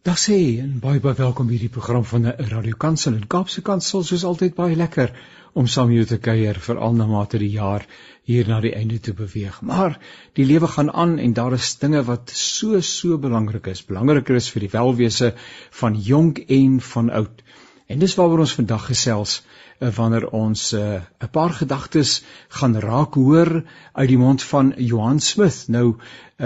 Dag 0.00 0.16
sê 0.16 0.34
en 0.62 0.78
baie 0.80 1.00
baie 1.04 1.16
welkom 1.18 1.48
by 1.50 1.58
hierdie 1.58 1.72
program 1.72 2.04
van 2.08 2.26
'n 2.28 2.46
Radio 2.50 2.76
Kansel 2.84 3.18
en 3.18 3.26
Kaapse 3.34 3.60
Kansel 3.60 4.04
soos 4.10 4.22
altyd 4.24 4.54
baie 4.56 4.76
lekker 4.82 5.10
om 5.52 5.66
saam 5.66 5.92
jou 5.92 6.04
te 6.08 6.16
kuier 6.16 6.60
veral 6.66 6.94
na 6.96 7.06
mate 7.10 7.40
die 7.42 7.50
jaar 7.56 7.84
hier 8.24 8.48
na 8.48 8.62
die 8.64 8.72
einde 8.78 8.96
toe 8.98 9.12
beweeg. 9.18 9.60
Maar 9.60 9.98
die 10.32 10.46
lewe 10.48 10.70
gaan 10.76 10.90
aan 10.90 11.18
en 11.18 11.34
daar 11.36 11.52
is 11.52 11.76
dinge 11.82 12.00
wat 12.08 12.32
so 12.32 12.80
so 12.80 13.18
belangrik 13.18 13.66
is. 13.66 13.84
Belangriker 13.92 14.40
is 14.40 14.48
vir 14.48 14.60
die 14.60 14.72
welwese 14.72 15.34
van 15.82 16.00
jonk 16.00 16.38
en 16.48 16.80
van 16.80 17.10
oud. 17.10 17.44
En 17.90 17.98
dis 17.98 18.12
waaroor 18.14 18.44
ons 18.44 18.52
vandag 18.54 18.84
gesels 18.86 19.32
uh, 19.40 19.88
wanneer 19.96 20.28
ons 20.38 20.60
eh, 20.78 20.80
'n 20.80 21.26
uh, 21.26 21.30
paar 21.36 21.54
gedagtes 21.60 22.12
gaan 22.58 22.76
raak 22.84 23.16
hoor 23.18 23.50
uit 23.92 24.08
die 24.12 24.18
mond 24.18 24.42
van 24.50 24.72
Johan 24.76 25.18
Smith. 25.20 25.64
Nou 25.76 25.86
uh, 25.88 25.96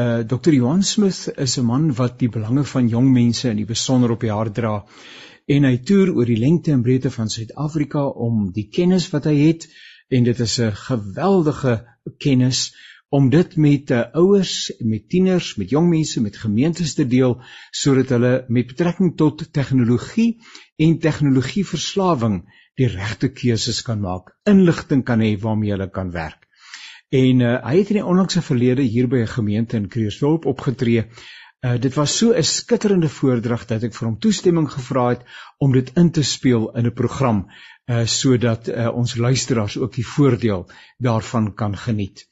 eh, 0.05 0.27
Dr. 0.31 0.55
Johan 0.57 0.83
Smith 0.83 1.29
is 1.37 1.59
'n 1.59 1.67
man 1.73 1.93
wat 2.01 2.19
die 2.19 2.31
belange 2.37 2.65
van 2.65 2.89
jong 2.89 3.13
mense 3.13 3.51
in 3.51 3.61
die 3.61 3.69
besonder 3.75 4.11
op 4.11 4.25
die 4.25 4.33
hart 4.33 4.55
dra 4.55 4.85
en 5.47 5.69
hy 5.69 5.77
toer 5.77 6.15
oor 6.15 6.25
die 6.33 6.41
lengte 6.41 6.73
en 6.73 6.83
breedte 6.83 7.11
van 7.11 7.29
Suid-Afrika 7.29 8.07
om 8.29 8.51
die 8.53 8.69
kennis 8.79 9.11
wat 9.13 9.29
hy 9.29 9.37
het 9.37 9.69
en 10.09 10.25
dit 10.25 10.41
is 10.41 10.59
'n 10.61 10.73
geweldige 10.73 11.77
kennis 12.19 12.71
om 13.15 13.29
dit 13.31 13.57
met 13.57 13.91
uh, 13.91 14.01
ouers, 14.13 14.73
met 14.81 15.09
tieners, 15.09 15.55
met 15.57 15.71
jong 15.71 15.89
mense, 15.89 16.21
met 16.21 16.37
gemeentes 16.37 16.95
te 16.95 17.07
deel 17.07 17.37
sodat 17.71 18.09
hulle 18.09 18.33
met 18.49 18.67
betrekking 18.73 19.13
tot 19.17 19.53
tegnologie 19.53 20.41
en 20.77 20.99
tegnologieverslawing 20.99 22.41
die 22.79 22.89
regte 22.91 23.31
keuses 23.31 23.83
kan 23.87 24.01
maak, 24.01 24.35
inligting 24.51 25.05
kan 25.07 25.23
hê 25.23 25.35
waarmee 25.41 25.71
hulle 25.75 25.91
kan 25.91 26.11
werk. 26.11 26.49
En 27.15 27.41
uh, 27.41 27.55
hy 27.63 27.77
het 27.79 27.93
in 27.93 28.01
die 28.01 28.09
onlangse 28.11 28.43
verlede 28.43 28.83
hier 28.83 29.07
by 29.09 29.23
'n 29.23 29.35
gemeente 29.37 29.77
in 29.77 29.89
Creersdorp 29.89 30.47
opgetree. 30.51 31.05
Uh, 31.65 31.77
dit 31.79 31.95
was 31.95 32.17
so 32.19 32.33
'n 32.33 32.43
skitterende 32.43 33.09
voordrag 33.09 33.67
dat 33.67 33.83
ek 33.83 33.95
vir 33.95 34.09
hom 34.09 34.19
toestemming 34.19 34.69
gevra 34.71 35.09
het 35.09 35.23
om 35.59 35.73
dit 35.73 35.91
in 35.97 36.11
te 36.11 36.23
speel 36.23 36.71
in 36.75 36.87
'n 36.87 36.93
program 36.93 37.47
uh, 37.87 38.05
sodat 38.05 38.69
uh, 38.69 38.89
ons 38.95 39.17
luisteraars 39.17 39.79
ook 39.79 39.95
die 39.95 40.07
voordeel 40.07 40.67
daarvan 40.99 41.55
kan 41.55 41.77
geniet. 41.77 42.27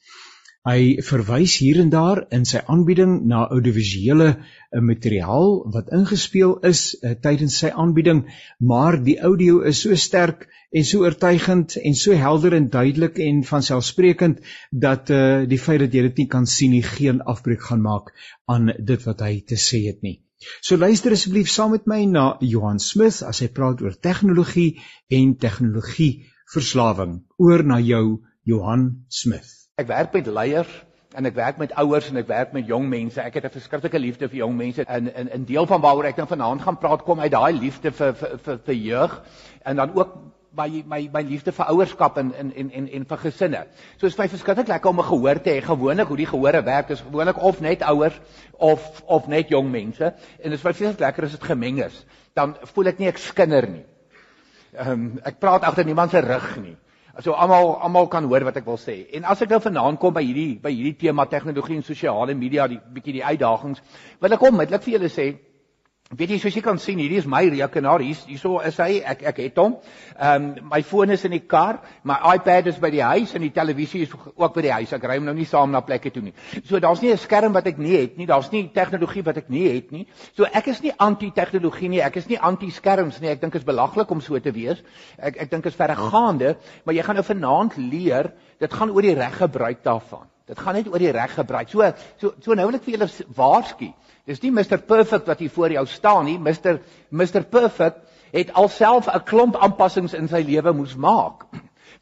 Hy 0.62 1.02
verwys 1.02 1.56
hier 1.58 1.80
en 1.82 1.88
daar 1.90 2.20
in 2.36 2.44
sy 2.46 2.60
aanbieding 2.70 3.14
na 3.26 3.40
audiovisuele 3.50 4.28
eh, 4.30 4.80
materiaal 4.90 5.56
wat 5.74 5.88
ingespeel 5.96 6.52
is 6.68 6.82
uh, 7.02 7.16
tydens 7.24 7.56
sy 7.58 7.72
aanbieding, 7.84 8.20
maar 8.62 9.00
die 9.02 9.16
audio 9.18 9.56
is 9.66 9.80
so 9.82 9.96
sterk 9.98 10.44
en 10.70 10.86
so 10.86 11.02
oortuigend 11.02 11.74
en 11.82 11.96
so 11.98 12.14
helder 12.14 12.54
en 12.54 12.68
duidelik 12.70 13.18
en 13.24 13.40
vanselfsprekend 13.48 14.38
dat 14.84 15.10
uh, 15.10 15.42
die 15.50 15.58
feit 15.58 15.82
dat 15.82 15.96
jy 15.98 16.04
dit 16.06 16.22
nie 16.22 16.28
kan 16.36 16.46
sien 16.46 16.70
nie 16.76 16.84
geen 16.86 17.18
afbreek 17.34 17.66
gaan 17.66 17.82
maak 17.82 18.12
aan 18.46 18.70
dit 18.78 19.08
wat 19.08 19.24
hy 19.26 19.40
te 19.42 19.58
sê 19.58 19.82
het 19.88 19.98
nie. 20.06 20.20
So 20.62 20.78
luister 20.78 21.16
asseblief 21.16 21.50
saam 21.50 21.74
met 21.74 21.90
my 21.90 22.04
na 22.06 22.36
Johan 22.38 22.78
Smith 22.78 23.18
as 23.26 23.42
hy 23.42 23.50
praat 23.50 23.82
oor 23.82 23.98
tegnologie 23.98 24.78
en 25.10 25.34
tegnologie 25.42 26.28
verslawing. 26.54 27.18
Oor 27.42 27.66
na 27.66 27.80
jou 27.82 28.22
Johan 28.46 28.88
Smith. 29.10 29.61
Ek 29.82 29.88
werk 29.90 30.12
met 30.14 30.26
leiers 30.30 30.72
en 31.18 31.26
ek 31.28 31.34
werk 31.34 31.58
met 31.60 31.72
ouers 31.80 32.08
en 32.08 32.20
ek 32.20 32.28
werk 32.28 32.52
met 32.54 32.68
jong 32.70 32.86
mense. 32.88 33.20
Ek 33.20 33.34
het 33.34 33.44
'n 33.44 33.58
verskriklike 33.58 33.98
liefde 33.98 34.28
vir 34.28 34.38
jong 34.44 34.54
mense. 34.56 34.84
In 34.88 35.08
in 35.14 35.28
'n 35.40 35.44
deel 35.44 35.66
van 35.66 35.80
waaroor 35.80 36.06
ek 36.06 36.16
nou 36.16 36.26
vanaand 36.26 36.62
gaan 36.62 36.78
praat 36.78 37.02
kom 37.02 37.20
uit 37.20 37.32
daai 37.32 37.52
liefde 37.52 37.92
vir 37.92 38.14
vir 38.14 38.38
vir, 38.38 38.58
vir 38.58 38.74
jeug 38.74 39.22
en 39.64 39.76
dan 39.76 39.94
ook 39.94 40.16
my 40.56 40.84
my 40.86 41.08
my 41.12 41.22
liefde 41.22 41.52
vir 41.52 41.66
ouerskap 41.72 42.18
en 42.18 42.32
en 42.34 42.52
en 42.54 42.70
en 42.70 42.88
en 42.88 43.04
vir 43.04 43.18
gesinne. 43.18 43.66
So 43.96 44.06
is 44.06 44.18
my 44.18 44.28
verskriklik 44.28 44.68
lekker 44.68 44.90
om 44.90 45.00
'n 45.00 45.04
gehoor 45.04 45.42
te 45.42 45.50
hê. 45.50 45.60
Gewoonlik 45.60 46.08
hoe 46.08 46.16
die 46.16 46.26
gehore 46.26 46.62
werk 46.62 46.90
is 46.90 47.00
gewoonlik 47.00 47.42
of 47.42 47.60
net 47.60 47.82
ouers 47.82 48.20
of 48.52 49.02
of 49.06 49.26
net 49.26 49.48
jong 49.48 49.70
mense 49.70 50.04
en 50.04 50.50
dit 50.50 50.52
is 50.52 50.62
baie 50.62 50.74
veel 50.74 50.94
lekker 50.98 51.24
as 51.24 51.30
dit 51.30 51.44
gemeng 51.44 51.84
is. 51.84 52.06
Dan 52.34 52.56
voel 52.74 52.86
ek 52.86 52.98
nie 52.98 53.08
ek 53.08 53.18
skinder 53.18 53.68
nie. 53.68 53.84
Ehm 54.72 54.90
um, 54.90 55.20
ek 55.24 55.38
praat 55.38 55.62
agter 55.62 55.84
niemand 55.84 56.10
se 56.10 56.20
rug 56.20 56.56
nie. 56.56 56.76
So 57.20 57.34
almal 57.36 57.74
almal 57.84 58.08
kan 58.08 58.24
hoor 58.24 58.44
wat 58.48 58.56
ek 58.56 58.66
wil 58.66 58.78
sê. 58.80 59.02
En 59.12 59.26
as 59.28 59.42
ek 59.44 59.50
nou 59.52 59.60
vanaand 59.60 59.98
kom 60.00 60.14
by 60.16 60.22
hierdie 60.24 60.56
by 60.62 60.70
hierdie 60.72 60.96
tema 60.96 61.26
tegnologie 61.28 61.76
en 61.76 61.84
sosiale 61.84 62.34
media, 62.34 62.64
die 62.68 62.80
bietjie 62.80 63.18
die 63.18 63.24
uitdagings, 63.24 63.82
wil 64.20 64.32
ek 64.32 64.46
onmiddellik 64.48 64.86
vir 64.86 64.94
julle 64.94 65.10
sê, 65.12 65.26
Weet 66.12 66.34
jy 66.34 66.38
soos 66.42 66.56
jy 66.58 66.60
kan 66.64 66.76
sien, 66.76 66.98
hierdie 67.00 67.22
is 67.22 67.26
my 67.30 67.40
rekenaar. 67.48 68.02
Hier 68.04 68.18
hierso 68.28 68.58
is 68.60 68.76
hy. 68.82 68.98
Ek 69.08 69.22
ek 69.30 69.38
het 69.46 69.60
hom. 69.60 69.78
Ehm 70.18 70.48
um, 70.58 70.68
my 70.72 70.82
foon 70.84 71.14
is 71.14 71.24
in 71.24 71.32
die 71.32 71.40
kar, 71.48 71.78
my 72.04 72.18
iPad 72.34 72.68
is 72.68 72.80
by 72.82 72.90
die 72.92 73.00
huis 73.00 73.32
en 73.34 73.40
die 73.46 73.52
televisie 73.54 74.02
is 74.04 74.12
ook 74.12 74.52
by 74.54 74.64
die 74.66 74.74
huis. 74.74 74.92
Ek 74.92 75.06
ry 75.08 75.16
hom 75.16 75.24
nou 75.30 75.34
nie 75.38 75.48
saam 75.48 75.72
na 75.72 75.80
plekke 75.80 76.12
toe 76.12 76.22
nie. 76.26 76.34
So 76.68 76.80
daar's 76.84 77.00
nie 77.00 77.12
'n 77.12 77.18
skerm 77.18 77.56
wat 77.56 77.66
ek 77.66 77.78
nie 77.78 77.96
het 77.96 78.18
nie. 78.18 78.26
Daar's 78.26 78.52
nie 78.52 78.68
tegnologie 78.68 79.24
wat 79.24 79.38
ek 79.38 79.48
nie 79.48 79.64
het 79.68 79.92
nie. 79.92 80.06
So 80.36 80.44
ek 80.44 80.68
is 80.68 80.82
nie 80.82 80.92
anti-tegnologie 80.92 81.88
nie. 81.88 82.02
Ek 82.02 82.16
is 82.16 82.28
nie 82.28 82.38
anti-skerms 82.38 83.20
nie. 83.20 83.30
Ek 83.30 83.40
dink 83.40 83.52
dit 83.52 83.62
is 83.62 83.66
belaglik 83.66 84.10
om 84.10 84.20
so 84.20 84.38
te 84.38 84.52
wees. 84.52 84.82
Ek 85.18 85.36
ek 85.36 85.50
dink 85.50 85.64
dit 85.64 85.72
is 85.72 85.78
verregaande, 85.78 86.56
maar 86.84 86.94
jy 86.94 87.02
gaan 87.02 87.16
nou 87.16 87.24
vanaand 87.24 87.76
leer, 87.76 88.32
dit 88.62 88.78
gaan 88.78 88.92
oor 88.94 89.02
die 89.02 89.16
reg 89.18 89.36
gebruik 89.40 89.82
daarvan. 89.82 90.28
Dit 90.46 90.58
gaan 90.58 90.76
net 90.78 90.88
oor 90.90 91.02
die 91.02 91.12
reg 91.14 91.34
gebruik. 91.34 91.70
So 91.70 91.90
so 92.20 92.34
so 92.44 92.54
nou 92.54 92.68
wil 92.68 92.78
ek 92.78 92.86
vir 92.86 92.96
julle 92.96 93.10
waarsku. 93.36 93.90
Dis 94.28 94.42
nie 94.42 94.52
Mr 94.54 94.78
Perfect 94.86 95.26
wat 95.30 95.42
hier 95.42 95.50
voor 95.50 95.74
jou 95.74 95.84
staan 95.90 96.26
nie. 96.30 96.38
Mr 96.38 96.80
Mr 97.10 97.42
Perfect 97.42 98.02
het 98.32 98.54
alself 98.54 99.08
'n 99.08 99.24
klomp 99.24 99.56
aanpassings 99.56 100.14
in 100.14 100.28
sy 100.28 100.42
lewe 100.46 100.72
moes 100.72 100.94
maak. 100.96 101.46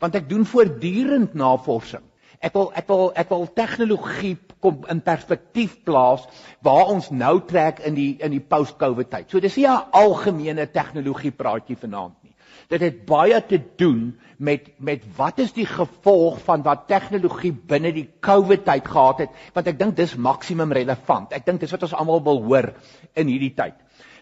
Want 0.00 0.14
ek 0.14 0.28
doen 0.28 0.46
voortdurend 0.46 1.34
navorsing. 1.34 2.04
Ek 2.40 2.54
wil 2.56 2.72
ek 2.74 2.86
wil 2.88 3.10
ek 3.14 3.28
wil 3.28 3.46
tegnologie 3.52 4.38
kom 4.60 4.84
in 4.88 5.02
perspektief 5.04 5.82
plaas 5.84 6.24
waar 6.64 6.88
ons 6.88 7.10
nou 7.10 7.40
trek 7.44 7.80
in 7.84 7.94
die 7.94 8.16
in 8.20 8.32
die 8.32 8.40
post-COVID 8.40 9.10
tyd. 9.10 9.30
So 9.30 9.40
dis 9.40 9.56
nie 9.56 9.66
'n 9.66 9.90
algemene 9.92 10.66
tegnologie 10.66 11.32
praatjie 11.32 11.76
vanaand 11.76 12.16
nie. 12.22 12.34
Dit 12.68 12.80
het 12.80 13.04
baie 13.06 13.40
te 13.46 13.60
doen 13.76 14.18
met 14.40 14.70
met 14.80 15.04
wat 15.16 15.38
is 15.44 15.52
die 15.52 15.66
gevolg 15.68 16.38
van 16.46 16.64
wat 16.64 16.86
tegnologie 16.88 17.52
binne 17.52 17.92
die 17.92 18.06
COVID 18.24 18.64
tyd 18.64 18.88
gehad 18.88 19.24
het, 19.26 19.38
want 19.54 19.68
ek 19.68 19.78
dink 19.78 19.96
dis 19.98 20.16
maksimum 20.16 20.72
relevant. 20.72 21.34
Ek 21.36 21.44
dink 21.46 21.60
dis 21.60 21.72
wat 21.76 21.84
ons 21.84 21.96
almal 21.96 22.24
wil 22.24 22.40
hoor 22.48 22.72
in 23.20 23.28
hierdie 23.28 23.52
tyd. 23.56 23.76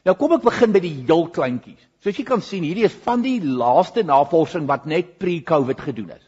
Nou 0.06 0.16
kom 0.18 0.34
ek 0.34 0.46
begin 0.46 0.74
by 0.74 0.82
die 0.82 0.94
heel 1.06 1.28
kleintjies. 1.34 1.82
Soos 2.02 2.18
jy 2.18 2.24
kan 2.26 2.42
sien, 2.42 2.66
hierdie 2.66 2.86
is 2.86 2.96
van 3.04 3.22
die 3.22 3.38
laaste 3.42 4.04
navorsing 4.06 4.66
wat 4.70 4.86
net 4.90 5.16
pre-COVID 5.22 5.86
gedoen 5.88 6.12
is. 6.14 6.24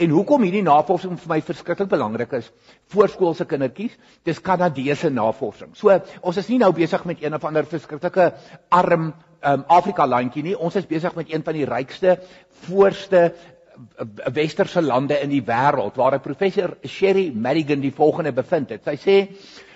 En 0.00 0.14
hoekom 0.14 0.44
hierdie 0.46 0.64
navorsing 0.64 1.18
vir 1.20 1.30
my 1.34 1.40
verskriklik 1.44 1.90
belangrik 1.90 2.32
is, 2.38 2.48
voorskoolse 2.94 3.44
kindertjies, 3.48 3.92
dis 4.24 4.40
Kanadese 4.40 5.10
navorsing. 5.12 5.74
So, 5.76 5.92
ons 6.22 6.40
is 6.40 6.48
nie 6.48 6.60
nou 6.62 6.70
besig 6.76 7.04
met 7.08 7.22
een 7.22 7.36
of 7.36 7.44
ander 7.44 7.68
verskriklike 7.68 8.30
arm 8.72 9.12
um, 9.44 9.64
Afrika 9.68 10.06
landjie 10.06 10.42
nie. 10.42 10.56
Ons 10.56 10.76
is 10.80 10.86
besig 10.86 11.14
met 11.14 11.32
een 11.32 11.44
van 11.44 11.56
die 11.56 11.66
rykste, 11.68 12.18
voorste 12.66 13.22
uh, 13.32 14.06
westerse 14.32 14.82
lande 14.82 15.18
in 15.20 15.32
die 15.32 15.42
wêreld 15.44 15.96
waar 15.96 16.14
'n 16.14 16.20
professor 16.20 16.76
Sherry 16.86 17.30
Madigan 17.34 17.80
die 17.80 17.92
volgende 17.92 18.32
bevind 18.32 18.70
het. 18.70 18.84
Sy 18.84 18.96
sê 18.96 19.16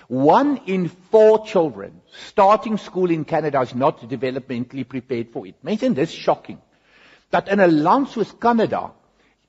one 0.09 0.61
in 0.67 0.91
four 1.11 1.47
children 1.47 2.01
starting 2.11 2.79
school 2.79 3.11
in 3.11 3.25
Canada 3.25 3.61
is 3.61 3.75
not 3.75 4.09
developmentally 4.09 4.85
prepared 4.85 5.29
for 5.33 5.47
it. 5.47 5.55
Mense, 5.63 5.95
dis 5.95 6.13
shocking. 6.13 6.59
Dat 7.31 7.49
in 7.49 7.61
'n 7.61 7.83
land 7.83 8.09
soos 8.09 8.33
Kanada 8.39 8.93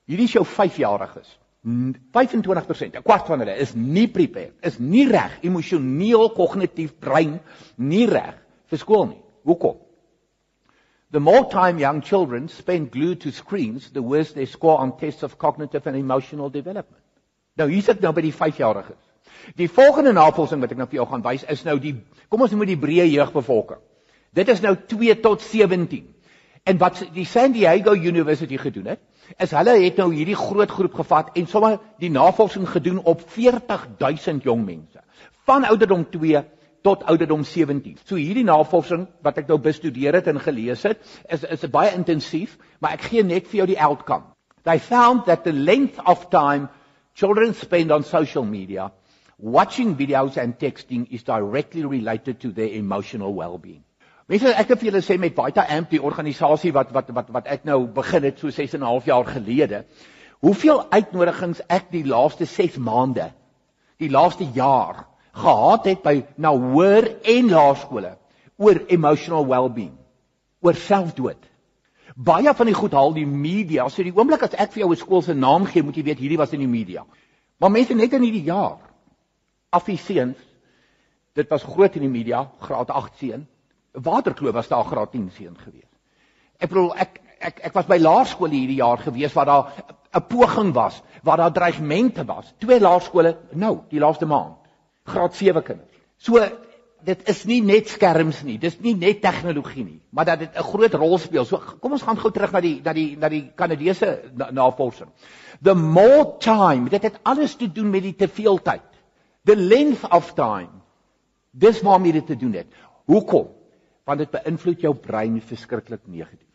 hierdie 0.05 0.27
jou 0.27 0.45
5-jariges. 0.45 1.37
25%, 1.63 2.95
'n 2.95 3.03
kwart 3.03 3.27
van 3.27 3.39
hulle 3.39 3.55
is 3.57 3.73
nie 3.75 4.07
prepared, 4.07 4.53
is 4.61 4.79
nie 4.79 5.07
reg 5.07 5.39
emosioneel, 5.41 6.29
kognitief, 6.29 6.93
brein 6.99 7.39
nie 7.75 8.05
reg 8.07 8.35
vir 8.67 8.77
skool 8.79 9.05
nie. 9.07 9.21
Hoekom? 9.43 9.77
The 11.11 11.19
more 11.19 11.49
time 11.49 11.79
young 11.79 12.01
children 12.01 12.49
spend 12.49 12.91
glued 12.91 13.21
to 13.21 13.31
screens, 13.31 13.89
the 13.91 14.01
worse 14.01 14.31
they 14.33 14.45
score 14.45 14.77
on 14.77 14.97
tests 14.97 15.23
of 15.23 15.37
cognitive 15.37 15.87
and 15.87 15.97
emotional 15.97 16.49
development. 16.49 17.01
Nou 17.57 17.65
hier 17.69 17.81
sit 17.81 18.03
nou 18.03 18.11
by 18.13 18.21
die 18.21 18.33
5-jariges. 18.33 18.99
Die 19.57 19.67
volgende 19.73 20.13
navorsing 20.13 20.61
wat 20.61 20.75
ek 20.75 20.77
nou 20.77 20.87
vir 20.91 20.99
jou 20.99 21.07
gaan 21.09 21.25
wys 21.25 21.47
is 21.49 21.65
nou 21.65 21.79
die 21.81 21.95
kom 22.29 22.45
ons 22.45 22.53
noem 22.53 22.67
dit 22.67 22.75
die 22.75 22.83
breë 22.83 23.07
jeugbevolking. 23.09 23.81
Dit 24.37 24.51
is 24.53 24.61
nou 24.61 24.75
2 24.91 25.17
tot 25.23 25.41
17. 25.41 26.05
En 26.69 26.77
wat 26.77 27.01
die 27.15 27.25
San 27.25 27.55
Diego 27.57 27.95
University 27.97 28.59
gedoen 28.61 28.91
het, 28.93 29.01
is 29.41 29.53
hulle 29.57 29.79
het 29.81 29.97
nou 29.97 30.11
hierdie 30.13 30.37
groot 30.37 30.69
groep 30.69 30.93
gevat 31.01 31.33
en 31.33 31.49
sommer 31.49 31.79
die 31.97 32.11
navorsing 32.13 32.69
gedoen 32.69 33.01
op 33.01 33.25
40000 33.33 34.45
jong 34.45 34.61
mense 34.65 35.01
van 35.49 35.65
ouderdom 35.65 36.05
2 36.13 36.43
tot 36.81 37.03
ouderdom 37.03 37.43
17. 37.43 37.97
So 38.05 38.15
hierdie 38.15 38.45
navorsing 38.47 39.07
wat 39.25 39.37
ek 39.41 39.47
nou 39.47 39.59
bestudeer 39.59 40.13
het 40.19 40.27
en 40.31 40.39
gelees 40.39 40.83
het, 40.87 41.01
is 41.27 41.43
is 41.43 41.65
baie 41.71 41.91
intensief, 41.95 42.57
maar 42.79 42.95
ek 42.97 43.09
gee 43.11 43.23
net 43.23 43.47
vir 43.47 43.63
jou 43.63 43.67
die 43.73 43.81
outcome. 43.81 44.31
They 44.63 44.79
found 44.79 45.25
that 45.25 45.43
the 45.43 45.53
length 45.53 45.99
of 46.05 46.29
time 46.29 46.69
children 47.15 47.53
spend 47.53 47.91
on 47.91 48.03
social 48.03 48.45
media 48.45 48.91
watching 49.39 49.95
videos 49.95 50.37
and 50.37 50.59
texting 50.59 51.07
is 51.11 51.23
directly 51.23 51.85
related 51.85 52.41
to 52.41 52.51
their 52.51 52.67
emotional 52.67 53.33
well-being. 53.33 53.83
Mense, 54.29 54.51
ek 54.51 54.75
het 54.75 54.81
vir 54.81 54.91
julle 54.91 55.01
sê 55.01 55.15
met 55.17 55.33
Vita 55.33 55.63
Amp, 55.73 55.89
die 55.89 56.01
organisasie 56.05 56.69
wat 56.75 56.91
wat 56.93 57.07
wat 57.15 57.31
wat 57.33 57.47
ek 57.49 57.63
nou 57.65 57.87
begin 57.95 58.27
het 58.27 58.37
so 58.37 58.51
6 58.53 58.75
en 58.77 58.83
'n 58.83 58.91
half 58.91 59.05
jaar 59.09 59.25
gelede, 59.25 59.85
hoeveel 60.45 60.85
uitnodigings 60.91 61.61
ek 61.67 61.89
die 61.91 62.03
laaste 62.05 62.45
6 62.45 62.77
maande, 62.77 63.31
die 63.97 64.09
laaste 64.09 64.45
jaar 64.53 65.08
gehad 65.31 65.85
het 65.85 66.01
by 66.03 66.15
na 66.37 66.51
hoër 66.55 67.11
en 67.23 67.49
laerskole 67.49 68.15
oor 68.59 68.81
emotional 68.91 69.45
well-being, 69.47 69.95
oor 70.61 70.75
selfdood. 70.75 71.39
Baie 72.15 72.51
van 72.53 72.67
die 72.67 72.75
goed 72.75 72.91
haal 72.97 73.13
die 73.15 73.27
media. 73.27 73.85
So 73.87 74.03
die 74.03 74.11
oomblik 74.11 74.43
as 74.43 74.57
ek 74.59 74.73
vir 74.73 74.83
jou 74.83 74.91
'n 74.91 74.99
skool 74.99 75.21
se 75.21 75.33
naam 75.33 75.65
gee, 75.65 75.83
moet 75.83 75.95
jy 75.95 76.03
weet 76.03 76.19
hierdie 76.19 76.37
was 76.37 76.53
in 76.53 76.59
die 76.59 76.67
media. 76.67 77.05
Maar 77.59 77.71
mense 77.71 77.93
net 77.93 78.13
in 78.13 78.21
hierdie 78.21 78.43
jaar 78.43 78.77
afisieens 79.69 80.37
dit 81.33 81.49
was 81.49 81.63
groot 81.63 81.95
in 81.95 82.01
die 82.01 82.11
media, 82.11 82.49
graad 82.59 82.89
8 82.89 83.17
seun. 83.17 83.47
Waterkloof 83.93 84.53
was 84.53 84.67
daar 84.67 84.83
graad 84.83 85.11
10 85.11 85.31
seun 85.31 85.57
gewees. 85.57 85.87
Ek 86.59 86.69
bedoel 86.69 86.93
ek 86.95 87.21
ek 87.39 87.59
ek 87.69 87.73
was 87.73 87.87
by 87.87 87.97
laerskole 87.97 88.51
hierdie 88.51 88.81
jaar 88.81 88.97
gewees 88.97 89.33
waar 89.33 89.45
daar 89.45 89.65
'n 90.11 90.27
poging 90.27 90.73
was, 90.73 91.01
waar 91.23 91.37
daar 91.37 91.53
dreigemente 91.53 92.25
was. 92.25 92.53
Twee 92.57 92.79
laerskole 92.79 93.37
nou, 93.51 93.79
die 93.89 93.99
laaste 93.99 94.25
maand. 94.25 94.58
Graad 95.09 95.35
7 95.35 95.63
kinders. 95.63 96.01
So 96.19 96.41
dit 97.05 97.21
is 97.31 97.45
nie 97.47 97.59
net 97.63 97.87
skerms 97.91 98.41
nie, 98.43 98.57
dis 98.59 98.75
nie 98.83 98.93
net 98.99 99.21
tegnologie 99.23 99.85
nie, 99.85 99.99
maar 100.11 100.25
dat 100.27 100.39
dit 100.39 100.55
'n 100.55 100.63
groot 100.63 100.93
rol 100.93 101.17
speel. 101.17 101.45
So 101.45 101.57
kom 101.57 101.91
ons 101.91 102.01
gaan 102.03 102.17
gou 102.17 102.31
terug 102.31 102.51
na 102.51 102.61
die 102.61 102.81
na 102.83 102.93
die 102.93 103.17
na 103.17 103.29
die 103.29 103.51
Kanadese 103.55 104.31
navorsing. 104.51 105.09
The 105.61 105.75
more 105.75 106.37
time, 106.39 106.89
dit 106.89 107.03
het 107.03 107.19
alles 107.23 107.55
te 107.55 107.71
doen 107.71 107.89
met 107.89 108.03
die 108.03 108.15
te 108.15 108.27
veel 108.27 108.57
tyd. 108.61 108.83
The 109.45 109.55
length 109.55 110.03
of 110.11 110.33
time. 110.33 110.69
Dis 111.51 111.81
waarmee 111.81 112.11
dit 112.11 112.27
te 112.27 112.35
doen 112.35 112.53
het. 112.53 112.67
Hoekom? 113.05 113.47
Want 114.05 114.19
dit 114.19 114.31
beïnvloed 114.31 114.81
jou 114.81 114.93
brein 114.95 115.41
verskriklik 115.41 116.01
negatief. 116.05 116.47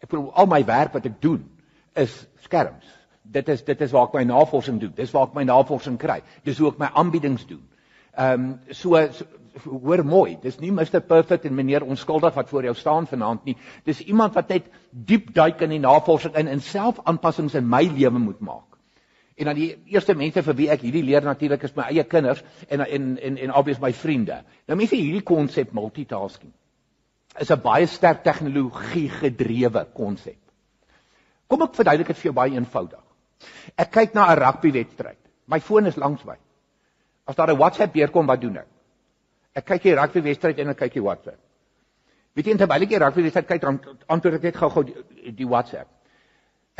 Ek 0.00 0.08
bedoel 0.08 0.32
al 0.34 0.46
my 0.46 0.64
werk 0.64 0.92
wat 0.92 1.06
ek 1.06 1.20
doen 1.20 1.44
is 1.94 2.26
skerms. 2.40 2.86
Dit 3.22 3.48
is 3.48 3.62
dit 3.64 3.80
is 3.80 3.92
waar 3.92 4.08
ek 4.08 4.14
my 4.14 4.24
navorsing 4.24 4.80
doen. 4.80 4.92
Dis 4.94 5.12
waar 5.14 5.28
ek 5.28 5.34
my 5.34 5.44
navorsing 5.44 5.98
kry. 5.98 6.22
Dis 6.44 6.58
hoe 6.58 6.72
ek 6.72 6.78
my 6.78 6.90
aanbiedings 6.94 7.46
doen. 7.46 7.62
Ehm 8.16 8.44
um, 8.44 8.60
so, 8.70 8.96
so 9.12 9.24
hoor 9.64 10.02
mooi, 10.04 10.36
dis 10.42 10.58
nie 10.60 10.70
Mr 10.72 11.00
Perfect 11.04 11.44
en 11.44 11.54
meneer 11.54 11.84
onskuldig 11.84 12.34
wat 12.34 12.48
voor 12.48 12.64
jou 12.64 12.74
staan 12.74 13.06
vanaand 13.06 13.44
nie. 13.44 13.56
Dis 13.84 14.00
iemand 14.00 14.34
wat 14.34 14.48
net 14.48 14.68
diep 14.90 15.32
duik 15.34 15.60
in 15.60 15.74
die 15.74 15.80
navorsing 15.80 16.36
in 16.36 16.48
en 16.48 16.60
self 16.60 17.00
aanpassings 17.04 17.54
in 17.54 17.68
my 17.68 17.82
lewe 17.88 18.18
moet 18.18 18.40
maak. 18.40 18.78
En 19.36 19.48
dan 19.48 19.56
die 19.56 19.70
eerste 19.92 20.14
mense 20.14 20.42
vir 20.42 20.56
wie 20.56 20.68
ek 20.72 20.84
hierdie 20.84 21.04
leer 21.04 21.24
natuurlik 21.24 21.64
is 21.64 21.76
my 21.76 21.88
eie 21.90 22.04
kinders 22.04 22.42
en 22.68 22.84
en 22.84 23.16
en 23.18 23.38
en 23.38 23.54
obvious 23.54 23.80
my 23.80 23.92
vriende. 23.92 24.42
Nou 24.68 24.76
mense 24.76 24.96
hierdie 24.96 25.24
konsep 25.24 25.72
multitasking 25.72 26.52
is 27.40 27.50
'n 27.50 27.62
baie 27.62 27.86
sterk 27.86 28.22
tegnologie 28.24 29.08
gedrewe 29.08 29.86
konsep. 29.94 30.38
Kom 31.48 31.62
ek 31.62 31.74
verduidelik 31.74 32.06
dit 32.06 32.16
vir 32.16 32.30
jou 32.30 32.34
baie 32.34 32.52
eenvoudig. 32.52 33.04
Ek 33.76 33.90
kyk 33.90 34.14
na 34.14 34.32
'n 34.32 34.38
rugbywedstryd. 34.38 35.18
My 35.46 35.60
foon 35.60 35.86
is 35.86 35.96
langs 35.96 36.24
my. 36.24 36.36
As 37.24 37.34
daar 37.36 37.50
'n 37.50 37.56
WhatsApp 37.56 37.94
deurkom, 37.94 38.26
wat 38.26 38.40
doen 38.40 38.56
ek? 38.56 38.66
Ek 39.52 39.64
kyk 39.64 39.82
die 39.82 39.94
rugby 39.94 40.22
wedstryd 40.22 40.58
en 40.58 40.68
ek 40.68 40.76
kyk 40.76 40.92
die 40.92 41.02
WhatsApp. 41.02 41.38
Weet 42.34 42.46
jy 42.46 42.56
terwyl 42.56 42.82
ek 42.82 42.88
die 42.88 42.98
rugby 42.98 43.22
wedstryd 43.22 43.46
kyk, 43.46 43.60
dan 43.60 43.80
antwoord 44.08 44.34
ek 44.38 44.42
net 44.48 44.56
gou-gou 44.56 44.82
die, 44.84 45.32
die 45.36 45.46
WhatsApp. 45.48 45.88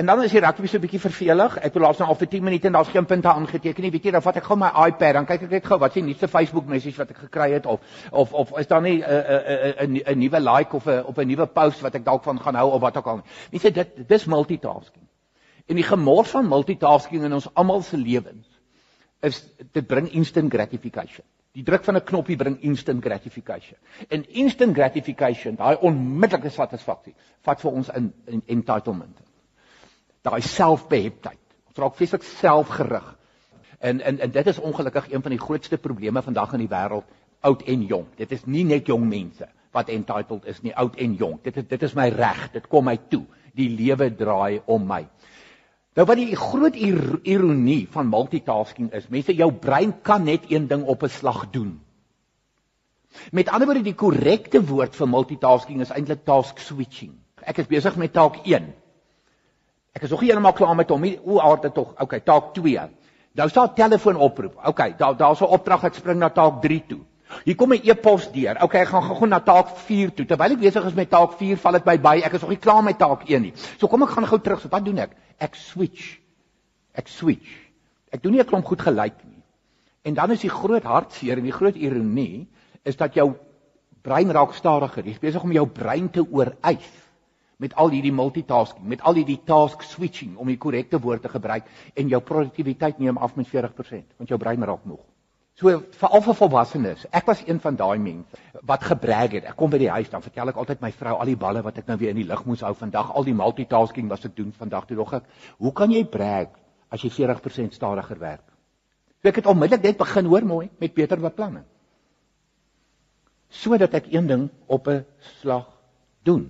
En 0.01 0.07
dan 0.09 0.23
is 0.25 0.33
die 0.33 0.41
rugby 0.41 0.67
so 0.67 0.79
'n 0.79 0.81
bietjie 0.81 1.01
vervelig. 1.01 1.59
Ek 1.59 1.75
wil 1.75 1.83
laat 1.83 1.99
nou 1.99 2.09
al 2.09 2.15
vir 2.15 2.29
10 2.29 2.45
minute 2.45 2.67
en 2.67 2.73
daar's 2.73 2.89
geen 2.89 3.05
punte 3.07 3.29
aangeteken 3.29 3.83
nie. 3.83 3.91
Weet 3.91 4.05
jy, 4.05 4.11
dan 4.11 4.23
vat 4.23 4.37
ek 4.37 4.45
gou 4.45 4.57
my 4.57 4.71
iPad, 4.89 5.13
dan 5.15 5.27
kyk 5.27 5.43
ek 5.43 5.51
net 5.51 5.67
gou 5.67 5.79
wat 5.79 5.91
is 5.91 5.95
die 5.95 6.03
nuutste 6.03 6.29
Facebook 6.29 6.67
message 6.67 6.97
wat 6.97 7.11
ek 7.11 7.17
gekry 7.17 7.53
het 7.53 7.67
of 7.67 7.81
of 8.11 8.33
of 8.33 8.59
is 8.59 8.67
daar 8.67 8.83
nie 8.83 9.03
'n 9.03 9.05
'n 9.05 9.97
'n 9.97 10.03
'n 10.07 10.19
nuwe 10.19 10.41
like 10.41 10.75
of 10.77 10.87
'n 10.87 11.05
op 11.05 11.19
'n 11.19 11.27
nuwe 11.27 11.47
post 11.47 11.81
wat 11.83 11.95
ek 11.95 12.05
dalk 12.05 12.23
van 12.25 12.41
gaan 12.41 12.55
hou 12.55 12.73
of 12.73 12.81
wat 12.81 12.97
ook 12.97 13.07
al. 13.07 13.23
Mense, 13.51 13.71
dit 13.71 14.09
dis 14.09 14.25
multitasking. 14.25 15.07
En 15.69 15.77
die 15.77 15.85
gemors 15.85 16.31
van 16.31 16.49
multitasking 16.49 17.23
in 17.25 17.33
ons 17.33 17.55
almal 17.55 17.83
se 17.83 17.97
lewens 17.97 18.52
is 19.23 19.39
dit 19.73 19.87
bring 19.87 20.11
instant 20.13 20.51
gratification. 20.53 21.25
Die 21.53 21.65
druk 21.65 21.85
van 21.85 21.97
'n 21.97 22.05
knoppie 22.05 22.37
bring 22.37 22.57
instant 22.61 23.03
gratification. 23.05 23.79
En 24.09 24.25
instant 24.31 24.75
gratification, 24.75 25.57
daai 25.57 25.77
onmiddellike 25.81 26.51
satisfaksie, 26.51 27.15
vat 27.43 27.61
vir 27.61 27.71
ons 27.71 27.89
in, 27.89 28.13
in 28.27 28.43
entitlement. 28.47 29.21
Daai 30.23 30.41
selfbeheptheid. 30.41 31.39
Ons 31.69 31.79
raak 31.79 31.97
feeslik 31.97 32.23
selfgerig. 32.23 33.19
En 33.81 34.01
en 34.01 34.19
en 34.19 34.31
dit 34.31 34.47
is 34.47 34.59
ongelukkig 34.59 35.13
een 35.13 35.23
van 35.23 35.31
die 35.31 35.41
grootste 35.41 35.79
probleme 35.79 36.23
vandag 36.23 36.53
in 36.53 36.59
die 36.59 36.73
wêreld, 36.73 37.05
oud 37.41 37.63
en 37.63 37.83
jonk. 37.83 38.17
Dit 38.17 38.33
is 38.33 38.45
nie 38.45 38.65
net 38.65 38.87
jong 38.87 39.09
mense 39.09 39.49
wat 39.73 39.89
entitled 39.89 40.45
is 40.45 40.61
nie, 40.63 40.75
oud 40.77 40.97
en 40.97 41.15
jonk. 41.15 41.45
Dit 41.45 41.57
is 41.57 41.67
dit 41.69 41.83
is 41.83 41.95
my 41.95 42.09
reg, 42.09 42.51
dit 42.53 42.67
kom 42.69 42.85
my 42.85 42.97
toe. 43.09 43.25
Die 43.55 43.69
lewe 43.69 44.11
draai 44.17 44.61
om 44.67 44.87
my. 44.87 45.07
Nou 45.93 46.07
wat 46.09 46.17
die 46.17 46.37
groot 46.37 46.77
ironie 46.77 47.87
van 47.93 48.09
multitasking 48.09 48.93
is, 48.97 49.11
mense 49.13 49.35
jou 49.37 49.51
brein 49.53 49.93
kan 50.03 50.25
net 50.25 50.49
een 50.49 50.69
ding 50.69 50.85
op 50.89 51.03
'n 51.03 51.09
slag 51.09 51.51
doen. 51.51 51.81
Met 53.31 53.49
ander 53.49 53.67
woorde 53.69 53.83
die 53.83 53.95
korrekte 53.95 54.65
woord 54.65 54.97
vir 54.97 55.09
multitasking 55.09 55.81
is 55.81 55.91
eintlik 55.91 56.25
task 56.25 56.59
switching. 56.59 57.13
Ek 57.45 57.59
is 57.59 57.67
besig 57.67 57.97
met 57.97 58.13
taak 58.13 58.37
1. 58.47 58.73
Ek 59.93 60.03
is 60.03 60.11
nog 60.11 60.21
nie 60.21 60.31
heeltemal 60.31 60.53
klaar 60.57 60.75
met 60.77 60.89
hom 60.89 61.01
nie. 61.01 61.19
O, 61.25 61.39
aarde 61.41 61.73
tog. 61.73 61.95
Okay, 62.01 62.21
taak 62.21 62.55
2. 62.55 62.89
Nou 63.35 63.49
staan 63.49 63.75
telefoon 63.75 64.17
oproep. 64.17 64.57
Okay, 64.65 64.95
daar 64.97 65.17
daar's 65.17 65.41
'n 65.41 65.45
opdrag 65.45 65.85
ek 65.85 65.95
spring 65.95 66.19
na 66.19 66.29
taak 66.31 66.63
3 66.63 66.83
toe. 66.87 67.01
Hier 67.45 67.57
kom 67.57 67.73
'n 67.73 67.81
e-pos 67.83 68.31
deur. 68.33 68.63
OK, 68.63 68.75
ek 68.75 68.89
gaan 68.89 69.03
gou 69.03 69.27
na 69.27 69.41
taak 69.41 69.77
4 69.77 70.15
toe. 70.15 70.27
Terwyl 70.27 70.53
ek 70.53 70.61
besig 70.61 70.85
is 70.85 70.95
met 70.95 71.11
taak 71.11 71.39
4, 71.39 71.57
val 71.57 71.73
dit 71.73 71.87
my 71.87 71.99
by. 71.99 72.17
Ek 72.25 72.33
is 72.33 72.41
nog 72.41 72.51
nie 72.51 72.59
klaar 72.59 72.83
met 72.83 72.99
taak 72.99 73.29
1 73.29 73.43
nie. 73.43 73.53
So 73.79 73.89
kom 73.89 74.03
ek 74.03 74.11
gaan 74.11 74.27
gou 74.27 74.39
terug. 74.39 74.61
So 74.61 74.69
wat 74.69 74.85
doen 74.85 74.99
ek? 74.99 75.17
Ek 75.39 75.55
switch. 75.55 76.19
Ek 76.95 77.09
switch. 77.09 77.49
Ek 78.13 78.23
doen 78.23 78.33
nie 78.33 78.41
'n 78.41 78.47
klomp 78.47 78.67
goed 78.67 78.81
gelyk 78.81 79.25
nie. 79.25 79.43
En 80.05 80.15
dan 80.15 80.31
is 80.31 80.41
die 80.41 80.51
groot 80.51 80.83
hartseer 80.83 81.39
en 81.39 81.45
die 81.45 81.53
groot 81.53 81.77
ironie 81.77 82.49
is 82.85 82.97
dat 82.97 83.15
jou 83.15 83.35
brein 84.03 84.31
raak 84.31 84.55
stadiger. 84.55 85.05
Jy's 85.05 85.23
besig 85.23 85.43
om 85.43 85.53
jou 85.53 85.67
brein 85.67 86.11
te 86.11 86.25
ooreis 86.27 86.91
met 87.63 87.75
al 87.79 87.93
hierdie 87.95 88.13
multitasking, 88.13 88.89
met 88.91 89.05
al 89.07 89.21
hierdie 89.21 89.39
task 89.47 89.85
switching 89.87 90.35
om 90.37 90.51
die 90.51 90.59
korrekte 90.59 90.99
woord 90.99 91.23
te 91.23 91.31
gebruik 91.31 91.69
en 91.95 92.09
jou 92.11 92.21
produktiwiteit 92.21 92.99
neem 92.99 93.21
af 93.23 93.37
met 93.39 93.47
40% 93.47 94.19
want 94.19 94.29
jou 94.29 94.39
brein 94.39 94.65
raak 94.67 94.85
moeg. 94.85 95.05
So 95.61 95.83
veral 95.99 96.23
vir 96.25 96.37
volwassenes. 96.39 97.05
Ek 97.13 97.27
was 97.29 97.43
een 97.45 97.61
van 97.61 97.77
daai 97.77 97.99
mense 98.01 98.41
wat 98.69 98.87
gebrag 98.89 99.35
het. 99.37 99.49
Ek 99.51 99.57
kom 99.59 99.73
by 99.73 99.81
die 99.83 99.91
huis 99.93 100.09
dan 100.11 100.25
vertel 100.25 100.53
ek 100.53 100.61
altyd 100.63 100.81
my 100.81 100.93
vrou 100.97 101.19
al 101.19 101.29
die 101.29 101.37
balle 101.37 101.63
wat 101.65 101.83
ek 101.83 101.91
nou 101.91 101.99
weer 102.01 102.15
in 102.15 102.23
die 102.23 102.29
lug 102.29 102.47
moes 102.49 102.63
hou 102.65 102.73
vandag, 102.79 103.11
al 103.13 103.27
die 103.27 103.37
multitasking 103.37 104.09
wat 104.09 104.25
ek 104.29 104.37
doen 104.39 104.55
vandag 104.57 104.89
toe 104.89 104.97
nog 104.97 105.13
ek. 105.19 105.29
Hoe 105.61 105.75
kan 105.77 105.93
jy 105.93 106.05
brag 106.09 106.57
as 106.93 107.05
jy 107.05 107.13
40% 107.19 107.77
stadiger 107.77 108.21
werk? 108.23 108.47
So 109.21 109.29
ek 109.29 109.43
het 109.43 109.51
onmiddellik 109.51 109.85
net 109.85 110.01
begin 110.01 110.31
hoor 110.33 110.49
mooi 110.49 110.67
met 110.81 110.97
beter 110.97 111.21
beplanning. 111.21 111.67
Sodat 113.53 113.93
ek 113.95 114.09
een 114.09 114.27
ding 114.27 114.49
op 114.67 114.89
'n 114.89 115.05
slag 115.41 115.69
doen. 116.25 116.49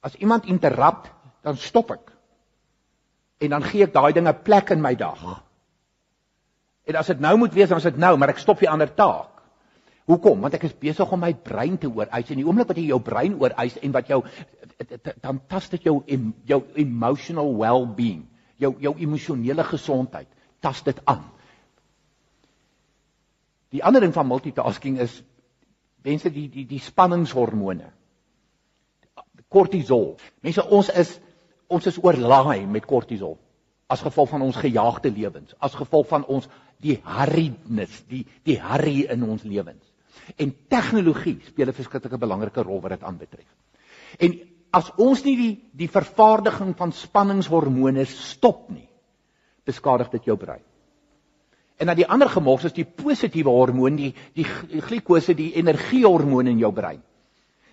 As 0.00 0.14
iemand 0.14 0.46
interrupt, 0.46 1.10
dan 1.42 1.56
stop 1.56 1.90
ek. 1.90 2.12
En 3.40 3.50
dan 3.50 3.62
gee 3.62 3.84
ek 3.84 3.92
daai 3.92 4.12
dinge 4.12 4.32
plek 4.32 4.70
in 4.70 4.80
my 4.80 4.94
dag. 4.94 5.42
En 6.90 6.98
as 6.98 7.10
dit 7.12 7.20
nou 7.22 7.36
moet 7.38 7.54
wees, 7.54 7.68
dan 7.70 7.78
is 7.78 7.86
dit 7.86 8.00
nou, 8.02 8.16
maar 8.18 8.32
ek 8.32 8.40
stop 8.42 8.58
die 8.58 8.70
ander 8.70 8.90
taak. 8.90 9.38
Hoekom? 10.10 10.40
Want 10.42 10.56
ek 10.58 10.64
is 10.66 10.74
besig 10.74 11.12
om 11.14 11.20
my 11.22 11.30
brein 11.38 11.76
te 11.78 11.86
ooreis 11.86 12.32
en 12.32 12.40
die 12.40 12.46
oomblik 12.46 12.72
wat 12.72 12.80
jy 12.80 12.88
jou 12.88 12.98
brein 13.04 13.36
ooreis 13.38 13.76
en 13.78 13.92
wat 13.94 14.08
jou 14.10 14.24
dan 15.22 15.38
tas 15.46 15.68
dit 15.70 15.84
jou 15.86 16.00
jou 16.48 16.58
emotional 16.80 17.52
well-being, 17.60 18.24
jou 18.58 18.72
jou 18.82 18.94
emosionele 18.98 19.66
gesondheid, 19.68 20.26
tas 20.64 20.80
dit 20.82 20.98
aan. 21.04 21.22
Die 23.70 23.84
ander 23.86 24.02
ding 24.02 24.14
van 24.16 24.26
multitasking 24.26 24.98
is 25.04 25.20
mense 26.02 26.32
die 26.34 26.48
die 26.50 26.64
die 26.66 26.80
spanningshormone. 26.82 27.92
Kortisol. 29.52 30.16
Mense 30.42 30.64
ons 30.64 30.90
is 30.90 31.14
ons 31.70 31.86
is 31.86 32.00
oorlaai 32.02 32.66
met 32.66 32.88
kortisol 32.88 33.38
as 33.90 34.02
gevolg 34.06 34.30
van 34.30 34.42
ons 34.46 34.58
gejaagde 34.58 35.10
lewens, 35.10 35.54
as 35.58 35.74
gevolg 35.74 36.06
van 36.06 36.24
ons 36.30 36.46
die 36.80 36.98
harriedness, 37.04 38.02
die 38.08 38.24
die 38.46 38.58
harry 38.60 39.04
in 39.12 39.24
ons 39.28 39.44
lewens. 39.44 39.84
En 40.36 40.52
tegnologie 40.68 41.38
speel 41.46 41.68
'n 41.68 41.76
verskriklike 41.76 42.18
belangrike 42.18 42.62
rol 42.62 42.80
wat 42.80 42.90
dit 42.90 43.02
aanbetref. 43.02 43.48
En 44.18 44.38
as 44.72 44.90
ons 44.96 45.24
nie 45.24 45.36
die 45.36 45.54
die 45.72 45.88
vervaardiging 45.88 46.76
van 46.76 46.92
spanningshormone 46.92 48.04
stop 48.04 48.70
nie, 48.70 48.88
beskadig 49.64 50.10
dit 50.10 50.24
jou 50.24 50.36
brein. 50.36 50.62
En 51.80 51.86
dan 51.86 51.96
die 51.96 52.08
ander 52.08 52.28
gemors 52.28 52.64
is 52.64 52.76
die 52.76 52.84
positiewe 52.84 53.50
hormoon, 53.50 53.96
die 53.96 54.14
die 54.34 54.44
glikose, 54.80 55.34
die 55.34 55.54
energiehormoon 55.54 56.46
in 56.46 56.58
jou 56.58 56.72
brein. 56.72 57.02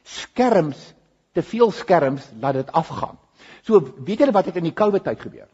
Skerms, 0.04 0.94
te 1.34 1.44
veel 1.44 1.72
skerms 1.72 2.30
laat 2.40 2.54
dit 2.54 2.72
afgaan. 2.72 3.18
So 3.62 3.82
weet 4.06 4.20
julle 4.20 4.32
wat 4.32 4.46
het 4.46 4.56
in 4.56 4.64
die 4.64 4.74
COVID 4.74 5.04
tyd 5.04 5.20
gebeur? 5.20 5.48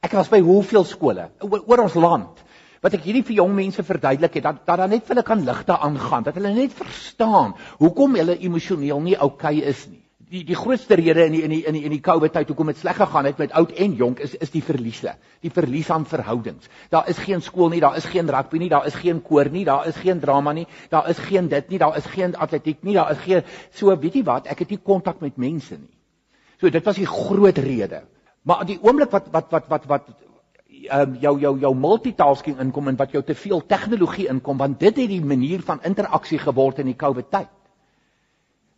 Ek 0.00 0.16
was 0.16 0.30
by 0.32 0.40
hoeveel 0.40 0.86
skole 0.88 1.28
oor 1.44 1.84
ons 1.84 1.94
land 1.94 2.44
wat 2.80 2.94
ek 2.96 3.02
hierdie 3.04 3.26
vir 3.28 3.42
jong 3.42 3.50
mense 3.52 3.82
verduidelik 3.84 4.38
het 4.38 4.46
dat 4.48 4.60
dat 4.64 4.78
daar 4.80 4.88
net 4.88 5.04
vir 5.04 5.14
hulle 5.14 5.26
kan 5.26 5.42
ligte 5.44 5.76
aangaan, 5.76 6.24
dat 6.24 6.38
hulle 6.40 6.54
net 6.56 6.72
verstaan 6.72 7.52
hoekom 7.82 8.16
hulle 8.16 8.38
emosioneel 8.40 9.02
nie 9.04 9.18
oukei 9.18 9.58
okay 9.60 9.68
is 9.74 9.86
nie. 9.88 10.00
die 10.30 10.44
die 10.46 10.54
grootste 10.54 10.94
rede 10.94 11.24
in 11.26 11.32
die 11.34 11.42
in 11.42 11.50
die 11.50 11.60
in 11.66 11.74
die 11.74 11.82
in 11.88 11.92
die 11.96 12.02
COVID 12.06 12.32
tyd 12.32 12.50
hoekom 12.52 12.68
dit 12.70 12.78
sleg 12.78 12.98
gegaan 13.00 13.26
het 13.26 13.38
met 13.42 13.54
oud 13.58 13.72
en 13.84 13.96
jonk 13.98 14.20
is 14.22 14.36
is 14.38 14.52
die 14.54 14.62
verliese. 14.62 15.16
Die 15.42 15.50
verlies 15.50 15.90
aan 15.90 16.06
verhoudings. 16.06 16.68
Daar 16.90 17.08
is 17.10 17.18
geen 17.18 17.42
skool 17.42 17.72
nie, 17.74 17.80
daar 17.80 17.96
is 17.98 18.06
geen 18.06 18.30
rugby 18.30 18.58
nie, 18.62 18.68
daar 18.70 18.86
is 18.86 18.94
geen 18.94 19.22
koor 19.22 19.50
nie, 19.50 19.64
daar 19.64 19.88
is 19.90 19.96
geen 19.96 20.20
drama 20.20 20.52
nie, 20.52 20.66
daar 20.90 21.08
is 21.10 21.18
geen 21.18 21.48
dit 21.48 21.68
nie, 21.68 21.78
daar 21.78 21.96
is 21.96 22.06
geen 22.06 22.36
atletiek 22.36 22.82
nie, 22.82 22.94
daar 22.94 23.10
is 23.10 23.18
geen 23.24 23.42
so 23.74 23.96
weet 23.96 24.14
jy 24.14 24.22
wat, 24.24 24.46
ek 24.46 24.62
het 24.64 24.70
nie 24.70 24.78
kontak 24.78 25.20
met 25.20 25.36
mense 25.36 25.74
nie. 25.74 25.90
So 26.60 26.70
dit 26.70 26.84
was 26.84 26.96
die 26.96 27.10
groot 27.10 27.58
rede. 27.58 28.04
Maar 28.42 28.64
die 28.66 28.78
oomblik 28.82 29.10
wat 29.10 29.28
wat 29.30 29.50
wat 29.50 29.66
wat 29.68 29.86
wat 29.86 30.10
um, 30.92 31.16
jou 31.20 31.34
jou 31.40 31.58
jou 31.60 31.74
multitasking 31.76 32.60
inkom 32.60 32.88
en 32.88 32.96
wat 32.96 33.12
jou 33.12 33.22
te 33.24 33.34
veel 33.34 33.66
tegnologie 33.66 34.28
inkom 34.32 34.56
want 34.56 34.80
dit 34.80 34.96
het 34.96 35.08
die 35.08 35.24
manier 35.24 35.60
van 35.60 35.82
interaksie 35.82 36.38
geword 36.38 36.78
in 36.78 36.88
die 36.92 36.96
COVID 36.96 37.30
tyd 37.30 37.50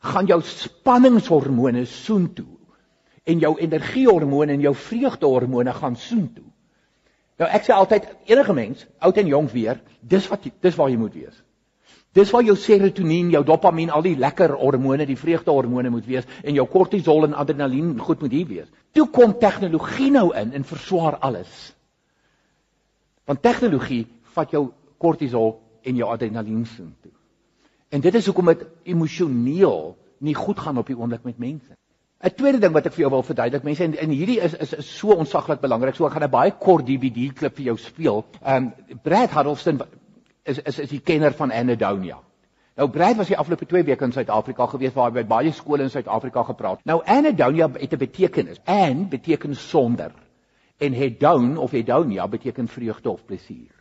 gaan 0.02 0.26
jou 0.26 0.40
spanningshormone 0.42 1.85
soontoe 1.87 2.49
en 3.25 3.38
jou 3.38 3.52
energiehormone 3.59 4.52
en 4.52 4.64
jou 4.64 4.75
vreugdehormone 4.75 5.73
gaan 5.73 5.97
soontoe. 5.97 6.49
Nou 7.38 7.49
ek 7.50 7.66
sê 7.66 7.75
altyd 7.75 8.09
enige 8.31 8.54
mens, 8.54 8.87
oud 8.99 9.19
en 9.19 9.31
jonk 9.31 9.52
weer, 9.54 9.78
dis 10.00 10.26
wat 10.31 10.49
dis 10.62 10.76
waar 10.78 10.90
jy 10.90 10.99
moet 10.99 11.14
wees. 11.14 11.38
Dis 12.12 12.31
waar 12.31 12.45
jou 12.45 12.57
serotonien, 12.61 13.31
jou 13.33 13.40
dopamien, 13.45 13.90
al 13.90 14.04
die 14.04 14.16
lekker 14.21 14.52
hormone, 14.61 15.07
die 15.09 15.16
vreugdehormone 15.16 15.90
moet 15.90 16.04
wees 16.07 16.26
en 16.42 16.54
jou 16.54 16.66
kortisol 16.69 17.25
en 17.25 17.37
adrenalien 17.40 17.95
goed 17.99 18.21
moet 18.21 18.35
hier 18.37 18.49
wees. 18.50 18.69
Toe 18.92 19.07
kom 19.09 19.33
tegnologie 19.40 20.11
nou 20.12 20.28
in 20.37 20.52
en 20.52 20.66
verswaar 20.69 21.16
alles. 21.25 21.73
Want 23.25 23.40
tegnologie 23.42 24.04
vat 24.37 24.52
jou 24.52 24.66
kortisol 25.00 25.57
en 25.88 25.97
jou 25.97 26.11
adrenalien 26.12 26.66
soontoe. 26.69 27.14
En 27.92 28.00
dit 28.00 28.14
is 28.14 28.28
hoekom 28.28 28.52
dit 28.52 28.66
emosioneel 28.92 29.95
nie 30.21 30.37
goed 30.37 30.61
gaan 30.61 30.78
op 30.78 30.92
die 30.92 30.97
oomblik 30.99 31.25
met 31.25 31.38
mense. 31.38 31.73
'n 32.23 32.31
Tweede 32.37 32.61
ding 32.62 32.73
wat 32.73 32.87
ek 32.87 32.92
vir 32.95 33.02
jou 33.02 33.11
wil 33.11 33.25
verduidelik, 33.26 33.64
mense 33.66 33.83
en, 33.85 33.97
en 33.99 34.11
hierdie 34.14 34.38
is 34.40 34.54
is 34.54 34.73
is 34.78 34.90
so 34.99 35.16
onsaglik 35.16 35.61
belangrik. 35.61 35.97
So 35.97 36.07
ek 36.07 36.12
gaan 36.12 36.28
'n 36.28 36.31
baie 36.31 36.52
kort 36.52 36.87
DVD 36.87 37.33
klip 37.35 37.57
vir 37.57 37.64
jou 37.64 37.76
speel. 37.76 38.25
Um 38.47 38.73
Brad 39.02 39.31
Huddleston 39.31 39.81
is 40.42 40.58
is 40.58 40.78
is 40.78 40.90
die 40.90 41.00
kenner 41.00 41.32
van 41.32 41.52
Anadonia. 41.52 42.18
Nou 42.76 42.88
Brad 42.90 43.16
was 43.16 43.28
die 43.28 43.37
afgelope 43.37 43.66
2 43.66 43.84
weke 43.84 44.04
in 44.04 44.12
Suid-Afrika 44.12 44.66
gewees 44.66 44.94
waar 44.96 45.11
hy 45.11 45.20
by 45.20 45.26
baie 45.28 45.52
skole 45.52 45.84
in 45.84 45.90
Suid-Afrika 45.92 46.42
gepraat. 46.49 46.80
Nou 46.88 47.02
Anadonia 47.04 47.68
het 47.72 47.92
'n 47.92 47.99
betekenis. 47.99 48.61
An 48.64 49.08
beteken 49.08 49.56
sonder 49.56 50.12
en 50.78 50.92
hedon 50.92 51.56
of 51.56 51.70
hedonia 51.70 52.28
beteken 52.28 52.68
vreugde 52.68 53.11
of 53.11 53.25
plesier. 53.25 53.75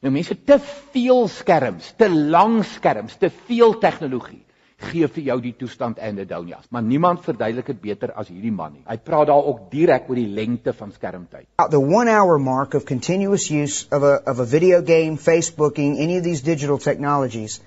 Nou 0.00 0.12
mense 0.12 0.44
te 0.44 0.58
veel 0.92 1.28
skerms, 1.28 1.92
te 1.96 2.10
lang 2.10 2.64
skerms, 2.64 3.16
te 3.16 3.30
veel 3.30 3.78
tegnologie 3.78 4.44
gee 4.90 5.08
vir 5.08 5.24
jou 5.28 5.36
die 5.44 5.52
toestand 5.58 6.00
anhedonias, 6.02 6.66
maar 6.70 6.82
niemand 6.82 7.24
verduidelik 7.24 7.66
dit 7.72 7.80
beter 7.80 8.12
as 8.18 8.28
hierdie 8.28 8.52
man 8.52 8.74
nie. 8.76 8.82
Hy 8.86 8.96
praat 9.02 9.28
daar 9.30 9.48
ook 9.50 9.70
direk 9.72 10.08
oor 10.10 10.18
die 10.18 10.28
lengte 10.28 10.74
van 10.76 10.92
skermtyd. 10.92 11.46
The 11.56 11.80
1 11.80 12.08
hour 12.08 12.38
mark 12.38 12.74
of 12.74 12.84
continuous 12.88 13.48
use 13.50 13.86
of 13.90 14.02
a 14.02 14.14
of 14.32 14.38
a 14.38 14.44
video 14.44 14.82
game, 14.82 15.18
Facebooking, 15.18 15.98
any 15.98 16.18
of 16.18 16.24
these 16.24 16.42
digital 16.42 16.78
technologies, 16.78 17.60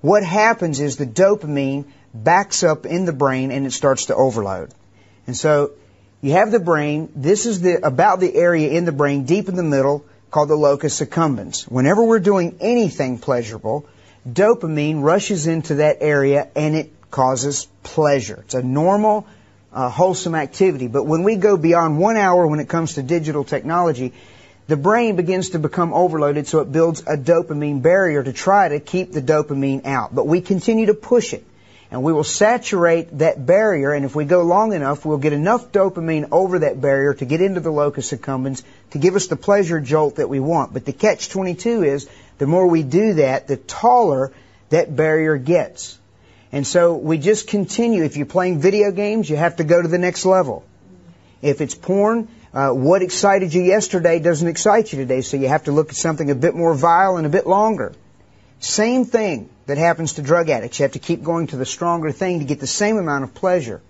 what 0.00 0.24
happens 0.24 0.80
is 0.80 0.96
the 0.96 1.06
dopamine 1.06 1.84
backs 2.12 2.62
up 2.62 2.86
in 2.86 3.04
the 3.04 3.12
brain 3.12 3.50
and 3.50 3.66
it 3.66 3.72
starts 3.72 4.06
to 4.06 4.14
overload. 4.14 4.70
And 5.26 5.36
so 5.36 5.72
you 6.20 6.32
have 6.32 6.50
the 6.50 6.60
brain, 6.60 7.08
this 7.16 7.46
is 7.46 7.60
the 7.60 7.84
about 7.86 8.20
the 8.20 8.34
area 8.34 8.70
in 8.70 8.84
the 8.84 8.92
brain 8.92 9.24
deep 9.24 9.48
in 9.48 9.56
the 9.56 9.62
middle 9.62 10.04
called 10.30 10.48
the 10.48 10.56
locus 10.56 11.00
accumbens. 11.00 11.64
Whenever 11.64 12.02
we're 12.02 12.20
doing 12.20 12.56
anything 12.60 13.18
pleasurable, 13.18 13.86
dopamine 14.28 15.02
rushes 15.02 15.46
into 15.46 15.76
that 15.76 15.98
area 16.00 16.48
and 16.54 16.74
it 16.74 16.92
causes 17.10 17.66
pleasure. 17.82 18.40
It's 18.44 18.54
a 18.54 18.62
normal, 18.62 19.26
uh, 19.72 19.88
wholesome 19.88 20.34
activity. 20.34 20.86
But 20.86 21.04
when 21.04 21.22
we 21.22 21.36
go 21.36 21.56
beyond 21.56 21.98
one 21.98 22.16
hour 22.16 22.46
when 22.46 22.60
it 22.60 22.68
comes 22.68 22.94
to 22.94 23.02
digital 23.02 23.44
technology, 23.44 24.12
the 24.68 24.76
brain 24.76 25.16
begins 25.16 25.50
to 25.50 25.58
become 25.58 25.92
overloaded 25.92 26.46
so 26.46 26.60
it 26.60 26.70
builds 26.70 27.00
a 27.00 27.16
dopamine 27.16 27.82
barrier 27.82 28.22
to 28.22 28.32
try 28.32 28.68
to 28.68 28.80
keep 28.80 29.12
the 29.12 29.22
dopamine 29.22 29.84
out. 29.86 30.14
But 30.14 30.26
we 30.26 30.40
continue 30.40 30.86
to 30.86 30.94
push 30.94 31.34
it 31.34 31.44
and 31.90 32.02
we 32.02 32.12
will 32.14 32.24
saturate 32.24 33.18
that 33.18 33.44
barrier. 33.44 33.92
And 33.92 34.06
if 34.06 34.14
we 34.14 34.24
go 34.24 34.44
long 34.44 34.72
enough, 34.72 35.04
we'll 35.04 35.18
get 35.18 35.34
enough 35.34 35.72
dopamine 35.72 36.28
over 36.32 36.60
that 36.60 36.80
barrier 36.80 37.12
to 37.12 37.26
get 37.26 37.42
into 37.42 37.60
the 37.60 37.70
locus 37.70 38.12
accumbens 38.12 38.62
to 38.92 38.98
give 38.98 39.14
us 39.14 39.26
the 39.26 39.36
pleasure 39.36 39.78
jolt 39.78 40.16
that 40.16 40.30
we 40.30 40.40
want. 40.40 40.72
But 40.72 40.86
the 40.86 40.94
catch 40.94 41.28
22 41.28 41.82
is 41.82 42.08
the 42.42 42.48
more 42.48 42.66
we 42.66 42.82
do 42.82 43.14
that, 43.14 43.46
the 43.46 43.56
taller 43.56 44.32
that 44.70 44.96
barrier 44.96 45.36
gets. 45.36 45.96
And 46.50 46.66
so 46.66 46.96
we 46.96 47.18
just 47.18 47.46
continue. 47.46 48.02
If 48.02 48.16
you're 48.16 48.26
playing 48.26 48.58
video 48.58 48.90
games, 48.90 49.30
you 49.30 49.36
have 49.36 49.58
to 49.58 49.64
go 49.64 49.80
to 49.80 49.86
the 49.86 49.96
next 49.96 50.26
level. 50.26 50.64
If 51.40 51.60
it's 51.60 51.76
porn, 51.76 52.26
uh, 52.52 52.70
what 52.70 53.00
excited 53.00 53.54
you 53.54 53.62
yesterday 53.62 54.18
doesn't 54.18 54.48
excite 54.48 54.92
you 54.92 54.98
today, 54.98 55.20
so 55.20 55.36
you 55.36 55.46
have 55.46 55.66
to 55.66 55.70
look 55.70 55.90
at 55.90 55.94
something 55.94 56.32
a 56.32 56.34
bit 56.34 56.56
more 56.56 56.74
vile 56.74 57.16
and 57.16 57.26
a 57.26 57.30
bit 57.30 57.46
longer. 57.46 57.92
Same 58.58 59.04
thing 59.04 59.48
that 59.66 59.78
happens 59.78 60.14
to 60.14 60.22
drug 60.22 60.48
addicts. 60.48 60.80
You 60.80 60.82
have 60.82 60.94
to 60.94 60.98
keep 60.98 61.22
going 61.22 61.46
to 61.46 61.56
the 61.56 61.64
stronger 61.64 62.10
thing 62.10 62.40
to 62.40 62.44
get 62.44 62.58
the 62.58 62.66
same 62.66 62.98
amount 62.98 63.22
of 63.22 63.34
pleasure. 63.34 63.80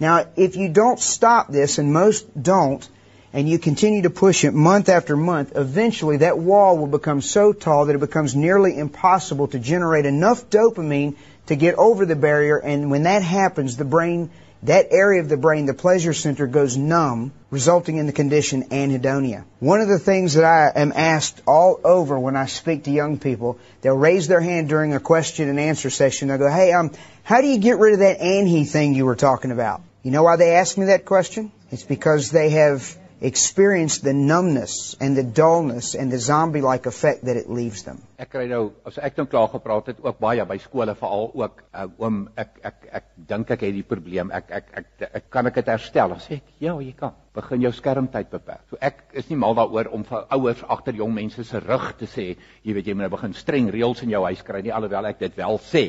Now, 0.00 0.26
if 0.34 0.56
you 0.56 0.68
don't 0.68 0.98
stop 0.98 1.46
this, 1.46 1.78
and 1.78 1.92
most 1.92 2.26
don't, 2.42 2.88
and 3.34 3.48
you 3.48 3.58
continue 3.58 4.02
to 4.02 4.10
push 4.10 4.44
it 4.44 4.54
month 4.54 4.88
after 4.88 5.16
month, 5.16 5.52
eventually 5.56 6.18
that 6.18 6.38
wall 6.38 6.78
will 6.78 6.86
become 6.86 7.20
so 7.20 7.52
tall 7.52 7.86
that 7.86 7.96
it 7.96 8.00
becomes 8.00 8.36
nearly 8.36 8.78
impossible 8.78 9.48
to 9.48 9.58
generate 9.58 10.06
enough 10.06 10.48
dopamine 10.48 11.16
to 11.46 11.56
get 11.56 11.74
over 11.74 12.06
the 12.06 12.14
barrier. 12.14 12.56
And 12.58 12.92
when 12.92 13.02
that 13.02 13.22
happens, 13.22 13.76
the 13.76 13.84
brain 13.84 14.30
that 14.62 14.88
area 14.92 15.20
of 15.20 15.28
the 15.28 15.36
brain, 15.36 15.66
the 15.66 15.74
pleasure 15.74 16.14
center, 16.14 16.46
goes 16.46 16.76
numb, 16.76 17.32
resulting 17.50 17.98
in 17.98 18.06
the 18.06 18.12
condition 18.12 18.64
anhedonia. 18.70 19.44
One 19.58 19.82
of 19.82 19.88
the 19.88 19.98
things 19.98 20.34
that 20.34 20.44
I 20.44 20.80
am 20.80 20.92
asked 20.94 21.42
all 21.46 21.80
over 21.84 22.18
when 22.18 22.34
I 22.34 22.46
speak 22.46 22.84
to 22.84 22.90
young 22.90 23.18
people, 23.18 23.58
they'll 23.82 23.96
raise 23.96 24.26
their 24.26 24.40
hand 24.40 24.70
during 24.70 24.94
a 24.94 25.00
question 25.00 25.50
and 25.50 25.60
answer 25.60 25.90
session. 25.90 26.28
They'll 26.28 26.38
go, 26.38 26.48
"Hey, 26.50 26.72
um, 26.72 26.92
how 27.24 27.42
do 27.42 27.48
you 27.48 27.58
get 27.58 27.78
rid 27.78 27.94
of 27.94 27.98
that 27.98 28.20
anhe 28.20 28.66
thing 28.66 28.94
you 28.94 29.04
were 29.04 29.16
talking 29.16 29.50
about?" 29.50 29.82
You 30.02 30.12
know 30.12 30.22
why 30.22 30.36
they 30.36 30.52
ask 30.52 30.78
me 30.78 30.86
that 30.86 31.04
question? 31.04 31.52
It's 31.70 31.82
because 31.82 32.30
they 32.30 32.50
have 32.50 32.96
experience 33.24 33.98
the 34.00 34.12
numbness 34.12 34.96
and 35.00 35.16
the 35.16 35.22
dullness 35.22 35.94
and 35.94 36.12
the 36.12 36.18
zombie-like 36.18 36.84
effect 36.84 37.24
that 37.24 37.36
it 37.36 37.48
leaves 37.48 37.82
them. 37.84 38.02
Ek 38.20 38.28
kry 38.34 38.44
nou 38.50 38.74
as 38.84 38.98
ek 39.00 39.16
nou 39.16 39.24
klaar 39.32 39.48
gepraat 39.48 39.88
het 39.92 40.02
ook 40.04 40.18
baie 40.20 40.44
by 40.44 40.58
skole 40.60 40.92
veral 40.98 41.30
ook 41.32 41.62
uh, 41.72 41.86
oom 42.04 42.18
ek 42.36 42.60
ek 42.70 42.84
ek 43.00 43.08
dink 43.30 43.54
ek 43.56 43.64
het 43.64 43.72
die 43.78 43.86
probleem 43.88 44.28
ek 44.28 44.52
ek 44.58 44.68
ek, 44.80 44.90
ek, 45.08 45.30
kan 45.32 45.48
ek 45.48 45.56
dit 45.62 45.72
herstel? 45.72 46.12
Sê 46.20 46.38
ek 46.42 46.52
ja, 46.66 46.76
jy 46.76 46.92
kan. 46.98 47.16
Begin 47.34 47.64
jou 47.64 47.72
skermtyd 47.72 48.28
beperk. 48.34 48.62
So 48.68 48.80
ek 48.84 49.02
is 49.16 49.32
nie 49.32 49.40
mal 49.40 49.56
daaroor 49.56 49.88
om 49.96 50.04
vir 50.04 50.28
ouers 50.36 50.60
agter 50.76 51.00
jong 51.00 51.16
mense 51.16 51.48
se 51.48 51.64
rug 51.64 51.90
te 51.98 52.10
sê, 52.10 52.28
jy 52.62 52.76
weet 52.76 52.92
jy 52.92 52.98
moet 52.98 53.08
nou 53.08 53.14
begin 53.16 53.40
streng 53.40 53.72
reëls 53.72 54.04
in 54.04 54.12
jou 54.12 54.24
huis 54.28 54.44
kry 54.44 54.60
nie 54.60 54.76
alhoewel 54.76 55.08
ek 55.14 55.24
dit 55.24 55.40
wel 55.40 55.60
sê 55.72 55.86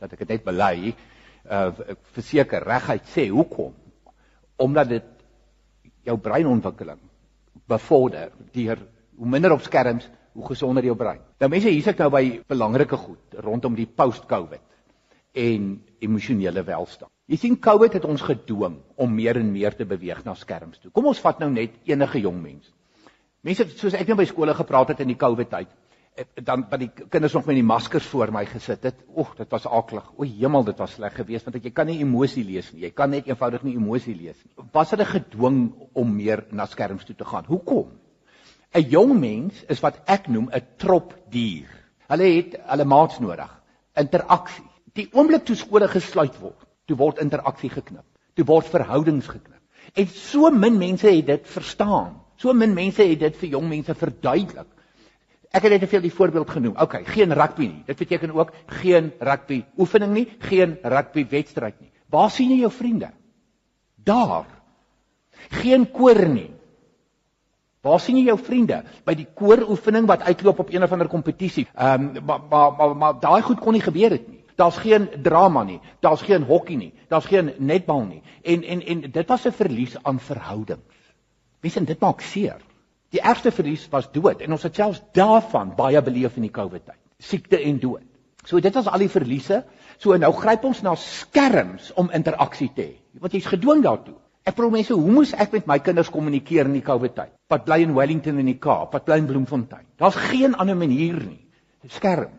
dat 0.00 0.16
ek 0.16 0.24
dit 0.24 0.36
net 0.38 0.48
bely. 0.48 0.96
Uh 1.44 1.70
verseker 2.16 2.64
reguit 2.64 3.12
sê 3.12 3.28
hoekom? 3.28 3.76
Omdat 4.60 4.96
dit 4.96 5.16
jou 6.06 6.16
breinontwikkeling 6.18 7.00
bevorder 7.70 8.32
deur 8.54 8.80
hoe 9.20 9.28
minder 9.28 9.52
op 9.52 9.62
skerms, 9.62 10.08
hoe 10.32 10.46
gesonder 10.46 10.84
jou 10.84 10.96
brein. 10.96 11.20
Nou 11.40 11.50
mense, 11.52 11.68
hier's 11.68 11.90
ek 11.90 12.00
nou 12.00 12.10
by 12.14 12.24
belangrike 12.48 12.96
goed 12.96 13.40
rondom 13.44 13.76
die 13.76 13.86
post-COVID 13.86 14.62
en 15.40 15.66
emosionele 16.02 16.62
welstand. 16.66 17.10
Jy 17.30 17.38
sien 17.38 17.58
COVID 17.62 17.98
het 17.98 18.06
ons 18.08 18.22
gedwing 18.26 18.80
om 18.98 19.12
meer 19.14 19.38
en 19.38 19.52
meer 19.52 19.76
te 19.76 19.86
beweeg 19.86 20.24
na 20.26 20.34
skerms 20.34 20.80
toe. 20.80 20.90
Kom 20.90 21.06
ons 21.06 21.20
vat 21.22 21.38
nou 21.42 21.50
net 21.52 21.76
enige 21.86 22.22
jong 22.24 22.40
mens. 22.42 22.72
Mense 23.46 23.68
soos 23.76 23.94
ek 23.94 24.08
nou 24.10 24.18
by 24.18 24.26
skole 24.28 24.54
gepraat 24.56 24.94
het 24.94 25.04
in 25.04 25.12
die 25.12 25.20
COVID 25.20 25.52
tyd, 25.52 25.70
dan 26.44 26.64
wat 26.70 26.80
die 26.82 26.90
kinders 27.08 27.32
nog 27.36 27.46
met 27.48 27.56
die 27.56 27.64
maskers 27.66 28.06
voor 28.10 28.32
my 28.32 28.44
gesit 28.48 28.82
het. 28.82 28.98
Oeg, 29.16 29.34
dit 29.38 29.50
was 29.50 29.66
aklig. 29.66 30.06
O 30.16 30.26
hemel, 30.26 30.64
dit 30.64 30.78
was 30.78 30.96
sleg 30.98 31.14
geweest 31.16 31.48
want 31.48 31.64
jy 31.64 31.72
kan 31.74 31.86
nie 31.86 32.00
emosie 32.02 32.44
lees 32.44 32.72
nie. 32.72 32.84
Jy 32.86 32.90
kan 32.96 33.10
net 33.10 33.28
eenvoudig 33.30 33.64
nie 33.66 33.76
emosie 33.78 34.14
lees 34.16 34.38
nie. 34.44 34.66
Was 34.74 34.92
hulle 34.94 35.06
gedwing 35.08 35.60
om 35.92 36.14
meer 36.16 36.44
na 36.50 36.66
skerms 36.66 37.04
toe 37.08 37.16
te 37.16 37.24
gaan? 37.24 37.48
Hoekom? 37.48 37.90
'n 38.74 38.86
Jong 38.86 39.16
mens 39.18 39.64
is 39.68 39.80
wat 39.82 40.00
ek 40.06 40.28
noem 40.28 40.50
'n 40.52 40.66
trop 40.78 41.14
dier. 41.30 41.68
Hulle 42.08 42.28
het 42.36 42.56
hulle 42.70 42.84
maats 42.84 43.18
nodig. 43.18 43.50
Interaksie. 43.96 44.66
Die 44.94 45.08
oomblik 45.12 45.44
toe 45.44 45.56
skole 45.56 45.88
gesluit 45.88 46.36
word, 46.40 46.66
toe 46.86 46.96
word 46.96 47.18
interaksie 47.18 47.70
geknip. 47.70 48.04
Toe 48.34 48.44
word 48.44 48.66
verhoudings 48.66 49.26
geknip. 49.26 49.62
En 49.94 50.06
so 50.06 50.50
min 50.50 50.78
mense 50.78 51.06
het 51.10 51.26
dit 51.26 51.46
verstaan. 51.46 52.20
So 52.36 52.52
min 52.52 52.74
mense 52.74 53.02
het 53.02 53.20
dit 53.20 53.36
vir 53.36 53.48
jong 53.48 53.68
mense 53.68 53.94
verduidelik. 53.94 54.66
Ek 55.50 55.64
het 55.66 55.72
net 55.74 55.82
te 55.82 55.90
veel 55.90 56.04
die 56.04 56.14
voorbeeld 56.14 56.50
genoem. 56.50 56.76
OK, 56.78 57.00
geen 57.10 57.32
rugby 57.34 57.66
nie. 57.66 57.82
Dit 57.86 57.98
beteken 57.98 58.34
ook 58.34 58.52
geen 58.82 59.10
rugby 59.18 59.64
oefening 59.78 60.12
nie, 60.14 60.28
geen 60.38 60.76
rugby 60.82 61.26
wedstryd 61.30 61.80
nie. 61.80 61.90
Waar 62.10 62.30
sien 62.30 62.50
jy 62.50 62.60
jou 62.62 62.70
vriende? 62.70 63.10
Daar. 63.94 64.46
Geen 65.62 65.88
koor 65.90 66.22
nie. 66.28 66.50
Waar 67.82 68.00
sien 68.00 68.18
jy 68.20 68.28
jou 68.28 68.38
vriende? 68.38 68.82
By 69.04 69.16
die 69.18 69.26
kooroefening 69.34 70.06
wat 70.06 70.22
uitloop 70.22 70.62
op 70.62 70.70
een 70.70 70.84
of 70.86 70.92
ander 70.92 71.08
kompetisie. 71.08 71.66
Ehm 71.74 72.10
um, 72.16 72.24
maar 72.24 72.46
maar 72.50 72.72
maar, 72.76 72.96
maar 72.96 73.20
daai 73.20 73.42
goed 73.42 73.60
kon 73.60 73.72
nie 73.72 73.82
gebeur 73.82 74.10
het 74.10 74.28
nie. 74.28 74.44
Daar's 74.54 74.76
geen 74.76 75.08
drama 75.22 75.62
nie. 75.64 75.80
Daar's 76.00 76.22
geen 76.22 76.42
hokkie 76.42 76.76
nie. 76.76 76.92
Daar's 77.08 77.26
geen 77.26 77.54
netbal 77.58 78.04
nie. 78.04 78.22
En 78.42 78.62
en 78.62 78.82
en 78.86 79.00
dit 79.10 79.28
was 79.28 79.46
'n 79.46 79.52
verlies 79.52 79.96
aan 80.02 80.20
verhoudings. 80.20 81.14
Mense, 81.60 81.84
dit 81.84 82.00
maak 82.00 82.20
seer. 82.20 82.60
Die 83.10 83.20
ergste 83.20 83.50
verlies 83.50 83.88
was 83.90 84.08
dood 84.14 84.42
en 84.44 84.54
ons 84.54 84.64
het 84.66 84.78
selfs 84.78 85.02
daarvan 85.16 85.74
baie 85.76 86.00
beleef 86.02 86.36
in 86.38 86.46
die 86.46 86.54
COVID 86.54 86.86
tyd. 86.86 87.00
Siekte 87.18 87.58
en 87.58 87.78
dood. 87.82 88.06
So 88.46 88.60
dit 88.62 88.74
was 88.74 88.88
al 88.88 89.02
die 89.02 89.10
verliese. 89.12 89.64
So 90.00 90.16
nou 90.16 90.30
gryp 90.32 90.64
ons 90.64 90.82
na 90.86 90.94
skerms 90.96 91.90
om 92.00 92.12
interaksie 92.16 92.70
te 92.74 92.86
hê. 92.86 92.94
Want 93.20 93.34
jy's 93.36 93.50
gedwing 93.50 93.82
daartoe. 93.84 94.16
Ek 94.48 94.56
vra 94.56 94.70
mense, 94.72 94.96
hoe 94.96 95.12
moes 95.12 95.34
ek 95.36 95.52
met 95.52 95.66
my 95.68 95.76
kinders 95.84 96.08
kommunikeer 96.10 96.70
in 96.70 96.78
die 96.78 96.84
COVID 96.84 97.12
tyd? 97.18 97.32
Wat 97.52 97.66
bly 97.66 97.82
in 97.84 97.92
Wellington 97.94 98.38
in 98.40 98.48
die 98.48 98.56
Kaap, 98.62 98.94
wat 98.96 99.04
bly 99.04 99.18
in 99.20 99.28
Bloemfontein? 99.28 99.84
Daar's 100.00 100.16
geen 100.30 100.56
ander 100.56 100.78
manier 100.78 101.18
nie. 101.20 101.42
Skerm. 101.92 102.32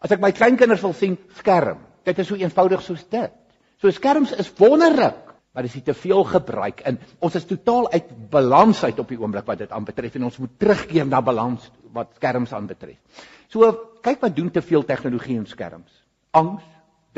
As 0.00 0.14
ek 0.14 0.22
my 0.22 0.30
kleinkinders 0.32 0.82
wil 0.86 0.94
sien, 0.96 1.18
skerm. 1.36 1.82
Dit 2.08 2.22
is 2.22 2.30
so 2.30 2.38
eenvoudig 2.38 2.80
soos 2.86 3.04
dit. 3.12 3.34
So 3.82 3.92
skerms 3.94 4.32
is 4.40 4.48
wonderlik, 4.58 5.27
maar 5.58 5.66
dis 5.66 5.82
te 5.82 5.94
veel 5.94 6.20
gebruik 6.22 6.84
en 6.86 7.00
ons 7.18 7.34
is 7.34 7.46
totaal 7.50 7.88
uit 7.90 8.10
balans 8.30 8.78
uit 8.84 8.98
op 9.02 9.08
die 9.10 9.16
oomblik 9.18 9.46
wat 9.48 9.58
dit 9.58 9.72
aanbetref 9.74 10.14
en 10.14 10.28
ons 10.28 10.36
moet 10.38 10.52
terugkeer 10.54 11.06
na 11.08 11.18
balans 11.18 11.64
wat 11.96 12.12
skerms 12.14 12.52
aanbetref. 12.54 13.24
So 13.50 13.66
kyk 14.06 14.22
wat 14.22 14.36
doen 14.36 14.52
te 14.54 14.62
veel 14.62 14.84
tegnologie 14.86 15.34
en 15.40 15.48
skerms. 15.50 15.96
Angs, 16.30 16.62